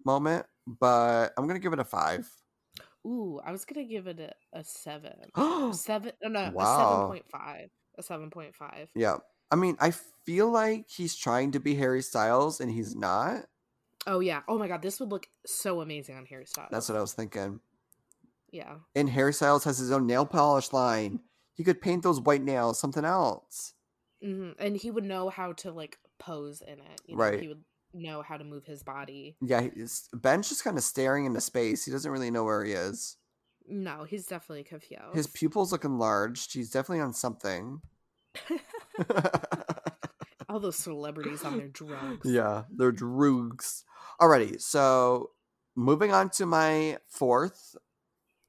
moment, 0.04 0.46
but 0.66 1.28
I'm 1.36 1.46
gonna 1.46 1.58
give 1.58 1.72
it 1.72 1.78
a 1.78 1.84
five. 1.84 2.28
Ooh, 3.06 3.40
I 3.44 3.52
was 3.52 3.64
gonna 3.64 3.86
give 3.86 4.06
it 4.06 4.20
a, 4.20 4.58
a 4.58 4.64
seven. 4.64 5.12
yeah. 5.36 5.70
Seven 5.72 6.12
no 6.22 6.28
no 6.28 6.40
a 6.58 6.66
seven 6.66 7.06
point 7.08 7.24
five. 7.30 7.70
A 7.98 8.02
seven 8.02 8.30
point 8.30 8.54
five. 8.54 8.90
Yeah. 8.94 9.16
I 9.50 9.56
mean, 9.56 9.76
I 9.80 9.92
feel 10.24 10.50
like 10.50 10.86
he's 10.88 11.16
trying 11.16 11.52
to 11.52 11.60
be 11.60 11.74
Harry 11.74 12.02
Styles 12.02 12.60
and 12.60 12.70
he's 12.70 12.94
not. 12.94 13.46
Oh 14.06 14.20
yeah. 14.20 14.40
Oh 14.48 14.58
my 14.58 14.68
god, 14.68 14.82
this 14.82 15.00
would 15.00 15.10
look 15.10 15.26
so 15.44 15.80
amazing 15.80 16.16
on 16.16 16.26
Harry 16.26 16.46
Styles. 16.46 16.68
That's 16.70 16.88
what 16.88 16.96
I 16.96 17.00
was 17.00 17.12
thinking. 17.12 17.60
Yeah. 18.50 18.76
And 18.94 19.08
Harry 19.10 19.32
Styles 19.32 19.64
has 19.64 19.78
his 19.78 19.92
own 19.92 20.06
nail 20.06 20.26
polish 20.26 20.72
line. 20.72 21.20
He 21.54 21.64
could 21.64 21.80
paint 21.80 22.02
those 22.02 22.20
white 22.20 22.42
nails 22.42 22.78
something 22.78 23.04
else. 23.04 23.74
Hmm 24.22 24.50
And 24.58 24.76
he 24.76 24.90
would 24.90 25.04
know 25.04 25.28
how 25.28 25.52
to 25.54 25.72
like 25.72 25.98
pose 26.18 26.62
in 26.62 26.74
it. 26.78 27.00
You 27.06 27.16
know? 27.16 27.22
Right. 27.22 27.40
He 27.40 27.48
would 27.48 27.64
know 27.92 28.22
how 28.22 28.36
to 28.36 28.44
move 28.44 28.64
his 28.64 28.82
body. 28.82 29.36
Yeah, 29.40 29.62
he's, 29.74 30.08
Ben's 30.12 30.48
just 30.48 30.62
kind 30.64 30.78
of 30.78 30.84
staring 30.84 31.24
into 31.24 31.40
space. 31.40 31.84
He 31.84 31.90
doesn't 31.90 32.10
really 32.10 32.30
know 32.30 32.44
where 32.44 32.64
he 32.64 32.72
is. 32.72 33.16
No, 33.66 34.04
he's 34.04 34.26
definitely 34.26 34.64
confused. 34.64 35.14
His 35.14 35.26
pupils 35.26 35.72
look 35.72 35.84
enlarged. 35.84 36.52
He's 36.52 36.70
definitely 36.70 37.02
on 37.02 37.12
something. 37.12 37.80
All 40.48 40.58
those 40.60 40.76
celebrities 40.76 41.44
on 41.44 41.56
their 41.58 41.68
drugs. 41.72 42.28
yeah, 42.28 42.64
they're 42.76 42.92
droogs. 42.92 43.84
Alrighty, 44.20 44.60
so 44.60 45.30
moving 45.76 46.12
on 46.12 46.30
to 46.30 46.46
my 46.46 46.98
fourth 47.08 47.76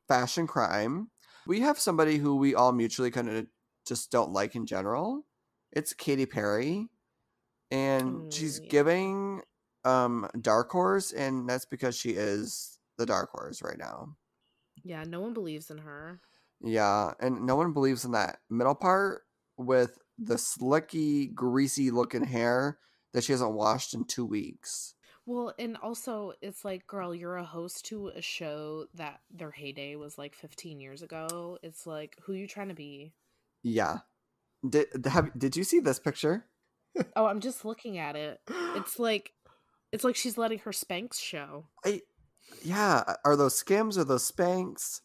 fashion 0.07 0.47
crime. 0.47 1.09
We 1.45 1.59
have 1.61 1.79
somebody 1.79 2.17
who 2.17 2.35
we 2.37 2.55
all 2.55 2.71
mutually 2.71 3.11
kind 3.11 3.29
of 3.29 3.45
just 3.85 4.11
don't 4.11 4.31
like 4.31 4.55
in 4.55 4.65
general. 4.65 5.25
It's 5.71 5.93
Katy 5.93 6.25
Perry. 6.25 6.89
And 7.69 8.23
Oh, 8.25 8.29
she's 8.31 8.59
yeah. 8.59 8.69
giving 8.69 9.41
um 9.83 10.29
Dark 10.39 10.71
Horse, 10.71 11.11
and 11.11 11.49
that's 11.49 11.65
because 11.65 11.95
she 11.97 12.11
is 12.11 12.79
the 12.97 13.05
Dark 13.05 13.31
Horse 13.31 13.61
right 13.61 13.77
now. 13.77 14.15
Yeah, 14.83 15.03
no 15.03 15.21
one 15.21 15.33
believes 15.33 15.71
in 15.71 15.79
her. 15.79 16.19
Yeah, 16.61 17.13
and 17.19 17.45
no 17.45 17.55
one 17.55 17.73
believes 17.73 18.05
in 18.05 18.11
that 18.11 18.39
middle 18.49 18.75
part 18.75 19.23
with 19.57 19.97
the 20.19 20.37
slicky, 20.37 21.27
greasy 21.27 21.89
looking 21.91 22.23
hair 22.25 22.77
that 23.13 23.23
she 23.23 23.31
hasn't 23.31 23.53
washed 23.53 23.93
in 23.93 24.05
two 24.05 24.25
weeks. 24.25 24.93
Well, 25.25 25.53
and 25.57 25.77
also 25.77 26.33
it's 26.41 26.65
like, 26.65 26.87
girl, 26.87 27.13
you're 27.15 27.37
a 27.37 27.43
host 27.43 27.85
to 27.85 28.07
a 28.09 28.21
show 28.21 28.85
that 28.95 29.21
their 29.31 29.51
heyday 29.51 29.95
was 29.95 30.17
like 30.17 30.35
15 30.35 30.79
years 30.79 31.01
ago. 31.01 31.57
It's 31.63 31.85
like, 31.87 32.17
who 32.23 32.33
you 32.33 32.47
trying 32.47 32.69
to 32.69 32.73
be? 32.75 33.13
Yeah. 33.63 33.99
Did 34.67 34.87
have 35.05 35.37
did 35.37 35.55
you 35.55 35.63
see 35.63 35.79
this 35.79 35.99
picture? 35.99 36.45
Oh, 37.15 37.25
I'm 37.25 37.39
just 37.39 37.63
looking 37.63 37.97
at 37.97 38.17
it. 38.17 38.41
It's 38.75 38.99
like, 38.99 39.31
it's 39.93 40.03
like 40.03 40.17
she's 40.17 40.37
letting 40.37 40.59
her 40.59 40.71
Spanx 40.71 41.21
show. 41.21 41.67
I, 41.85 42.01
yeah, 42.61 43.15
are 43.23 43.37
those 43.37 43.55
skims 43.55 43.97
or 43.97 44.03
those 44.03 44.29
Spanx? 44.29 44.99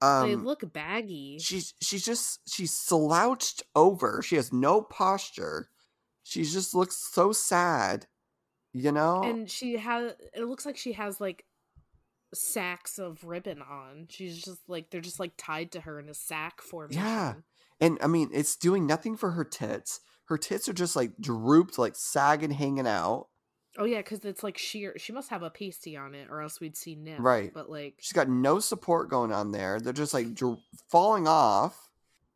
they 0.00 0.06
Um 0.06 0.44
look 0.44 0.72
baggy. 0.72 1.38
she's 1.40 1.74
she's 1.80 2.04
just 2.04 2.40
she's 2.48 2.72
slouched 2.72 3.64
over. 3.74 4.22
She 4.22 4.36
has 4.36 4.52
no 4.52 4.80
posture. 4.80 5.68
She 6.22 6.44
just 6.44 6.74
looks 6.74 6.96
so 6.96 7.32
sad. 7.32 8.06
You 8.72 8.90
know? 8.92 9.22
and 9.22 9.50
she 9.50 9.76
has 9.76 10.14
it 10.34 10.44
looks 10.44 10.64
like 10.64 10.76
she 10.76 10.92
has 10.92 11.20
like 11.20 11.44
sacks 12.32 12.98
of 12.98 13.22
ribbon 13.24 13.60
on 13.60 14.06
she's 14.08 14.40
just 14.40 14.60
like 14.66 14.88
they're 14.88 15.02
just 15.02 15.20
like 15.20 15.32
tied 15.36 15.70
to 15.72 15.80
her 15.82 16.00
in 16.00 16.08
a 16.08 16.14
sack 16.14 16.62
formation 16.62 17.44
And 17.82 17.98
I 18.00 18.06
mean, 18.06 18.30
it's 18.32 18.56
doing 18.56 18.86
nothing 18.86 19.16
for 19.16 19.32
her 19.32 19.44
tits. 19.44 20.00
Her 20.26 20.38
tits 20.38 20.68
are 20.68 20.72
just 20.72 20.96
like 20.96 21.12
drooped, 21.20 21.78
like 21.78 21.96
sagging, 21.96 22.52
hanging 22.52 22.86
out. 22.86 23.26
oh 23.78 23.84
yeah 23.84 23.98
because 23.98 24.24
it's 24.24 24.42
like 24.42 24.56
sheer 24.58 24.94
she 24.98 25.12
must 25.12 25.30
have 25.30 25.42
a 25.42 25.50
pasty 25.50 25.96
on 25.96 26.14
it 26.14 26.28
or 26.30 26.40
else 26.42 26.60
we'd 26.60 26.76
see 26.76 26.94
nip 26.94 27.18
Right. 27.18 27.52
but 27.54 27.68
like 27.70 27.94
She's 28.00 28.12
got 28.12 28.28
no 28.28 28.60
support 28.60 29.10
going 29.10 29.32
on 29.32 29.50
there. 29.52 29.80
They're 29.80 29.92
just 29.92 30.14
like 30.14 30.34
dr- 30.34 30.58
falling 30.90 31.26
off. 31.26 31.88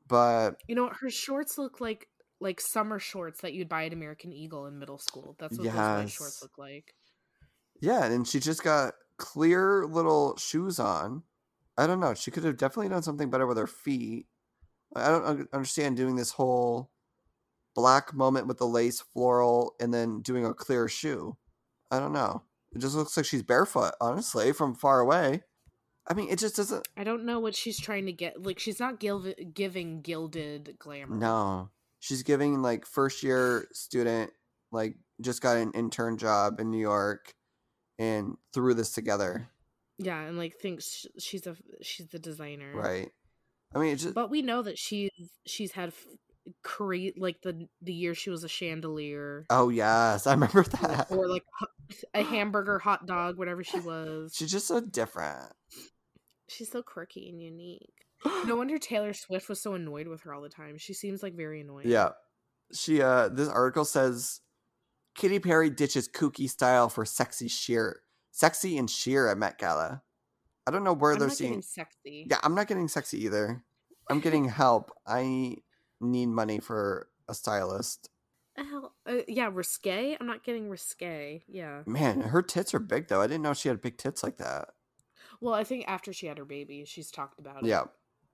But 0.08 0.60
you 0.68 0.74
know 0.74 0.90
her 1.00 1.10
shorts 1.10 1.58
look 1.58 1.80
like 1.80 2.08
like 2.40 2.60
summer 2.60 2.98
shorts 2.98 3.40
that 3.40 3.54
you'd 3.54 3.68
buy 3.68 3.86
at 3.86 3.92
american 3.94 4.32
eagle 4.32 4.66
in 4.66 4.78
middle 4.78 4.98
school 4.98 5.34
that's 5.38 5.58
what 5.58 5.64
those 5.64 5.74
white 5.74 6.10
shorts 6.10 6.42
look 6.42 6.58
like 6.58 6.94
yeah, 7.80 8.04
and 8.04 8.26
she 8.26 8.40
just 8.40 8.62
got 8.64 8.94
clear 9.18 9.84
little 9.86 10.36
shoes 10.38 10.78
on. 10.78 11.22
I 11.76 11.86
don't 11.86 12.00
know. 12.00 12.14
She 12.14 12.30
could 12.30 12.44
have 12.44 12.56
definitely 12.56 12.88
done 12.88 13.02
something 13.02 13.28
better 13.28 13.46
with 13.46 13.58
her 13.58 13.66
feet. 13.66 14.26
I 14.96 15.08
don't 15.08 15.48
understand 15.52 15.96
doing 15.96 16.16
this 16.16 16.32
whole 16.32 16.90
black 17.74 18.14
moment 18.14 18.46
with 18.46 18.58
the 18.58 18.66
lace 18.66 19.00
floral 19.00 19.74
and 19.80 19.92
then 19.92 20.20
doing 20.22 20.44
a 20.46 20.54
clear 20.54 20.88
shoe. 20.88 21.36
I 21.90 21.98
don't 22.00 22.12
know. 22.12 22.42
It 22.74 22.78
just 22.80 22.94
looks 22.94 23.16
like 23.16 23.26
she's 23.26 23.42
barefoot, 23.42 23.92
honestly, 24.00 24.52
from 24.52 24.74
far 24.74 25.00
away. 25.00 25.42
I 26.08 26.14
mean, 26.14 26.28
it 26.30 26.38
just 26.38 26.56
doesn't. 26.56 26.86
i 26.96 27.02
don't 27.04 27.24
know 27.24 27.40
what 27.40 27.54
she's 27.54 27.80
trying 27.80 28.06
to 28.06 28.12
get 28.12 28.40
like 28.42 28.58
she's 28.60 28.78
not 28.78 29.00
gil- 29.00 29.34
giving 29.52 30.02
gilded 30.02 30.76
glamour 30.78 31.16
No, 31.16 31.70
she's 31.98 32.22
giving 32.22 32.62
like 32.62 32.86
first 32.86 33.22
year 33.24 33.66
student, 33.72 34.30
like 34.70 34.96
just 35.20 35.42
got 35.42 35.56
an 35.56 35.72
intern 35.72 36.16
job 36.16 36.60
in 36.60 36.70
New 36.70 36.78
York, 36.80 37.34
and 37.98 38.36
threw 38.54 38.72
this 38.74 38.92
together, 38.92 39.48
yeah 39.98 40.20
and 40.20 40.38
like 40.38 40.54
thinks 40.60 41.06
she's 41.18 41.46
a 41.46 41.56
she's 41.82 42.06
the 42.08 42.18
designer 42.20 42.72
right? 42.74 43.10
I 43.74 43.78
mean, 43.78 43.92
it 43.92 43.96
just 43.96 44.14
But 44.14 44.30
we 44.30 44.42
know 44.42 44.62
that 44.62 44.78
she's 44.78 45.10
she's 45.46 45.72
had 45.72 45.88
f- 45.88 46.06
create 46.62 47.20
like 47.20 47.42
the 47.42 47.66
the 47.82 47.92
year 47.92 48.14
she 48.14 48.30
was 48.30 48.44
a 48.44 48.48
chandelier 48.48 49.46
oh 49.50 49.68
yes, 49.68 50.26
I 50.26 50.32
remember 50.34 50.62
that. 50.82 51.08
or 51.10 51.28
like 51.28 51.42
a 52.14 52.22
hamburger, 52.22 52.78
hot 52.78 53.06
dog, 53.06 53.36
whatever 53.38 53.64
she 53.64 53.78
was. 53.80 54.32
She's 54.34 54.50
just 54.52 54.68
so 54.68 54.80
different. 54.80 55.52
She's 56.48 56.70
so 56.70 56.82
quirky 56.82 57.28
and 57.28 57.42
unique. 57.42 57.92
No 58.46 58.56
wonder 58.56 58.78
Taylor 58.78 59.12
Swift 59.12 59.48
was 59.48 59.60
so 59.60 59.74
annoyed 59.74 60.06
with 60.06 60.22
her 60.22 60.32
all 60.32 60.42
the 60.42 60.48
time. 60.48 60.78
She 60.78 60.94
seems 60.94 61.22
like 61.22 61.34
very 61.34 61.60
annoying. 61.60 61.88
Yeah, 61.88 62.10
she. 62.72 63.02
uh 63.02 63.28
This 63.28 63.48
article 63.48 63.84
says, 63.84 64.40
Katy 65.16 65.40
Perry 65.40 65.70
ditches 65.70 66.08
kooky 66.08 66.48
style 66.48 66.88
for 66.88 67.04
sexy 67.04 67.48
sheer, 67.48 68.00
sexy 68.30 68.78
and 68.78 68.88
sheer 68.88 69.26
at 69.28 69.36
Met 69.38 69.58
Gala. 69.58 70.02
I 70.66 70.70
don't 70.70 70.84
know 70.84 70.92
where 70.92 71.12
I'm 71.12 71.18
they're 71.18 71.30
seeing. 71.30 71.62
sexy. 71.62 72.26
Yeah, 72.28 72.38
I'm 72.42 72.54
not 72.54 72.68
getting 72.68 72.88
sexy 72.88 73.24
either. 73.24 73.62
I'm 74.10 74.20
getting 74.26 74.48
help. 74.48 74.90
I 75.06 75.56
need 76.00 76.26
money 76.26 76.58
for 76.58 77.08
a 77.28 77.34
stylist. 77.34 78.10
Hell, 78.56 78.94
uh, 79.06 79.16
yeah, 79.28 79.50
risque. 79.52 80.16
I'm 80.18 80.26
not 80.26 80.44
getting 80.44 80.70
risque. 80.70 81.42
Yeah. 81.46 81.82
Man, 81.86 82.20
her 82.20 82.42
tits 82.42 82.72
are 82.74 82.78
big 82.78 83.08
though. 83.08 83.20
I 83.20 83.26
didn't 83.26 83.42
know 83.42 83.52
she 83.52 83.68
had 83.68 83.82
big 83.82 83.98
tits 83.98 84.22
like 84.22 84.38
that. 84.38 84.68
Well, 85.40 85.54
I 85.54 85.64
think 85.64 85.84
after 85.86 86.12
she 86.12 86.26
had 86.26 86.38
her 86.38 86.44
baby, 86.44 86.84
she's 86.86 87.10
talked 87.10 87.38
about 87.38 87.64
it. 87.64 87.68
Yeah. 87.68 87.84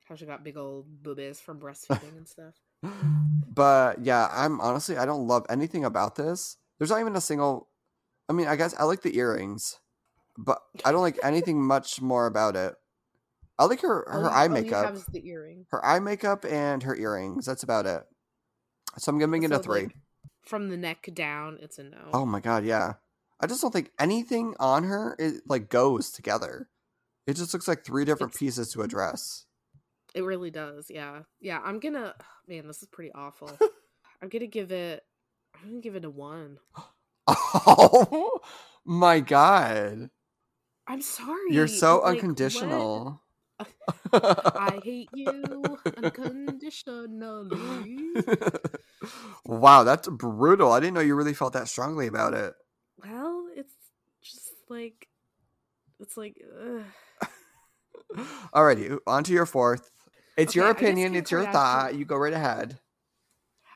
How 0.08 0.14
she 0.14 0.26
got 0.26 0.44
big 0.44 0.56
old 0.56 1.02
boobies 1.02 1.40
from 1.40 1.58
breastfeeding 1.58 2.16
and 2.16 2.28
stuff. 2.28 2.54
But 3.52 4.04
yeah, 4.04 4.28
I'm 4.30 4.60
honestly 4.60 4.96
I 4.96 5.06
don't 5.06 5.26
love 5.26 5.44
anything 5.48 5.84
about 5.84 6.14
this. 6.14 6.56
There's 6.78 6.90
not 6.90 7.00
even 7.00 7.16
a 7.16 7.20
single 7.20 7.68
I 8.28 8.32
mean, 8.32 8.46
I 8.46 8.56
guess 8.56 8.74
I 8.78 8.84
like 8.84 9.02
the 9.02 9.16
earrings, 9.18 9.80
but 10.38 10.58
I 10.84 10.92
don't 10.92 11.02
like 11.02 11.18
anything 11.22 11.62
much 11.62 12.00
more 12.00 12.26
about 12.26 12.56
it. 12.56 12.74
I 13.58 13.64
like 13.66 13.80
her 13.82 14.04
oh, 14.08 14.12
her 14.12 14.20
you- 14.22 14.26
eye 14.28 14.44
you 14.44 14.50
makeup. 14.50 14.94
the 15.12 15.26
earring. 15.28 15.66
Her 15.70 15.84
eye 15.84 15.98
makeup 16.00 16.44
and 16.44 16.82
her 16.82 16.96
earrings. 16.96 17.46
That's 17.46 17.62
about 17.62 17.86
it. 17.86 18.02
So 18.98 19.10
I'm 19.12 19.18
giving 19.18 19.42
it 19.42 19.52
a 19.52 19.58
three. 19.58 19.82
like, 19.84 19.96
from 20.46 20.68
the 20.68 20.76
neck 20.76 21.08
down, 21.14 21.58
it's 21.60 21.78
a 21.78 21.84
no. 21.84 21.98
Oh 22.12 22.26
my 22.26 22.40
god, 22.40 22.64
yeah. 22.64 22.94
I 23.40 23.46
just 23.46 23.60
don't 23.62 23.72
think 23.72 23.90
anything 23.98 24.54
on 24.60 24.84
her 24.84 25.14
it 25.18 25.42
like 25.46 25.68
goes 25.68 26.10
together. 26.10 26.68
It 27.26 27.34
just 27.36 27.52
looks 27.54 27.68
like 27.68 27.84
three 27.84 28.04
different 28.04 28.32
It's- 28.32 28.38
pieces 28.38 28.72
to 28.72 28.82
a 28.82 28.88
dress. 28.88 29.46
It 30.14 30.22
really 30.24 30.50
does. 30.50 30.86
Yeah. 30.90 31.20
Yeah. 31.40 31.60
I'm 31.64 31.78
gonna. 31.80 32.14
Man, 32.48 32.66
this 32.66 32.82
is 32.82 32.88
pretty 32.88 33.12
awful. 33.14 33.50
I'm 34.22 34.28
gonna 34.28 34.46
give 34.46 34.72
it. 34.72 35.02
I'm 35.62 35.68
gonna 35.70 35.80
give 35.80 35.96
it 35.96 36.04
a 36.04 36.10
one. 36.10 36.58
Oh 37.28 38.40
my 38.84 39.20
god. 39.20 40.10
I'm 40.86 41.02
sorry. 41.02 41.38
You're 41.50 41.68
so 41.68 41.96
like, 41.96 42.04
what? 42.04 42.14
unconditional. 42.14 43.22
I 44.12 44.80
hate 44.82 45.08
you 45.14 45.78
unconditionally. 45.96 48.10
wow, 49.46 49.84
that's 49.84 50.08
brutal. 50.08 50.72
I 50.72 50.80
didn't 50.80 50.94
know 50.94 51.00
you 51.00 51.14
really 51.14 51.34
felt 51.34 51.52
that 51.54 51.68
strongly 51.68 52.06
about 52.06 52.34
it. 52.34 52.54
Well, 53.04 53.46
it's 53.56 53.74
just 54.22 54.50
like 54.68 55.08
it's 56.00 56.16
like 56.16 56.36
ugh. 56.60 57.28
Alrighty, 58.54 58.98
on 59.06 59.24
to 59.24 59.32
your 59.32 59.46
fourth. 59.46 59.90
It's 60.36 60.54
your 60.54 60.66
Okay, 60.66 60.80
guess 60.80 60.82
opinion, 60.82 61.14
it's 61.14 61.30
your 61.30 61.44
Kardashian- 61.44 61.52
thought. 61.52 61.94
You 61.94 62.04
go 62.04 62.16
right 62.16 62.32
ahead. 62.32 62.78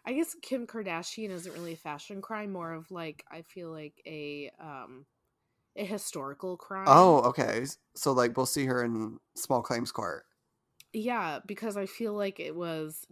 I 0.04 0.12
guess 0.12 0.36
Kim 0.40 0.66
Kardashian 0.66 1.30
isn't 1.30 1.52
really 1.52 1.72
a 1.72 1.76
fashion 1.76 2.22
crime, 2.22 2.52
more 2.52 2.72
of 2.72 2.90
like 2.90 3.24
I 3.30 3.42
feel 3.42 3.70
like 3.70 3.94
a 4.06 4.50
um 4.60 5.04
a 5.78 5.84
historical 5.84 6.56
crime. 6.56 6.86
Oh, 6.88 7.18
okay. 7.28 7.64
So 7.94 8.12
like 8.12 8.36
we'll 8.36 8.46
see 8.46 8.66
her 8.66 8.82
in 8.84 9.18
small 9.36 9.62
claims 9.62 9.92
court. 9.92 10.24
yeah, 10.92 11.40
because 11.46 11.76
I 11.76 11.86
feel 11.86 12.14
like 12.14 12.40
it 12.40 12.54
was. 12.54 13.06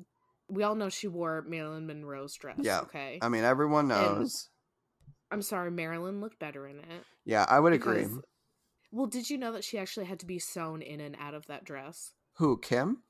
We 0.48 0.62
all 0.62 0.74
know 0.74 0.88
she 0.90 1.08
wore 1.08 1.42
Marilyn 1.48 1.86
Monroe's 1.86 2.34
dress. 2.34 2.58
Yeah, 2.60 2.80
Okay. 2.80 3.18
I 3.22 3.28
mean, 3.30 3.44
everyone 3.44 3.90
And- 3.90 4.18
knows. 4.18 4.50
I'm 5.30 5.40
sorry, 5.42 5.70
Marilyn 5.70 6.20
looked 6.20 6.38
better 6.38 6.68
in 6.68 6.78
it. 6.78 7.02
Yeah, 7.24 7.46
I 7.48 7.58
would 7.58 7.72
agree. 7.72 8.06
Well, 8.92 9.06
did 9.06 9.30
you 9.30 9.38
know 9.38 9.52
that 9.52 9.64
she 9.64 9.78
actually 9.78 10.06
had 10.06 10.20
to 10.20 10.26
be 10.26 10.38
sewn 10.38 10.80
in 10.82 11.00
and 11.00 11.16
out 11.18 11.34
of 11.34 11.46
that 11.46 11.64
dress? 11.64 12.12
Who, 12.34 12.58
Kim? 12.58 13.02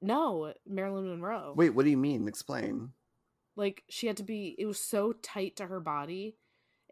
No, 0.00 0.54
Marilyn 0.66 1.08
Monroe. 1.10 1.52
Wait, 1.56 1.70
what 1.70 1.84
do 1.84 1.90
you 1.90 1.96
mean? 1.98 2.26
Explain. 2.28 2.92
Like 3.56 3.82
she 3.90 4.06
had 4.06 4.16
to 4.18 4.22
be 4.22 4.54
it 4.58 4.64
was 4.64 4.78
so 4.80 5.12
tight 5.12 5.56
to 5.56 5.66
her 5.66 5.80
body 5.80 6.36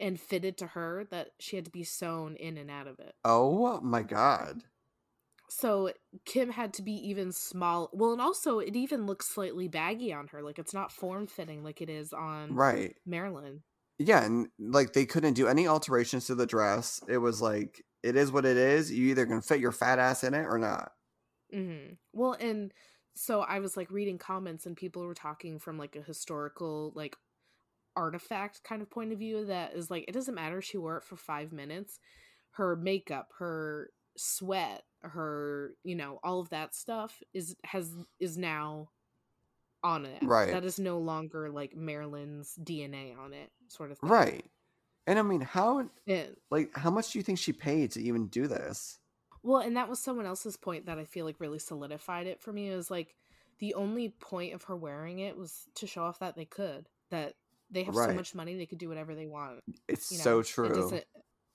and 0.01 0.21
fitted 0.21 0.57
to 0.59 0.69
her 0.69 1.05
that 1.07 1.33
she 1.41 1.57
had 1.57 1.65
to 1.67 1.71
be 1.71 1.85
sewn 1.85 2.37
in 2.37 2.57
and 2.59 2.71
out 2.71 2.87
of 2.87 2.99
it. 3.01 3.17
Oh 3.25 3.81
my 3.81 4.03
god. 4.03 4.65
So 5.51 5.93
Kim 6.27 6.51
had 6.51 6.75
to 6.75 6.83
be 6.83 6.93
even 6.93 7.33
small. 7.33 7.91
Well, 7.93 8.13
and 8.13 8.21
also 8.21 8.59
it 8.59 8.77
even 8.77 9.07
looks 9.07 9.29
slightly 9.29 9.67
baggy 9.69 10.13
on 10.13 10.29
her. 10.29 10.43
Like 10.43 10.59
it's 10.59 10.75
not 10.75 10.93
form 10.93 11.27
fitting 11.27 11.63
like 11.65 11.81
it 11.81 11.89
is 11.89 12.13
on 12.13 12.59
Right. 12.59 12.97
Marilyn. 13.07 13.65
Yeah, 13.99 14.25
and 14.25 14.49
like 14.59 14.93
they 14.93 15.07
couldn't 15.07 15.35
do 15.35 15.49
any 15.49 15.67
alterations 15.67 16.27
to 16.27 16.35
the 16.35 16.47
dress. 16.47 17.01
It 17.09 17.19
was 17.19 17.43
like 17.43 17.85
it 18.03 18.15
is 18.17 18.31
what 18.31 18.45
it 18.45 18.57
is. 18.57 18.93
You 18.93 19.09
either 19.09 19.27
can 19.27 19.43
fit 19.43 19.61
your 19.61 19.73
fat 19.73 19.99
ass 19.99 20.23
in 20.23 20.35
it 20.35 20.45
or 20.47 20.59
not. 20.59 20.93
hmm 21.53 21.95
Well, 22.13 22.35
and 22.35 22.73
so 23.15 23.41
I 23.41 23.59
was 23.61 23.77
like 23.77 23.91
reading 23.91 24.19
comments 24.19 24.67
and 24.67 24.77
people 24.77 25.05
were 25.05 25.15
talking 25.15 25.59
from 25.59 25.79
like 25.79 25.97
a 25.97 26.03
historical 26.03 26.93
like 26.95 27.17
artifact 27.99 28.63
kind 28.63 28.81
of 28.81 28.89
point 28.89 29.13
of 29.13 29.19
view 29.19 29.45
that 29.47 29.75
is 29.75 29.91
like 29.91 30.05
it 30.07 30.13
doesn't 30.13 30.35
matter 30.35 30.63
she 30.63 30.79
wore 30.79 30.97
it 30.97 31.05
for 31.05 31.17
five 31.17 31.53
minutes. 31.53 31.99
Her 32.53 32.77
makeup, 32.77 33.29
her 33.39 33.91
sweat, 34.17 34.85
her 35.03 35.73
you 35.83 35.97
know 35.97 36.21
all 36.23 36.41
of 36.41 36.51
that 36.51 36.75
stuff 36.75 37.23
is 37.35 37.57
has 37.65 37.93
is 38.21 38.39
now 38.39 38.91
on 39.83 40.07
it. 40.07 40.23
Right. 40.23 40.53
That 40.53 40.65
is 40.65 40.79
no 40.79 40.99
longer 40.99 41.51
like 41.51 41.77
Marilyn's 41.77 42.55
DNA 42.63 43.19
on 43.19 43.33
it, 43.33 43.51
sort 43.69 43.91
of 43.91 43.99
thing. 43.99 44.11
Right. 44.11 44.45
And 45.07 45.19
I 45.19 45.23
mean, 45.23 45.41
how 45.41 45.79
And, 46.07 46.37
like 46.51 46.77
how 46.77 46.91
much 46.91 47.13
do 47.13 47.19
you 47.19 47.23
think 47.23 47.39
she 47.39 47.53
paid 47.53 47.93
to 47.93 48.03
even 48.03 48.27
do 48.29 48.47
this? 48.47 48.99
Well, 49.43 49.61
and 49.61 49.77
that 49.77 49.89
was 49.89 50.01
someone 50.01 50.27
else's 50.27 50.57
point 50.57 50.87
that 50.87 50.99
I 50.99 51.05
feel 51.05 51.25
like 51.25 51.41
really 51.41 51.59
solidified 51.59 52.27
it 52.27 52.41
for 52.41 52.53
me. 52.53 52.71
Was 52.71 52.91
like 52.91 53.15
the 53.59 53.75
only 53.75 54.11
point 54.21 54.55
of 54.55 54.65
her 54.65 54.77
wearing 54.77 55.21
it 55.21 55.37
was 55.37 55.69
to 55.77 55.87
show 55.87 56.03
off 56.03 56.19
that 56.19 56.37
they 56.37 56.45
could, 56.45 56.89
that 57.11 57.35
they 57.71 57.83
have 57.85 57.95
so 57.95 58.13
much 58.13 58.35
money 58.35 58.57
they 58.57 58.67
could 58.67 58.79
do 58.79 58.89
whatever 58.89 59.15
they 59.15 59.27
want. 59.27 59.61
It's 59.89 60.11
You 60.11 60.19
know, 60.19 60.25
so 60.25 60.39
It 60.41 60.47
true. 60.47 60.69
doesn't. 60.69 61.05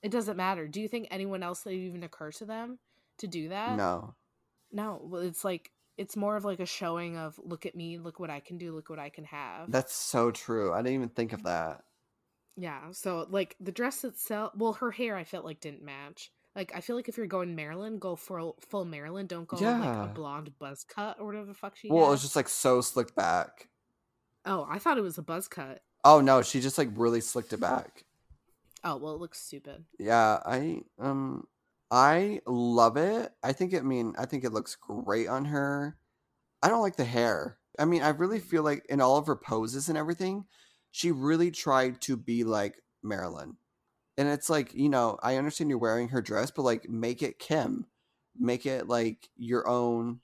It 0.02 0.12
doesn't 0.12 0.36
matter. 0.38 0.68
Do 0.68 0.82
you 0.82 0.88
think 0.88 1.08
anyone 1.12 1.44
else 1.44 1.62
that 1.62 1.72
even 1.72 2.04
occur 2.04 2.32
to 2.34 2.46
them 2.46 2.80
to 3.20 3.28
do 3.28 3.50
that? 3.50 3.78
No. 3.78 4.16
No. 4.72 5.00
Well, 5.04 5.22
it's 5.22 5.46
like 5.46 5.72
it's 5.98 6.18
more 6.18 6.36
of 6.36 6.44
like 6.44 6.60
a 6.60 6.66
showing 6.66 7.18
of 7.18 7.40
look 7.42 7.66
at 7.66 7.76
me, 7.76 7.98
look 7.98 8.20
what 8.20 8.30
I 8.30 8.40
can 8.40 8.58
do, 8.58 8.74
look 8.74 8.90
what 8.90 9.00
I 9.00 9.10
can 9.10 9.24
have. 9.26 9.72
That's 9.72 9.94
so 9.94 10.32
true. 10.32 10.74
I 10.74 10.78
didn't 10.78 10.96
even 10.96 11.10
think 11.10 11.34
of 11.34 11.44
that. 11.44 11.84
Yeah. 12.58 12.92
So 12.92 13.28
like 13.30 13.56
the 13.60 13.72
dress 13.72 14.04
itself, 14.04 14.52
well, 14.56 14.74
her 14.74 14.92
hair 14.92 15.16
I 15.16 15.24
felt 15.24 15.46
like 15.46 15.62
didn't 15.62 15.84
match. 15.84 16.32
Like 16.56 16.72
I 16.76 16.82
feel 16.82 16.96
like 16.96 17.10
if 17.10 17.18
you're 17.18 17.26
going 17.26 17.56
Marilyn, 17.56 17.98
go 17.98 18.16
full 18.16 18.58
full 18.70 18.86
Marilyn. 18.86 19.28
Don't 19.28 19.48
go 19.48 19.58
like 19.58 20.10
a 20.10 20.12
blonde 20.14 20.52
buzz 20.60 20.84
cut 20.84 21.20
or 21.20 21.26
whatever 21.28 21.46
the 21.46 21.54
fuck 21.54 21.76
she. 21.76 21.90
Well, 21.90 22.08
it 22.08 22.12
was 22.12 22.22
just 22.22 22.36
like 22.36 22.50
so 22.50 22.82
slick 22.82 23.16
back. 23.16 23.70
Oh, 24.46 24.68
I 24.70 24.80
thought 24.80 24.98
it 24.98 25.02
was 25.02 25.18
a 25.18 25.24
buzz 25.24 25.48
cut. 25.48 25.82
Oh 26.06 26.22
no, 26.22 26.42
she 26.42 26.62
just 26.62 26.78
like 26.78 26.90
really 26.96 27.20
slicked 27.22 27.52
it 27.54 27.60
back. 27.60 28.06
Oh 28.84 28.96
well, 28.98 29.14
it 29.16 29.20
looks 29.20 29.40
stupid. 29.42 29.86
Yeah, 30.00 30.40
I 30.46 30.82
um 31.00 31.48
I 31.92 32.42
love 32.46 32.98
it. 32.98 33.32
I 33.44 33.54
think 33.54 33.74
it 33.74 33.80
I 33.80 33.82
mean 33.82 34.16
I 34.18 34.26
think 34.26 34.44
it 34.44 34.54
looks 34.54 34.76
great 34.76 35.28
on 35.28 35.46
her. 35.46 35.98
I 36.64 36.70
don't 36.70 36.82
like 36.82 36.98
the 36.98 37.06
hair. 37.06 37.60
I 37.80 37.86
mean, 37.86 38.04
I 38.04 38.10
really 38.10 38.40
feel 38.40 38.64
like 38.64 38.86
in 38.90 39.02
all 39.02 39.18
of 39.18 39.28
her 39.28 39.36
poses 39.38 39.90
and 39.90 39.98
everything, 39.98 40.46
she 40.92 41.12
really 41.12 41.52
tried 41.52 42.02
to 42.04 42.18
be 42.18 42.44
like 42.46 42.84
Marilyn. 43.04 43.58
And 44.18 44.30
it's 44.30 44.50
like, 44.50 44.74
you 44.76 44.90
know, 44.90 45.18
I 45.24 45.38
understand 45.38 45.70
you're 45.70 45.80
wearing 45.80 46.10
her 46.10 46.22
dress, 46.22 46.52
but 46.52 46.64
like 46.64 46.90
make 46.90 47.24
it 47.24 47.40
Kim. 47.40 47.88
Make 48.40 48.66
it 48.68 48.88
like 48.90 49.30
your 49.38 49.68
own 49.68 50.22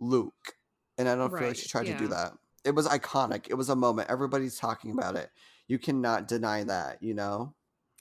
Luke. 0.00 0.56
And 0.98 1.08
I 1.08 1.16
don't 1.16 1.36
feel 1.36 1.48
like 1.48 1.56
she 1.56 1.68
Right, 1.68 1.70
tried 1.70 1.86
to 1.88 1.94
do 1.94 2.08
that. 2.08 2.32
It 2.64 2.74
was 2.74 2.86
iconic. 2.86 3.48
It 3.48 3.54
was 3.54 3.68
a 3.68 3.76
moment. 3.76 4.10
Everybody's 4.10 4.58
talking 4.58 4.92
about 4.92 5.16
it. 5.16 5.30
You 5.68 5.78
cannot 5.78 6.28
deny 6.28 6.64
that, 6.64 7.02
you 7.02 7.14
know? 7.14 7.54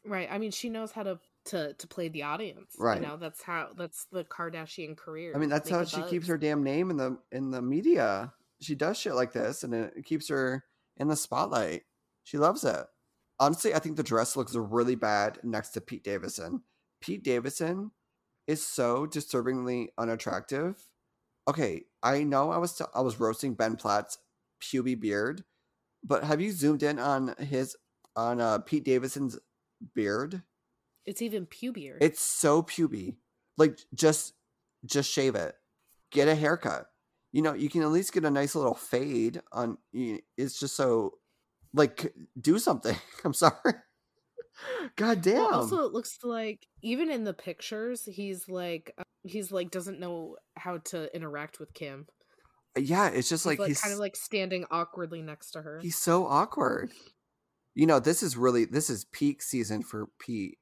Right. 0.05 0.27
I 0.31 0.37
mean, 0.37 0.51
she 0.51 0.69
knows 0.69 0.91
how 0.91 1.03
to 1.03 1.19
to 1.45 1.73
to 1.73 1.87
play 1.87 2.07
the 2.09 2.23
audience. 2.23 2.75
Right. 2.77 3.01
You 3.01 3.07
know, 3.07 3.17
that's 3.17 3.41
how 3.41 3.69
that's 3.75 4.05
the 4.11 4.23
Kardashian 4.23 4.95
career. 4.97 5.33
I 5.35 5.39
mean, 5.39 5.49
that's 5.49 5.69
make 5.69 5.79
how 5.79 5.85
she 5.85 6.01
keeps 6.03 6.27
her 6.27 6.37
damn 6.37 6.63
name 6.63 6.89
in 6.89 6.97
the 6.97 7.17
in 7.31 7.51
the 7.51 7.61
media. 7.61 8.33
She 8.61 8.75
does 8.75 8.97
shit 8.97 9.15
like 9.15 9.33
this, 9.33 9.63
and 9.63 9.73
it 9.73 10.05
keeps 10.05 10.29
her 10.29 10.63
in 10.97 11.07
the 11.07 11.15
spotlight. 11.15 11.83
She 12.23 12.37
loves 12.37 12.63
it. 12.63 12.85
Honestly, 13.39 13.73
I 13.73 13.79
think 13.79 13.97
the 13.97 14.03
dress 14.03 14.35
looks 14.35 14.55
really 14.55 14.95
bad 14.95 15.39
next 15.43 15.69
to 15.69 15.81
Pete 15.81 16.03
Davidson. 16.03 16.61
Pete 16.99 17.23
Davidson 17.23 17.91
is 18.45 18.65
so 18.65 19.07
disturbingly 19.07 19.89
unattractive. 19.97 20.75
Okay, 21.47 21.85
I 22.03 22.23
know 22.23 22.51
I 22.51 22.57
was 22.57 22.73
t- 22.73 22.85
I 22.93 23.01
was 23.01 23.19
roasting 23.19 23.55
Ben 23.55 23.75
Platt's 23.75 24.19
puby 24.61 24.99
beard, 24.99 25.43
but 26.03 26.23
have 26.23 26.41
you 26.41 26.51
zoomed 26.51 26.83
in 26.83 26.99
on 26.99 27.35
his 27.39 27.75
on 28.15 28.39
uh, 28.41 28.59
Pete 28.59 28.83
Davidson's 28.83 29.37
beard? 29.95 30.41
It's 31.05 31.21
even 31.21 31.45
pubier. 31.45 31.97
It's 32.01 32.21
so 32.21 32.61
puby. 32.61 33.17
Like 33.57 33.79
just 33.93 34.33
just 34.85 35.11
shave 35.11 35.35
it. 35.35 35.55
Get 36.11 36.27
a 36.27 36.35
haircut. 36.35 36.87
You 37.31 37.41
know, 37.41 37.53
you 37.53 37.69
can 37.69 37.81
at 37.81 37.91
least 37.91 38.13
get 38.13 38.25
a 38.25 38.31
nice 38.31 38.55
little 38.55 38.75
fade 38.75 39.41
on 39.51 39.77
it's 39.93 40.59
just 40.59 40.75
so 40.75 41.13
like 41.73 42.13
do 42.39 42.59
something. 42.59 42.95
I'm 43.25 43.33
sorry. 43.33 43.73
God 44.95 45.21
damn. 45.21 45.35
Well, 45.35 45.53
also, 45.53 45.85
it 45.85 45.93
looks 45.93 46.19
like 46.23 46.67
even 46.81 47.09
in 47.09 47.23
the 47.23 47.33
pictures, 47.33 48.05
he's 48.05 48.47
like 48.49 48.93
uh, 48.97 49.03
he's 49.23 49.51
like 49.51 49.71
doesn't 49.71 49.99
know 49.99 50.35
how 50.57 50.79
to 50.85 51.13
interact 51.15 51.59
with 51.59 51.73
Kim. 51.73 52.07
Yeah, 52.77 53.07
it's 53.09 53.29
just 53.29 53.45
like, 53.45 53.59
like, 53.59 53.67
he's 53.69 53.81
kind 53.81 53.93
of 53.93 53.99
like 53.99 54.15
standing 54.15 54.65
awkwardly 54.71 55.21
next 55.21 55.51
to 55.51 55.61
her. 55.61 55.79
he's 55.81 55.97
so 55.97 56.25
awkward. 56.25 56.91
You 57.75 57.85
know, 57.85 57.99
this 57.99 58.21
is 58.23 58.35
really 58.35 58.65
this 58.65 58.89
is 58.89 59.05
peak 59.05 59.41
season 59.41 59.81
for 59.83 60.07
Pete. 60.19 60.57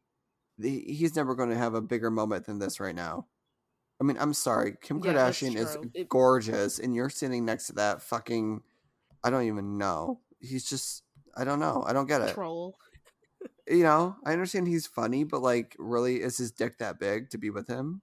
He- 0.62 0.94
He's 0.94 1.16
never 1.16 1.34
going 1.36 1.50
to 1.50 1.58
have 1.58 1.74
a 1.74 1.82
bigger 1.82 2.12
moment 2.12 2.46
than 2.46 2.60
this 2.60 2.80
right 2.80 2.96
now. 2.96 3.26
I 4.00 4.04
mean, 4.04 4.18
I'm 4.20 4.34
sorry. 4.34 4.76
Kim 4.82 5.00
Yeah, 5.04 5.14
Kardashian 5.14 5.56
is. 5.56 5.78
It- 5.94 6.08
gorgeous, 6.10 6.80
and 6.80 6.96
you're 6.96 7.10
sitting 7.10 7.46
next 7.46 7.68
to 7.68 7.74
that 7.74 8.02
fucking. 8.02 8.62
I 9.24 9.30
don't 9.30 9.44
even 9.48 9.78
know. 9.78 10.20
He's 10.40 10.70
just. 10.70 11.04
I 11.36 11.44
don't 11.44 11.60
know. 11.60 11.84
I 11.86 11.94
don't 11.94 12.08
get 12.08 12.22
it. 12.22 12.34
troll. 12.34 12.76
You 13.68 13.84
know, 13.84 14.16
I 14.26 14.34
understand 14.34 14.68
he's 14.68 14.88
funny, 14.88 15.24
but 15.24 15.42
like, 15.42 15.76
really, 15.80 16.22
is 16.22 16.38
his 16.38 16.52
dick 16.52 16.80
that 16.80 17.00
big 17.00 17.30
to 17.32 17.38
be 17.38 17.50
with 17.50 17.68
him? 17.68 18.02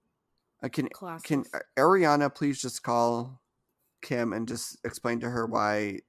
Can 0.71 0.89
Classes. 0.89 1.23
can 1.23 1.45
Ariana 1.77 2.33
please 2.33 2.59
just 2.59 2.83
call 2.83 3.39
Kim 4.01 4.33
and 4.33 4.47
just 4.47 4.77
explain 4.83 5.19
to 5.21 5.29
her 5.29 5.45
why 5.45 5.99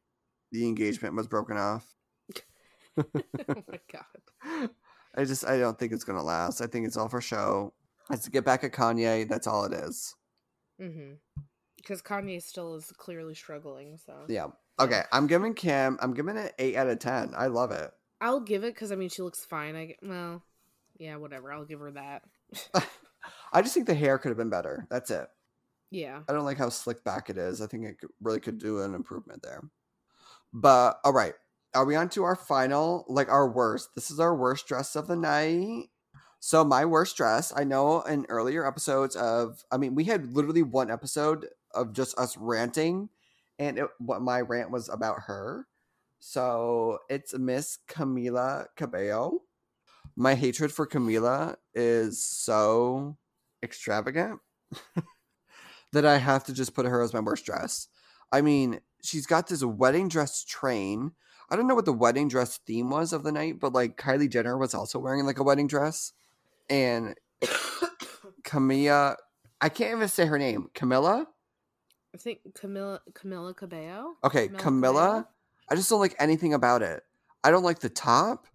the 0.52 0.66
engagement 0.66 1.14
was 1.14 1.26
broken 1.26 1.56
off? 1.56 1.94
oh 2.98 3.04
my 3.46 3.80
god. 3.92 4.70
I 5.16 5.24
just 5.24 5.46
I 5.46 5.58
don't 5.58 5.78
think 5.78 5.92
it's 5.92 6.04
gonna 6.04 6.22
last. 6.22 6.60
I 6.60 6.66
think 6.66 6.86
it's 6.86 6.96
all 6.96 7.08
for 7.08 7.20
show. 7.20 7.72
It's 8.10 8.24
to 8.24 8.30
get 8.30 8.44
back 8.44 8.64
at 8.64 8.72
Kanye. 8.72 9.28
That's 9.28 9.46
all 9.46 9.64
it 9.64 9.72
is. 9.72 10.14
Mm-hmm. 10.80 11.14
Because 11.76 12.02
Kanye 12.02 12.42
still 12.42 12.74
is 12.76 12.92
clearly 12.96 13.34
struggling. 13.34 13.98
So 14.04 14.14
Yeah. 14.28 14.48
Okay. 14.80 15.02
I'm 15.12 15.26
giving 15.26 15.54
Kim. 15.54 15.98
I'm 16.00 16.14
giving 16.14 16.36
it 16.36 16.54
eight 16.58 16.76
out 16.76 16.88
of 16.88 16.98
ten. 16.98 17.32
I 17.36 17.46
love 17.48 17.70
it. 17.72 17.90
I'll 18.20 18.40
give 18.40 18.64
it 18.64 18.74
because 18.74 18.92
I 18.92 18.96
mean 18.96 19.08
she 19.08 19.22
looks 19.22 19.44
fine. 19.44 19.76
I 19.76 19.96
well, 20.02 20.42
yeah, 20.98 21.16
whatever. 21.16 21.52
I'll 21.52 21.64
give 21.64 21.80
her 21.80 21.92
that. 21.92 22.22
I 23.52 23.62
just 23.62 23.74
think 23.74 23.86
the 23.86 23.94
hair 23.94 24.18
could 24.18 24.28
have 24.28 24.38
been 24.38 24.50
better. 24.50 24.86
That's 24.90 25.10
it. 25.10 25.28
Yeah. 25.90 26.20
I 26.28 26.32
don't 26.32 26.44
like 26.44 26.58
how 26.58 26.68
slick 26.68 27.02
back 27.04 27.30
it 27.30 27.38
is. 27.38 27.60
I 27.60 27.66
think 27.66 27.84
it 27.84 27.98
could, 27.98 28.10
really 28.20 28.40
could 28.40 28.58
mm-hmm. 28.58 28.66
do 28.66 28.82
an 28.82 28.94
improvement 28.94 29.42
there. 29.42 29.62
But 30.52 31.00
all 31.04 31.12
right, 31.12 31.34
are 31.74 31.84
we 31.84 31.96
on 31.96 32.08
to 32.10 32.24
our 32.24 32.36
final, 32.36 33.04
like 33.08 33.28
our 33.28 33.48
worst? 33.48 33.90
This 33.94 34.10
is 34.10 34.20
our 34.20 34.34
worst 34.34 34.66
dress 34.66 34.96
of 34.96 35.06
the 35.06 35.16
night. 35.16 35.88
So 36.40 36.64
my 36.64 36.84
worst 36.84 37.16
dress, 37.16 37.52
I 37.54 37.64
know 37.64 38.02
in 38.02 38.26
earlier 38.28 38.66
episodes 38.66 39.16
of, 39.16 39.64
I 39.72 39.76
mean, 39.76 39.94
we 39.94 40.04
had 40.04 40.34
literally 40.34 40.62
one 40.62 40.90
episode 40.90 41.46
of 41.74 41.92
just 41.92 42.18
us 42.18 42.36
ranting, 42.36 43.08
and 43.58 43.78
it, 43.78 43.86
what 43.98 44.22
my 44.22 44.40
rant 44.40 44.70
was 44.70 44.88
about 44.88 45.22
her. 45.26 45.66
So 46.20 46.98
it's 47.08 47.36
Miss 47.36 47.78
Camila 47.88 48.66
Cabello. 48.76 49.42
My 50.16 50.34
hatred 50.34 50.72
for 50.72 50.86
Camila 50.86 51.56
is 51.74 52.24
so 52.24 53.16
extravagant 53.62 54.40
that 55.92 56.06
I 56.06 56.18
have 56.18 56.44
to 56.44 56.52
just 56.52 56.74
put 56.74 56.86
her 56.86 57.02
as 57.02 57.14
my 57.14 57.20
worst 57.20 57.44
dress. 57.44 57.88
I 58.30 58.40
mean, 58.40 58.80
she's 59.02 59.26
got 59.26 59.48
this 59.48 59.64
wedding 59.64 60.08
dress 60.08 60.44
train. 60.44 61.12
I 61.50 61.56
don't 61.56 61.66
know 61.66 61.74
what 61.74 61.86
the 61.86 61.92
wedding 61.92 62.28
dress 62.28 62.58
theme 62.66 62.90
was 62.90 63.12
of 63.12 63.22
the 63.22 63.32
night, 63.32 63.58
but 63.58 63.72
like 63.72 63.96
Kylie 63.96 64.30
Jenner 64.30 64.58
was 64.58 64.74
also 64.74 64.98
wearing 64.98 65.24
like 65.24 65.38
a 65.38 65.44
wedding 65.44 65.66
dress. 65.66 66.12
And 66.68 67.14
Camilla, 68.44 69.16
I 69.60 69.68
can't 69.68 69.96
even 69.96 70.08
say 70.08 70.26
her 70.26 70.38
name. 70.38 70.68
Camilla? 70.74 71.26
I 72.14 72.18
think 72.18 72.40
Camilla 72.54 73.00
Camilla 73.14 73.54
Cabello. 73.54 74.14
Okay, 74.24 74.48
Camilla. 74.48 74.58
Cabello? 74.58 75.28
I 75.70 75.74
just 75.74 75.88
don't 75.90 76.00
like 76.00 76.16
anything 76.18 76.54
about 76.54 76.82
it. 76.82 77.02
I 77.44 77.50
don't 77.50 77.62
like 77.62 77.80
the 77.80 77.88
top. 77.88 78.46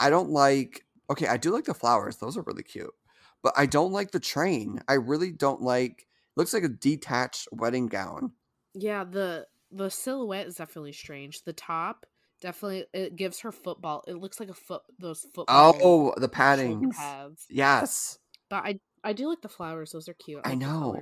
I 0.00 0.10
don't 0.10 0.30
like. 0.30 0.84
Okay, 1.10 1.26
I 1.26 1.36
do 1.36 1.50
like 1.50 1.64
the 1.64 1.74
flowers; 1.74 2.16
those 2.16 2.36
are 2.36 2.42
really 2.42 2.62
cute. 2.62 2.94
But 3.42 3.52
I 3.56 3.66
don't 3.66 3.92
like 3.92 4.10
the 4.10 4.20
train. 4.20 4.80
I 4.88 4.94
really 4.94 5.32
don't 5.32 5.60
like. 5.60 6.06
Looks 6.36 6.52
like 6.52 6.64
a 6.64 6.68
detached 6.68 7.48
wedding 7.52 7.86
gown. 7.86 8.32
Yeah, 8.74 9.04
the 9.04 9.46
the 9.70 9.90
silhouette 9.90 10.46
is 10.46 10.56
definitely 10.56 10.92
strange. 10.92 11.42
The 11.44 11.52
top 11.52 12.06
definitely 12.40 12.86
it 12.92 13.16
gives 13.16 13.40
her 13.40 13.52
football. 13.52 14.04
It 14.06 14.14
looks 14.14 14.40
like 14.40 14.48
a 14.48 14.54
foot 14.54 14.82
those 14.98 15.26
football 15.34 15.76
Oh, 15.82 16.14
the 16.16 16.28
padding. 16.28 16.90
pads. 16.90 17.46
Yes, 17.50 18.18
But 18.50 18.64
I 18.64 18.80
I 19.02 19.12
do 19.12 19.28
like 19.28 19.42
the 19.42 19.48
flowers. 19.48 19.92
Those 19.92 20.08
are 20.08 20.14
cute. 20.14 20.40
I 20.44 20.50
like 20.50 20.58
know. 20.58 20.98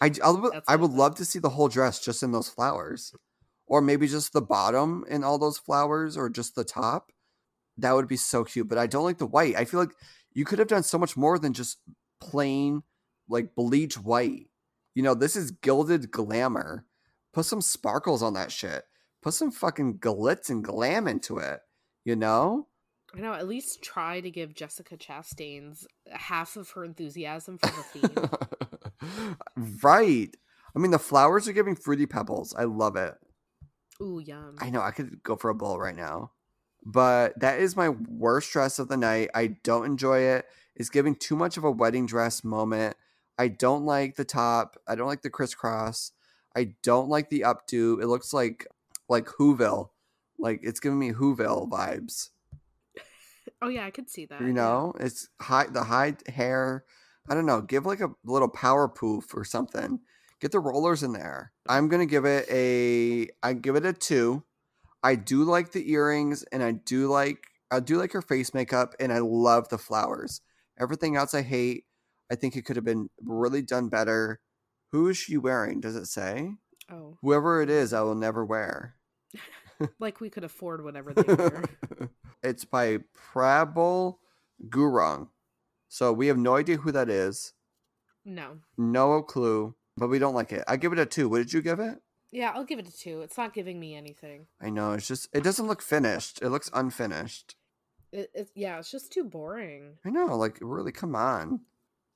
I 0.00 0.12
I 0.22 0.30
would, 0.30 0.52
I 0.68 0.76
would 0.76 0.90
love 0.92 1.16
to 1.16 1.24
see 1.24 1.38
the 1.38 1.50
whole 1.50 1.68
dress 1.68 1.98
just 2.04 2.22
in 2.22 2.32
those 2.32 2.48
flowers, 2.48 3.12
or 3.66 3.80
maybe 3.80 4.06
just 4.06 4.32
the 4.32 4.42
bottom 4.42 5.04
in 5.08 5.24
all 5.24 5.38
those 5.38 5.58
flowers, 5.58 6.16
or 6.16 6.28
just 6.28 6.54
the 6.54 6.64
top. 6.64 7.10
That 7.78 7.92
would 7.92 8.08
be 8.08 8.16
so 8.16 8.44
cute. 8.44 8.68
But 8.68 8.78
I 8.78 8.86
don't 8.86 9.04
like 9.04 9.18
the 9.18 9.26
white. 9.26 9.56
I 9.56 9.64
feel 9.64 9.80
like 9.80 9.94
you 10.32 10.44
could 10.44 10.58
have 10.58 10.68
done 10.68 10.82
so 10.82 10.98
much 10.98 11.16
more 11.16 11.38
than 11.38 11.52
just 11.52 11.78
plain 12.20 12.82
like 13.28 13.54
bleach 13.54 13.96
white. 13.98 14.46
You 14.98 15.04
know, 15.04 15.14
this 15.14 15.36
is 15.36 15.52
gilded 15.52 16.10
glamour. 16.10 16.84
Put 17.32 17.44
some 17.44 17.60
sparkles 17.60 18.20
on 18.20 18.34
that 18.34 18.50
shit. 18.50 18.82
Put 19.22 19.32
some 19.32 19.52
fucking 19.52 20.00
glitz 20.00 20.50
and 20.50 20.64
glam 20.64 21.06
into 21.06 21.38
it. 21.38 21.60
You 22.04 22.16
know? 22.16 22.66
I 23.14 23.20
know. 23.20 23.32
At 23.32 23.46
least 23.46 23.80
try 23.80 24.20
to 24.20 24.28
give 24.28 24.56
Jessica 24.56 24.96
Chastain's 24.96 25.86
half 26.10 26.56
of 26.56 26.70
her 26.70 26.84
enthusiasm 26.84 27.58
for 27.58 27.68
the 27.68 28.08
theme. 28.08 29.36
right. 29.84 30.36
I 30.74 30.78
mean, 30.80 30.90
the 30.90 30.98
flowers 30.98 31.46
are 31.46 31.52
giving 31.52 31.76
fruity 31.76 32.06
pebbles. 32.06 32.52
I 32.58 32.64
love 32.64 32.96
it. 32.96 33.14
Ooh, 34.02 34.18
yum. 34.18 34.56
I 34.58 34.68
know 34.68 34.80
I 34.80 34.90
could 34.90 35.22
go 35.22 35.36
for 35.36 35.48
a 35.48 35.54
bowl 35.54 35.78
right 35.78 35.94
now. 35.94 36.32
But 36.84 37.38
that 37.38 37.60
is 37.60 37.76
my 37.76 37.90
worst 37.90 38.50
dress 38.50 38.80
of 38.80 38.88
the 38.88 38.96
night. 38.96 39.30
I 39.32 39.58
don't 39.62 39.86
enjoy 39.86 40.22
it. 40.22 40.46
It's 40.74 40.90
giving 40.90 41.14
too 41.14 41.36
much 41.36 41.56
of 41.56 41.62
a 41.62 41.70
wedding 41.70 42.06
dress 42.06 42.42
moment. 42.42 42.96
I 43.38 43.48
don't 43.48 43.84
like 43.84 44.16
the 44.16 44.24
top. 44.24 44.76
I 44.86 44.96
don't 44.96 45.06
like 45.06 45.22
the 45.22 45.30
crisscross. 45.30 46.12
I 46.56 46.74
don't 46.82 47.08
like 47.08 47.30
the 47.30 47.40
updo. 47.40 48.02
It 48.02 48.08
looks 48.08 48.32
like 48.32 48.66
like 49.08 49.26
Whoville. 49.26 49.90
Like 50.38 50.60
it's 50.62 50.80
giving 50.80 50.98
me 50.98 51.12
Whoville 51.12 51.68
vibes. 51.68 52.30
Oh 53.62 53.68
yeah, 53.68 53.86
I 53.86 53.90
could 53.90 54.10
see 54.10 54.26
that. 54.26 54.40
You 54.40 54.52
know? 54.52 54.94
It's 55.00 55.28
high 55.40 55.66
the 55.66 55.84
high 55.84 56.16
hair. 56.28 56.84
I 57.28 57.34
don't 57.34 57.46
know. 57.46 57.60
Give 57.60 57.86
like 57.86 58.00
a 58.00 58.10
little 58.24 58.48
power 58.48 58.88
poof 58.88 59.34
or 59.34 59.44
something. 59.44 60.00
Get 60.40 60.52
the 60.52 60.60
rollers 60.60 61.02
in 61.02 61.12
there. 61.12 61.52
I'm 61.68 61.88
gonna 61.88 62.06
give 62.06 62.24
it 62.24 62.46
a 62.50 63.28
I 63.42 63.52
give 63.52 63.76
it 63.76 63.86
a 63.86 63.92
two. 63.92 64.44
I 65.02 65.14
do 65.14 65.44
like 65.44 65.72
the 65.72 65.90
earrings 65.92 66.44
and 66.52 66.62
I 66.62 66.72
do 66.72 67.08
like 67.08 67.46
I 67.70 67.80
do 67.80 67.98
like 67.98 68.12
her 68.12 68.22
face 68.22 68.54
makeup 68.54 68.94
and 68.98 69.12
I 69.12 69.18
love 69.18 69.68
the 69.68 69.78
flowers. 69.78 70.40
Everything 70.80 71.16
else 71.16 71.34
I 71.34 71.42
hate. 71.42 71.84
I 72.30 72.34
think 72.34 72.56
it 72.56 72.64
could 72.64 72.76
have 72.76 72.84
been 72.84 73.08
really 73.22 73.62
done 73.62 73.88
better. 73.88 74.40
Who 74.92 75.08
is 75.08 75.16
she 75.16 75.36
wearing? 75.36 75.80
Does 75.80 75.96
it 75.96 76.06
say? 76.06 76.52
Oh, 76.90 77.18
Whoever 77.22 77.60
it 77.62 77.70
is, 77.70 77.92
I 77.92 78.00
will 78.02 78.14
never 78.14 78.44
wear. 78.44 78.94
like 79.98 80.20
we 80.20 80.30
could 80.30 80.44
afford 80.44 80.82
whatever 80.82 81.12
they 81.12 81.22
were. 81.34 81.64
it's 82.42 82.64
by 82.64 82.98
Prabal 83.34 84.16
Gurung. 84.68 85.28
So 85.88 86.12
we 86.12 86.26
have 86.28 86.38
no 86.38 86.56
idea 86.56 86.76
who 86.78 86.92
that 86.92 87.08
is. 87.10 87.52
no. 88.24 88.58
No 88.76 89.22
clue, 89.22 89.74
but 89.96 90.08
we 90.08 90.18
don't 90.18 90.34
like 90.34 90.52
it. 90.52 90.64
I 90.68 90.76
give 90.76 90.92
it 90.92 90.98
a 90.98 91.06
two. 91.06 91.28
What 91.28 91.38
did 91.38 91.52
you 91.52 91.62
give 91.62 91.80
it? 91.80 91.98
Yeah, 92.30 92.52
I'll 92.54 92.64
give 92.64 92.78
it 92.78 92.88
a 92.88 92.96
two. 92.96 93.22
It's 93.22 93.38
not 93.38 93.54
giving 93.54 93.80
me 93.80 93.94
anything. 93.94 94.46
I 94.60 94.68
know 94.70 94.92
it's 94.92 95.08
just 95.08 95.28
it 95.32 95.42
doesn't 95.42 95.66
look 95.66 95.80
finished. 95.80 96.40
It 96.42 96.50
looks 96.50 96.70
unfinished. 96.74 97.56
It, 98.12 98.30
it 98.34 98.50
yeah, 98.54 98.78
it's 98.78 98.90
just 98.90 99.12
too 99.12 99.24
boring. 99.24 99.94
I 100.04 100.10
know, 100.10 100.36
like 100.36 100.58
really, 100.60 100.92
come 100.92 101.14
on. 101.14 101.60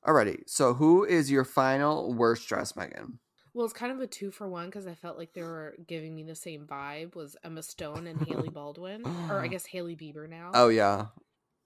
Alrighty, 0.07 0.43
so 0.47 0.75
who 0.75 1.05
is 1.05 1.31
your 1.31 1.45
final 1.45 2.13
worst 2.13 2.49
dress, 2.49 2.75
Megan? 2.75 3.19
Well, 3.55 3.65
it's 3.67 3.75
kind 3.75 3.93
of 3.93 4.01
a 4.01 4.07
two 4.07 4.31
for 4.31 4.49
one 4.49 4.67
because 4.67 4.87
I 4.87 4.95
felt 4.95 5.19
like 5.19 5.35
they 5.35 5.43
were 5.43 5.75
giving 5.87 6.15
me 6.15 6.23
the 6.23 6.35
same 6.35 6.67
vibe. 6.67 7.15
Was 7.15 7.37
Emma 7.45 7.63
Stone 7.63 8.07
and 8.07 8.21
Haley 8.27 8.49
Baldwin, 8.53 9.05
or 9.31 9.41
I 9.41 9.47
guess 9.49 9.67
Hailey 9.67 9.95
Bieber 9.95 10.29
now? 10.29 10.51
Oh 10.55 10.69
yeah. 10.69 11.07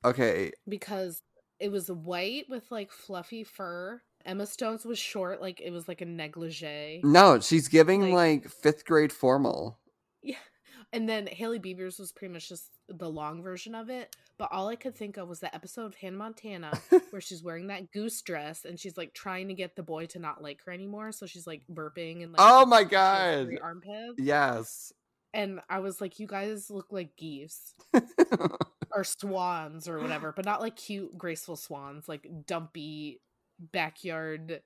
Okay. 0.04 0.52
because 0.68 1.22
it 1.58 1.70
was 1.72 1.90
white 1.90 2.44
with 2.48 2.64
like 2.70 2.90
fluffy 2.90 3.42
fur. 3.44 4.02
Emma 4.24 4.44
Stone's 4.46 4.84
was 4.84 4.98
short, 4.98 5.40
like 5.40 5.60
it 5.60 5.70
was 5.70 5.86
like 5.88 6.00
a 6.00 6.04
negligee. 6.04 7.00
No, 7.04 7.38
she's 7.40 7.68
giving 7.68 8.02
Like- 8.12 8.42
like 8.42 8.48
fifth 8.50 8.84
grade 8.84 9.12
formal. 9.12 9.78
Yeah. 10.22 10.36
And 10.92 11.08
then 11.08 11.26
Hailey 11.26 11.58
Bieber's 11.58 11.98
was 11.98 12.12
pretty 12.12 12.32
much 12.32 12.48
just 12.48 12.70
the 12.88 13.10
long 13.10 13.42
version 13.42 13.74
of 13.74 13.90
it. 13.90 14.14
But 14.38 14.48
all 14.52 14.68
I 14.68 14.76
could 14.76 14.94
think 14.94 15.16
of 15.16 15.28
was 15.28 15.40
the 15.40 15.54
episode 15.54 15.86
of 15.86 15.94
Hannah 15.96 16.16
Montana 16.16 16.72
where 17.10 17.20
she's 17.20 17.42
wearing 17.42 17.66
that 17.66 17.90
goose 17.90 18.22
dress 18.22 18.64
and 18.64 18.78
she's 18.78 18.96
like 18.96 19.12
trying 19.12 19.48
to 19.48 19.54
get 19.54 19.76
the 19.76 19.82
boy 19.82 20.06
to 20.06 20.18
not 20.18 20.42
like 20.42 20.60
her 20.64 20.72
anymore. 20.72 21.12
So 21.12 21.26
she's 21.26 21.46
like 21.46 21.62
burping 21.70 22.22
and 22.22 22.32
like 22.32 22.40
Oh 22.40 22.64
my 22.66 22.84
god. 22.84 23.48
armpits. 23.62 24.14
Yes. 24.18 24.92
And 25.34 25.60
I 25.68 25.80
was 25.80 26.00
like, 26.00 26.18
you 26.18 26.26
guys 26.26 26.70
look 26.70 26.86
like 26.90 27.16
geese 27.16 27.74
or 28.94 29.04
swans 29.04 29.88
or 29.88 30.00
whatever, 30.00 30.32
but 30.34 30.44
not 30.46 30.60
like 30.62 30.76
cute, 30.76 31.16
graceful 31.18 31.56
swans, 31.56 32.08
like 32.08 32.26
dumpy 32.46 33.20
backyard 33.58 34.62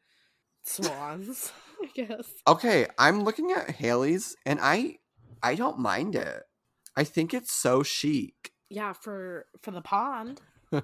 swans, 0.65 1.53
I 1.83 1.87
guess. 1.95 2.27
okay, 2.47 2.87
I'm 2.99 3.23
looking 3.25 3.51
at 3.53 3.71
Hailey's 3.71 4.37
and 4.47 4.61
I 4.61 4.99
I 5.43 5.55
don't 5.55 5.79
mind 5.79 6.15
it. 6.15 6.43
I 6.97 7.05
think 7.05 7.33
it's 7.33 7.53
so 7.53 7.83
chic. 7.83 8.53
Yeah, 8.69 8.93
for 8.93 9.47
for 9.63 9.71
the 9.71 9.81
pond. 9.81 10.41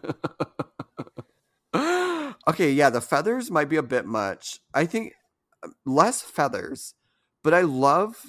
okay, 2.49 2.73
yeah, 2.73 2.91
the 2.91 3.01
feathers 3.01 3.51
might 3.51 3.69
be 3.69 3.77
a 3.77 3.83
bit 3.83 4.07
much. 4.07 4.61
I 4.75 4.87
think 4.87 5.15
uh, 5.63 5.69
less 5.85 6.23
feathers, 6.23 6.95
but 7.43 7.55
I 7.55 7.63
love, 7.63 8.23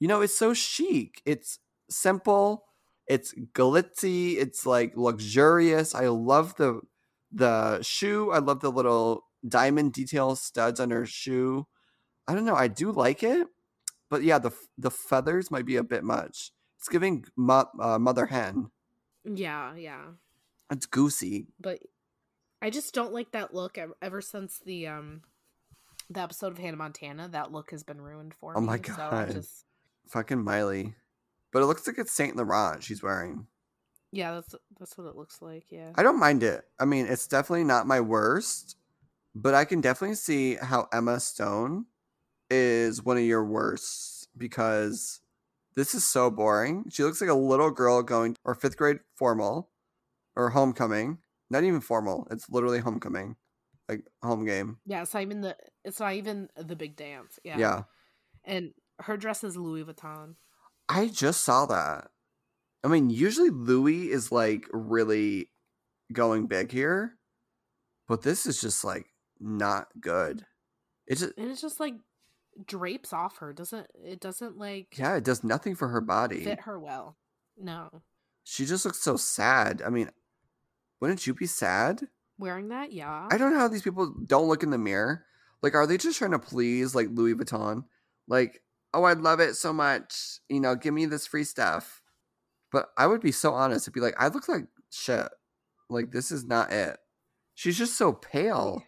you 0.00 0.08
know, 0.08 0.20
it's 0.20 0.36
so 0.36 0.54
chic. 0.54 1.22
It's 1.24 1.58
simple. 1.88 2.64
It's 3.06 3.34
glitzy. 3.54 4.36
It's 4.36 4.66
like 4.66 4.96
luxurious. 4.96 5.94
I 5.94 6.08
love 6.08 6.56
the 6.56 6.80
the 7.30 7.82
shoe. 7.82 8.30
I 8.30 8.38
love 8.38 8.60
the 8.60 8.70
little 8.70 9.24
diamond 9.46 9.92
detail 9.92 10.36
studs 10.36 10.80
on 10.80 10.90
her 10.90 11.06
shoe. 11.06 11.66
I 12.28 12.34
don't 12.34 12.44
know. 12.44 12.54
I 12.54 12.68
do 12.68 12.92
like 12.92 13.22
it, 13.22 13.48
but 14.12 14.22
yeah, 14.22 14.38
the 14.38 14.52
the 14.76 14.90
feathers 14.90 15.50
might 15.50 15.64
be 15.64 15.76
a 15.76 15.82
bit 15.82 16.04
much. 16.04 16.52
It's 16.78 16.88
giving 16.88 17.24
mo- 17.34 17.70
uh, 17.80 17.98
mother 17.98 18.26
hen. 18.26 18.70
Yeah, 19.24 19.74
yeah. 19.74 20.02
It's 20.70 20.84
goosey. 20.84 21.46
But 21.58 21.78
I 22.60 22.68
just 22.70 22.92
don't 22.92 23.12
like 23.14 23.32
that 23.32 23.54
look 23.54 23.78
ev- 23.78 23.94
ever 24.02 24.20
since 24.20 24.60
the 24.64 24.86
um 24.88 25.22
the 26.10 26.20
episode 26.20 26.52
of 26.52 26.58
Hannah 26.58 26.76
Montana, 26.76 27.28
that 27.28 27.52
look 27.52 27.70
has 27.70 27.82
been 27.84 28.00
ruined 28.02 28.34
for 28.34 28.52
Oh 28.56 28.60
me. 28.60 28.66
my 28.66 28.76
So 28.76 28.94
God. 28.96 29.30
I 29.30 29.32
just 29.32 29.64
Fucking 30.08 30.44
Miley. 30.44 30.94
But 31.52 31.62
it 31.62 31.66
looks 31.66 31.86
like 31.86 31.98
it's 31.98 32.12
Saint 32.12 32.36
Laurent 32.36 32.82
she's 32.82 33.02
wearing. 33.02 33.46
yeah, 34.10 34.34
that's 34.34 34.54
that's 34.78 34.98
what 34.98 35.06
it 35.06 35.16
looks 35.16 35.40
like. 35.40 35.64
Yeah. 35.70 35.92
I 35.94 36.02
don't 36.02 36.18
mind 36.20 36.42
it. 36.42 36.64
I 36.78 36.84
mean, 36.84 37.06
it's 37.06 37.26
definitely 37.26 37.64
not 37.64 37.86
my 37.86 38.00
worst, 38.00 38.76
but 39.34 39.54
I 39.54 39.64
can 39.64 39.80
definitely 39.80 40.16
see 40.16 40.56
how 40.56 40.88
Emma 40.92 41.18
Stone 41.20 41.86
is 42.52 43.02
one 43.02 43.16
of 43.16 43.24
your 43.24 43.44
worst 43.44 44.28
because 44.36 45.20
this 45.74 45.94
is 45.94 46.04
so 46.04 46.30
boring. 46.30 46.84
She 46.90 47.02
looks 47.02 47.20
like 47.20 47.30
a 47.30 47.34
little 47.34 47.70
girl 47.70 48.02
going 48.02 48.36
or 48.44 48.54
fifth 48.54 48.76
grade 48.76 48.98
formal 49.16 49.70
or 50.36 50.50
homecoming. 50.50 51.18
Not 51.50 51.64
even 51.64 51.80
formal. 51.80 52.26
It's 52.30 52.48
literally 52.48 52.80
homecoming, 52.80 53.36
like 53.88 54.04
home 54.22 54.44
game. 54.44 54.78
Yeah, 54.86 55.02
it's 55.02 55.14
not 55.14 55.22
even 55.22 55.40
the 55.40 55.56
it's 55.84 56.00
not 56.00 56.14
even 56.14 56.48
the 56.56 56.76
big 56.76 56.96
dance. 56.96 57.38
Yeah. 57.44 57.58
yeah. 57.58 57.82
And 58.44 58.72
her 59.00 59.16
dress 59.16 59.44
is 59.44 59.56
Louis 59.56 59.84
Vuitton. 59.84 60.34
I 60.88 61.08
just 61.08 61.42
saw 61.42 61.66
that. 61.66 62.08
I 62.84 62.88
mean, 62.88 63.10
usually 63.10 63.50
Louis 63.50 64.10
is 64.10 64.32
like 64.32 64.66
really 64.72 65.50
going 66.12 66.46
big 66.46 66.72
here, 66.72 67.16
but 68.08 68.22
this 68.22 68.46
is 68.46 68.60
just 68.60 68.84
like 68.84 69.06
not 69.40 69.88
good. 70.00 70.44
It 71.06 71.18
just 71.18 71.32
And 71.36 71.50
it's 71.50 71.60
just 71.60 71.80
like 71.80 71.94
drapes 72.66 73.12
off 73.12 73.38
her. 73.38 73.52
Doesn't 73.52 73.86
it 73.94 74.20
doesn't 74.20 74.58
like 74.58 74.98
yeah, 74.98 75.16
it 75.16 75.24
does 75.24 75.44
nothing 75.44 75.74
for 75.74 75.88
her 75.88 76.00
body. 76.00 76.44
fit 76.44 76.60
her 76.60 76.78
well. 76.78 77.16
No. 77.56 78.02
She 78.44 78.66
just 78.66 78.84
looks 78.84 79.00
so 79.00 79.16
sad. 79.16 79.82
I 79.84 79.90
mean, 79.90 80.10
wouldn't 81.00 81.26
you 81.26 81.34
be 81.34 81.46
sad? 81.46 82.08
Wearing 82.38 82.68
that, 82.68 82.92
yeah. 82.92 83.28
I 83.30 83.38
don't 83.38 83.52
know 83.52 83.58
how 83.58 83.68
these 83.68 83.82
people 83.82 84.14
don't 84.26 84.48
look 84.48 84.62
in 84.62 84.70
the 84.70 84.78
mirror. 84.78 85.24
Like, 85.62 85.74
are 85.74 85.86
they 85.86 85.96
just 85.96 86.18
trying 86.18 86.32
to 86.32 86.38
please 86.38 86.94
like 86.94 87.08
Louis 87.10 87.34
Vuitton? 87.34 87.84
Like, 88.26 88.62
oh, 88.92 89.04
I 89.04 89.12
love 89.12 89.38
it 89.38 89.54
so 89.54 89.72
much. 89.72 90.40
You 90.48 90.60
know, 90.60 90.74
give 90.74 90.92
me 90.92 91.06
this 91.06 91.26
free 91.26 91.44
stuff. 91.44 92.02
But 92.72 92.88
I 92.96 93.06
would 93.06 93.20
be 93.20 93.32
so 93.32 93.52
honest 93.52 93.86
and 93.86 93.94
be 93.94 94.00
like, 94.00 94.14
I 94.18 94.28
look 94.28 94.48
like 94.48 94.64
shit. 94.90 95.28
Like, 95.88 96.10
this 96.10 96.32
is 96.32 96.44
not 96.44 96.72
it. 96.72 96.96
She's 97.54 97.78
just 97.78 97.96
so 97.96 98.12
pale. 98.12 98.82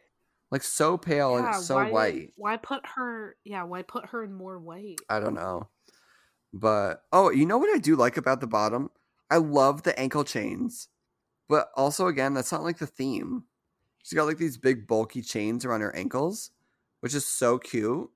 Like 0.51 0.63
so 0.63 0.97
pale 0.97 1.37
and 1.37 1.45
Yeah, 1.47 1.53
so 1.59 1.77
why, 1.77 1.91
white. 1.91 2.33
Why 2.37 2.57
put 2.57 2.87
her 2.97 3.37
yeah, 3.45 3.65
why 3.65 3.83
put 3.83 4.07
her 4.11 4.23
in 4.25 4.33
more 4.33 4.59
white? 4.59 5.01
I 5.09 5.21
don't 5.21 5.35
know. 5.35 5.69
But 6.53 7.03
oh, 7.13 7.31
you 7.31 7.47
know 7.47 7.59
what 7.59 7.75
I 7.75 7.79
do 7.79 7.97
like 7.97 8.17
about 8.17 8.41
the 8.41 8.47
bottom? 8.47 8.91
I 9.31 9.39
love 9.39 9.83
the 9.83 9.99
ankle 9.99 10.25
chains. 10.25 10.89
But 11.49 11.69
also 11.77 12.07
again, 12.07 12.35
that's 12.35 12.53
not 12.53 12.63
like 12.63 12.79
the 12.79 12.87
theme. 12.87 13.45
She's 14.03 14.17
got 14.17 14.27
like 14.27 14.39
these 14.39 14.57
big 14.59 14.87
bulky 14.87 15.23
chains 15.23 15.65
around 15.65 15.81
her 15.81 15.95
ankles, 15.97 16.51
which 17.01 17.15
is 17.15 17.27
so 17.27 17.59
cute. 17.59 18.09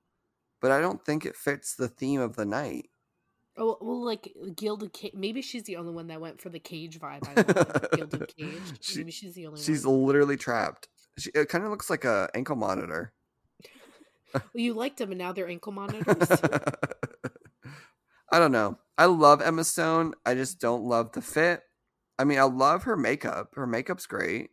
But 0.61 0.71
I 0.71 0.81
don't 0.81 1.03
think 1.03 1.25
it 1.25 1.35
fits 1.35 1.75
the 1.75 1.87
theme 1.87 2.21
of 2.21 2.35
the 2.35 2.45
night. 2.45 2.89
Oh 3.57 3.77
well 3.81 4.05
like 4.05 4.31
uh, 4.41 4.49
gilded 4.55 4.93
cage 4.93 5.11
maybe 5.13 5.41
she's 5.41 5.63
the 5.63 5.75
only 5.75 5.91
one 5.91 6.07
that 6.07 6.21
went 6.21 6.39
for 6.39 6.47
the 6.49 6.59
cage 6.59 6.97
vibe. 6.99 7.27
I 7.27 7.33
love. 7.41 7.91
gilded 7.91 8.33
cage. 8.37 8.61
She- 8.79 8.99
maybe 8.99 9.11
she's 9.11 9.33
the 9.33 9.47
only 9.47 9.61
She's 9.61 9.85
one. 9.85 10.03
literally 10.05 10.37
trapped. 10.37 10.87
She, 11.19 11.29
it 11.35 11.49
kind 11.49 11.63
of 11.63 11.69
looks 11.71 11.89
like 11.89 12.05
a 12.05 12.29
ankle 12.33 12.55
monitor. 12.55 13.13
Well, 14.33 14.63
you 14.63 14.73
liked 14.73 14.97
them 14.97 15.11
and 15.11 15.19
now 15.19 15.33
they're 15.33 15.47
ankle 15.47 15.71
monitors. 15.71 16.29
I 18.31 18.39
don't 18.39 18.51
know. 18.51 18.77
I 18.97 19.05
love 19.05 19.41
Emma 19.41 19.63
Stone. 19.63 20.13
I 20.25 20.35
just 20.35 20.59
don't 20.59 20.83
love 20.83 21.11
the 21.13 21.21
fit. 21.21 21.61
I 22.17 22.25
mean, 22.25 22.37
I 22.39 22.43
love 22.43 22.83
her 22.83 22.97
makeup. 22.97 23.51
Her 23.55 23.65
makeup's 23.65 24.05
great. 24.05 24.49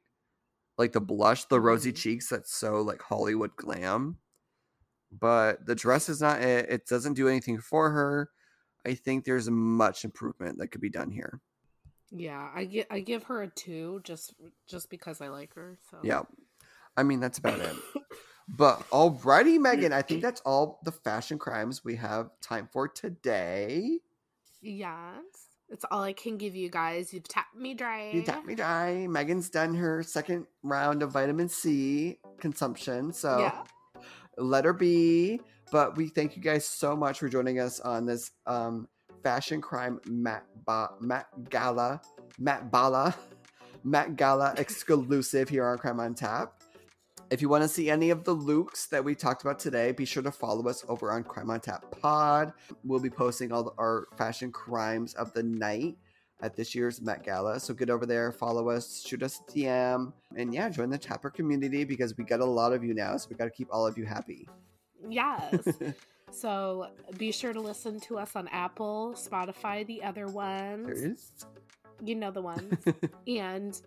Like 0.79 0.93
the 0.93 1.01
blush, 1.01 1.45
the 1.47 1.61
rosy 1.61 1.93
Mhm. 1.93 1.97
cheeks, 1.97 2.29
that's 2.29 2.55
so 2.55 2.81
like 2.83 3.03
Hollywood 3.03 3.57
glam. 3.57 4.19
But 5.13 5.67
the 5.67 5.75
dress 5.75 6.09
is 6.09 6.21
not 6.21 6.43
it. 6.43 6.71
It 6.71 6.87
doesn't 6.87 7.15
do 7.15 7.29
anything 7.29 7.59
for 7.61 7.91
her. 7.91 8.31
I 8.87 8.95
think 8.95 9.25
there's 9.25 9.51
much 9.51 10.05
improvement 10.05 10.59
that 10.59 10.69
could 10.69 10.81
be 10.81 10.91
done 10.91 11.11
here. 11.11 11.41
yeah, 12.11 12.51
I 12.55 12.65
give 12.65 12.87
I 12.91 13.01
give 13.01 13.25
her 13.25 13.43
a 13.43 13.49
two 13.49 14.01
just 14.05 14.35
just 14.67 14.91
because 14.91 15.21
I 15.21 15.29
like 15.29 15.55
her. 15.55 15.79
So 15.91 15.99
Yeah. 16.03 16.23
I 16.97 17.03
mean, 17.03 17.21
that's 17.21 17.39
about 17.39 17.61
it. 17.61 17.75
But 18.49 18.89
alrighty, 18.91 19.59
Megan, 19.59 19.93
I 19.93 20.03
think 20.03 20.23
that's 20.23 20.41
all 20.43 20.79
the 20.85 20.93
fashion 20.93 21.37
crimes 21.37 21.85
we 21.85 21.97
have 21.97 22.31
time 22.41 22.69
for 22.73 22.87
today. 22.87 23.99
Yes. 24.63 25.25
It's 25.69 25.85
all 25.91 26.03
I 26.05 26.13
can 26.13 26.37
give 26.39 26.55
you 26.55 26.71
guys. 26.71 27.13
You've 27.13 27.27
tapped 27.27 27.57
me 27.57 27.75
dry. 27.75 28.13
You 28.13 28.23
tap 28.23 28.45
me 28.45 28.55
dry. 28.55 29.09
Megan's 29.09 29.51
done 29.51 29.75
her 29.75 30.05
second 30.05 30.47
round 30.63 31.03
of 31.03 31.11
vitamin 31.11 31.49
C 31.49 32.19
consumption, 32.39 33.13
so 33.13 33.41
Yeah. 33.41 33.65
let 34.39 34.65
her 34.65 34.73
be. 34.73 35.41
But 35.73 35.97
we 35.97 36.07
thank 36.07 36.37
you 36.37 36.43
guys 36.43 36.65
so 36.65 36.95
much 36.95 37.19
for 37.19 37.29
joining 37.29 37.59
us 37.59 37.81
on 37.81 38.07
this 38.07 38.31
um, 38.47 38.87
fashion 39.25 39.61
crime 39.61 39.99
Matt 40.07 40.45
ba- 40.65 40.95
Matt 41.01 41.27
Gala 41.51 42.01
Matt 42.39 42.71
Bala 42.71 43.13
Matt 43.83 44.15
Gala 44.15 44.55
exclusive 44.57 45.49
here 45.49 45.67
on 45.67 45.79
Crime 45.79 45.99
on 45.99 46.15
Tap. 46.15 46.56
If 47.29 47.43
you 47.43 47.49
want 47.49 47.63
to 47.63 47.69
see 47.69 47.91
any 47.91 48.11
of 48.11 48.23
the 48.23 48.33
looks 48.33 48.87
that 48.87 49.05
we 49.05 49.17
talked 49.17 49.43
about 49.43 49.59
today, 49.59 49.91
be 49.91 50.05
sure 50.05 50.23
to 50.23 50.31
follow 50.31 50.69
us 50.69 50.85
over 50.89 51.11
on 51.11 51.25
Crime 51.25 51.51
on 51.51 51.59
Tap 51.59 51.85
Pod. 52.01 52.53
We'll 52.85 53.01
be 53.01 53.11
posting 53.11 53.51
all 53.51 53.65
the, 53.65 53.73
our 53.79 54.07
fashion 54.17 54.53
crimes 54.53 55.15
of 55.15 55.33
the 55.33 55.43
night 55.43 55.97
at 56.41 56.55
this 56.55 56.73
year's 56.73 57.01
Met 57.01 57.25
Gala. 57.25 57.59
So 57.59 57.75
get 57.75 57.91
over 57.91 58.07
there, 58.07 58.31
follow 58.31 58.69
us, 58.69 59.05
shoot 59.05 59.25
us 59.25 59.41
a 59.41 59.53
DM, 59.53 60.13
and 60.37 60.55
yeah, 60.55 60.69
join 60.69 60.89
the 60.89 60.99
Tapper 60.99 61.31
community 61.31 61.83
because 61.83 62.17
we 62.17 62.23
got 62.23 62.41
a 62.41 62.45
lot 62.45 62.73
of 62.73 62.85
you 62.85 62.95
now. 62.95 63.17
So 63.17 63.29
we 63.31 63.37
got 63.37 63.47
to 63.47 63.51
keep 63.51 63.69
all 63.73 63.87
of 63.87 63.99
you 63.99 64.05
happy. 64.05 64.49
Yes. 65.09 65.67
so 66.31 66.91
be 67.19 67.33
sure 67.33 67.53
to 67.53 67.61
listen 67.61 67.99
to 68.01 68.19
us 68.19 68.37
on 68.37 68.47
Apple, 68.49 69.15
Spotify, 69.17 69.85
the 69.85 70.05
other 70.05 70.29
ones. 70.29 70.87
there 70.87 71.11
is. 71.11 71.33
You 72.05 72.15
know 72.15 72.31
the 72.31 72.43
ones. 72.43 72.85
and 73.27 73.81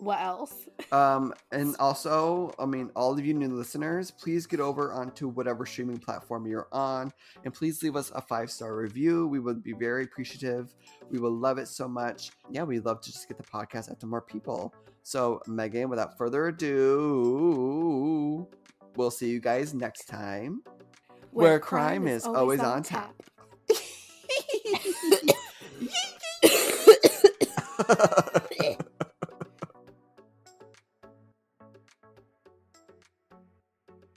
what 0.00 0.20
else? 0.20 0.54
Um, 0.92 1.34
and 1.50 1.74
also, 1.80 2.54
I 2.56 2.66
mean, 2.66 2.90
all 2.94 3.12
of 3.12 3.24
you 3.24 3.34
new 3.34 3.48
listeners, 3.48 4.12
please 4.12 4.46
get 4.46 4.60
over 4.60 4.92
onto 4.92 5.28
whatever 5.28 5.66
streaming 5.66 5.98
platform 5.98 6.46
you're 6.46 6.68
on 6.70 7.10
and 7.44 7.52
please 7.52 7.82
leave 7.82 7.96
us 7.96 8.12
a 8.14 8.20
five 8.20 8.48
star 8.48 8.76
review. 8.76 9.26
We 9.26 9.40
would 9.40 9.64
be 9.64 9.72
very 9.72 10.04
appreciative. 10.04 10.72
We 11.10 11.18
will 11.18 11.32
love 11.32 11.58
it 11.58 11.66
so 11.66 11.88
much. 11.88 12.30
Yeah, 12.48 12.62
we'd 12.62 12.84
love 12.84 13.00
to 13.00 13.10
just 13.10 13.26
get 13.26 13.38
the 13.38 13.44
podcast 13.44 13.90
out 13.90 13.98
to 14.00 14.06
more 14.06 14.20
people. 14.20 14.72
So, 15.02 15.40
Megan, 15.48 15.88
without 15.88 16.16
further 16.16 16.46
ado, 16.46 18.46
we'll 18.94 19.10
see 19.10 19.30
you 19.30 19.40
guys 19.40 19.74
next 19.74 20.06
time. 20.06 20.62
Where 21.32 21.58
crime 21.58 22.06
is 22.06 22.24
always 22.24 22.60
on 22.60 22.84
tap. 22.84 23.14
tap. 23.68 23.78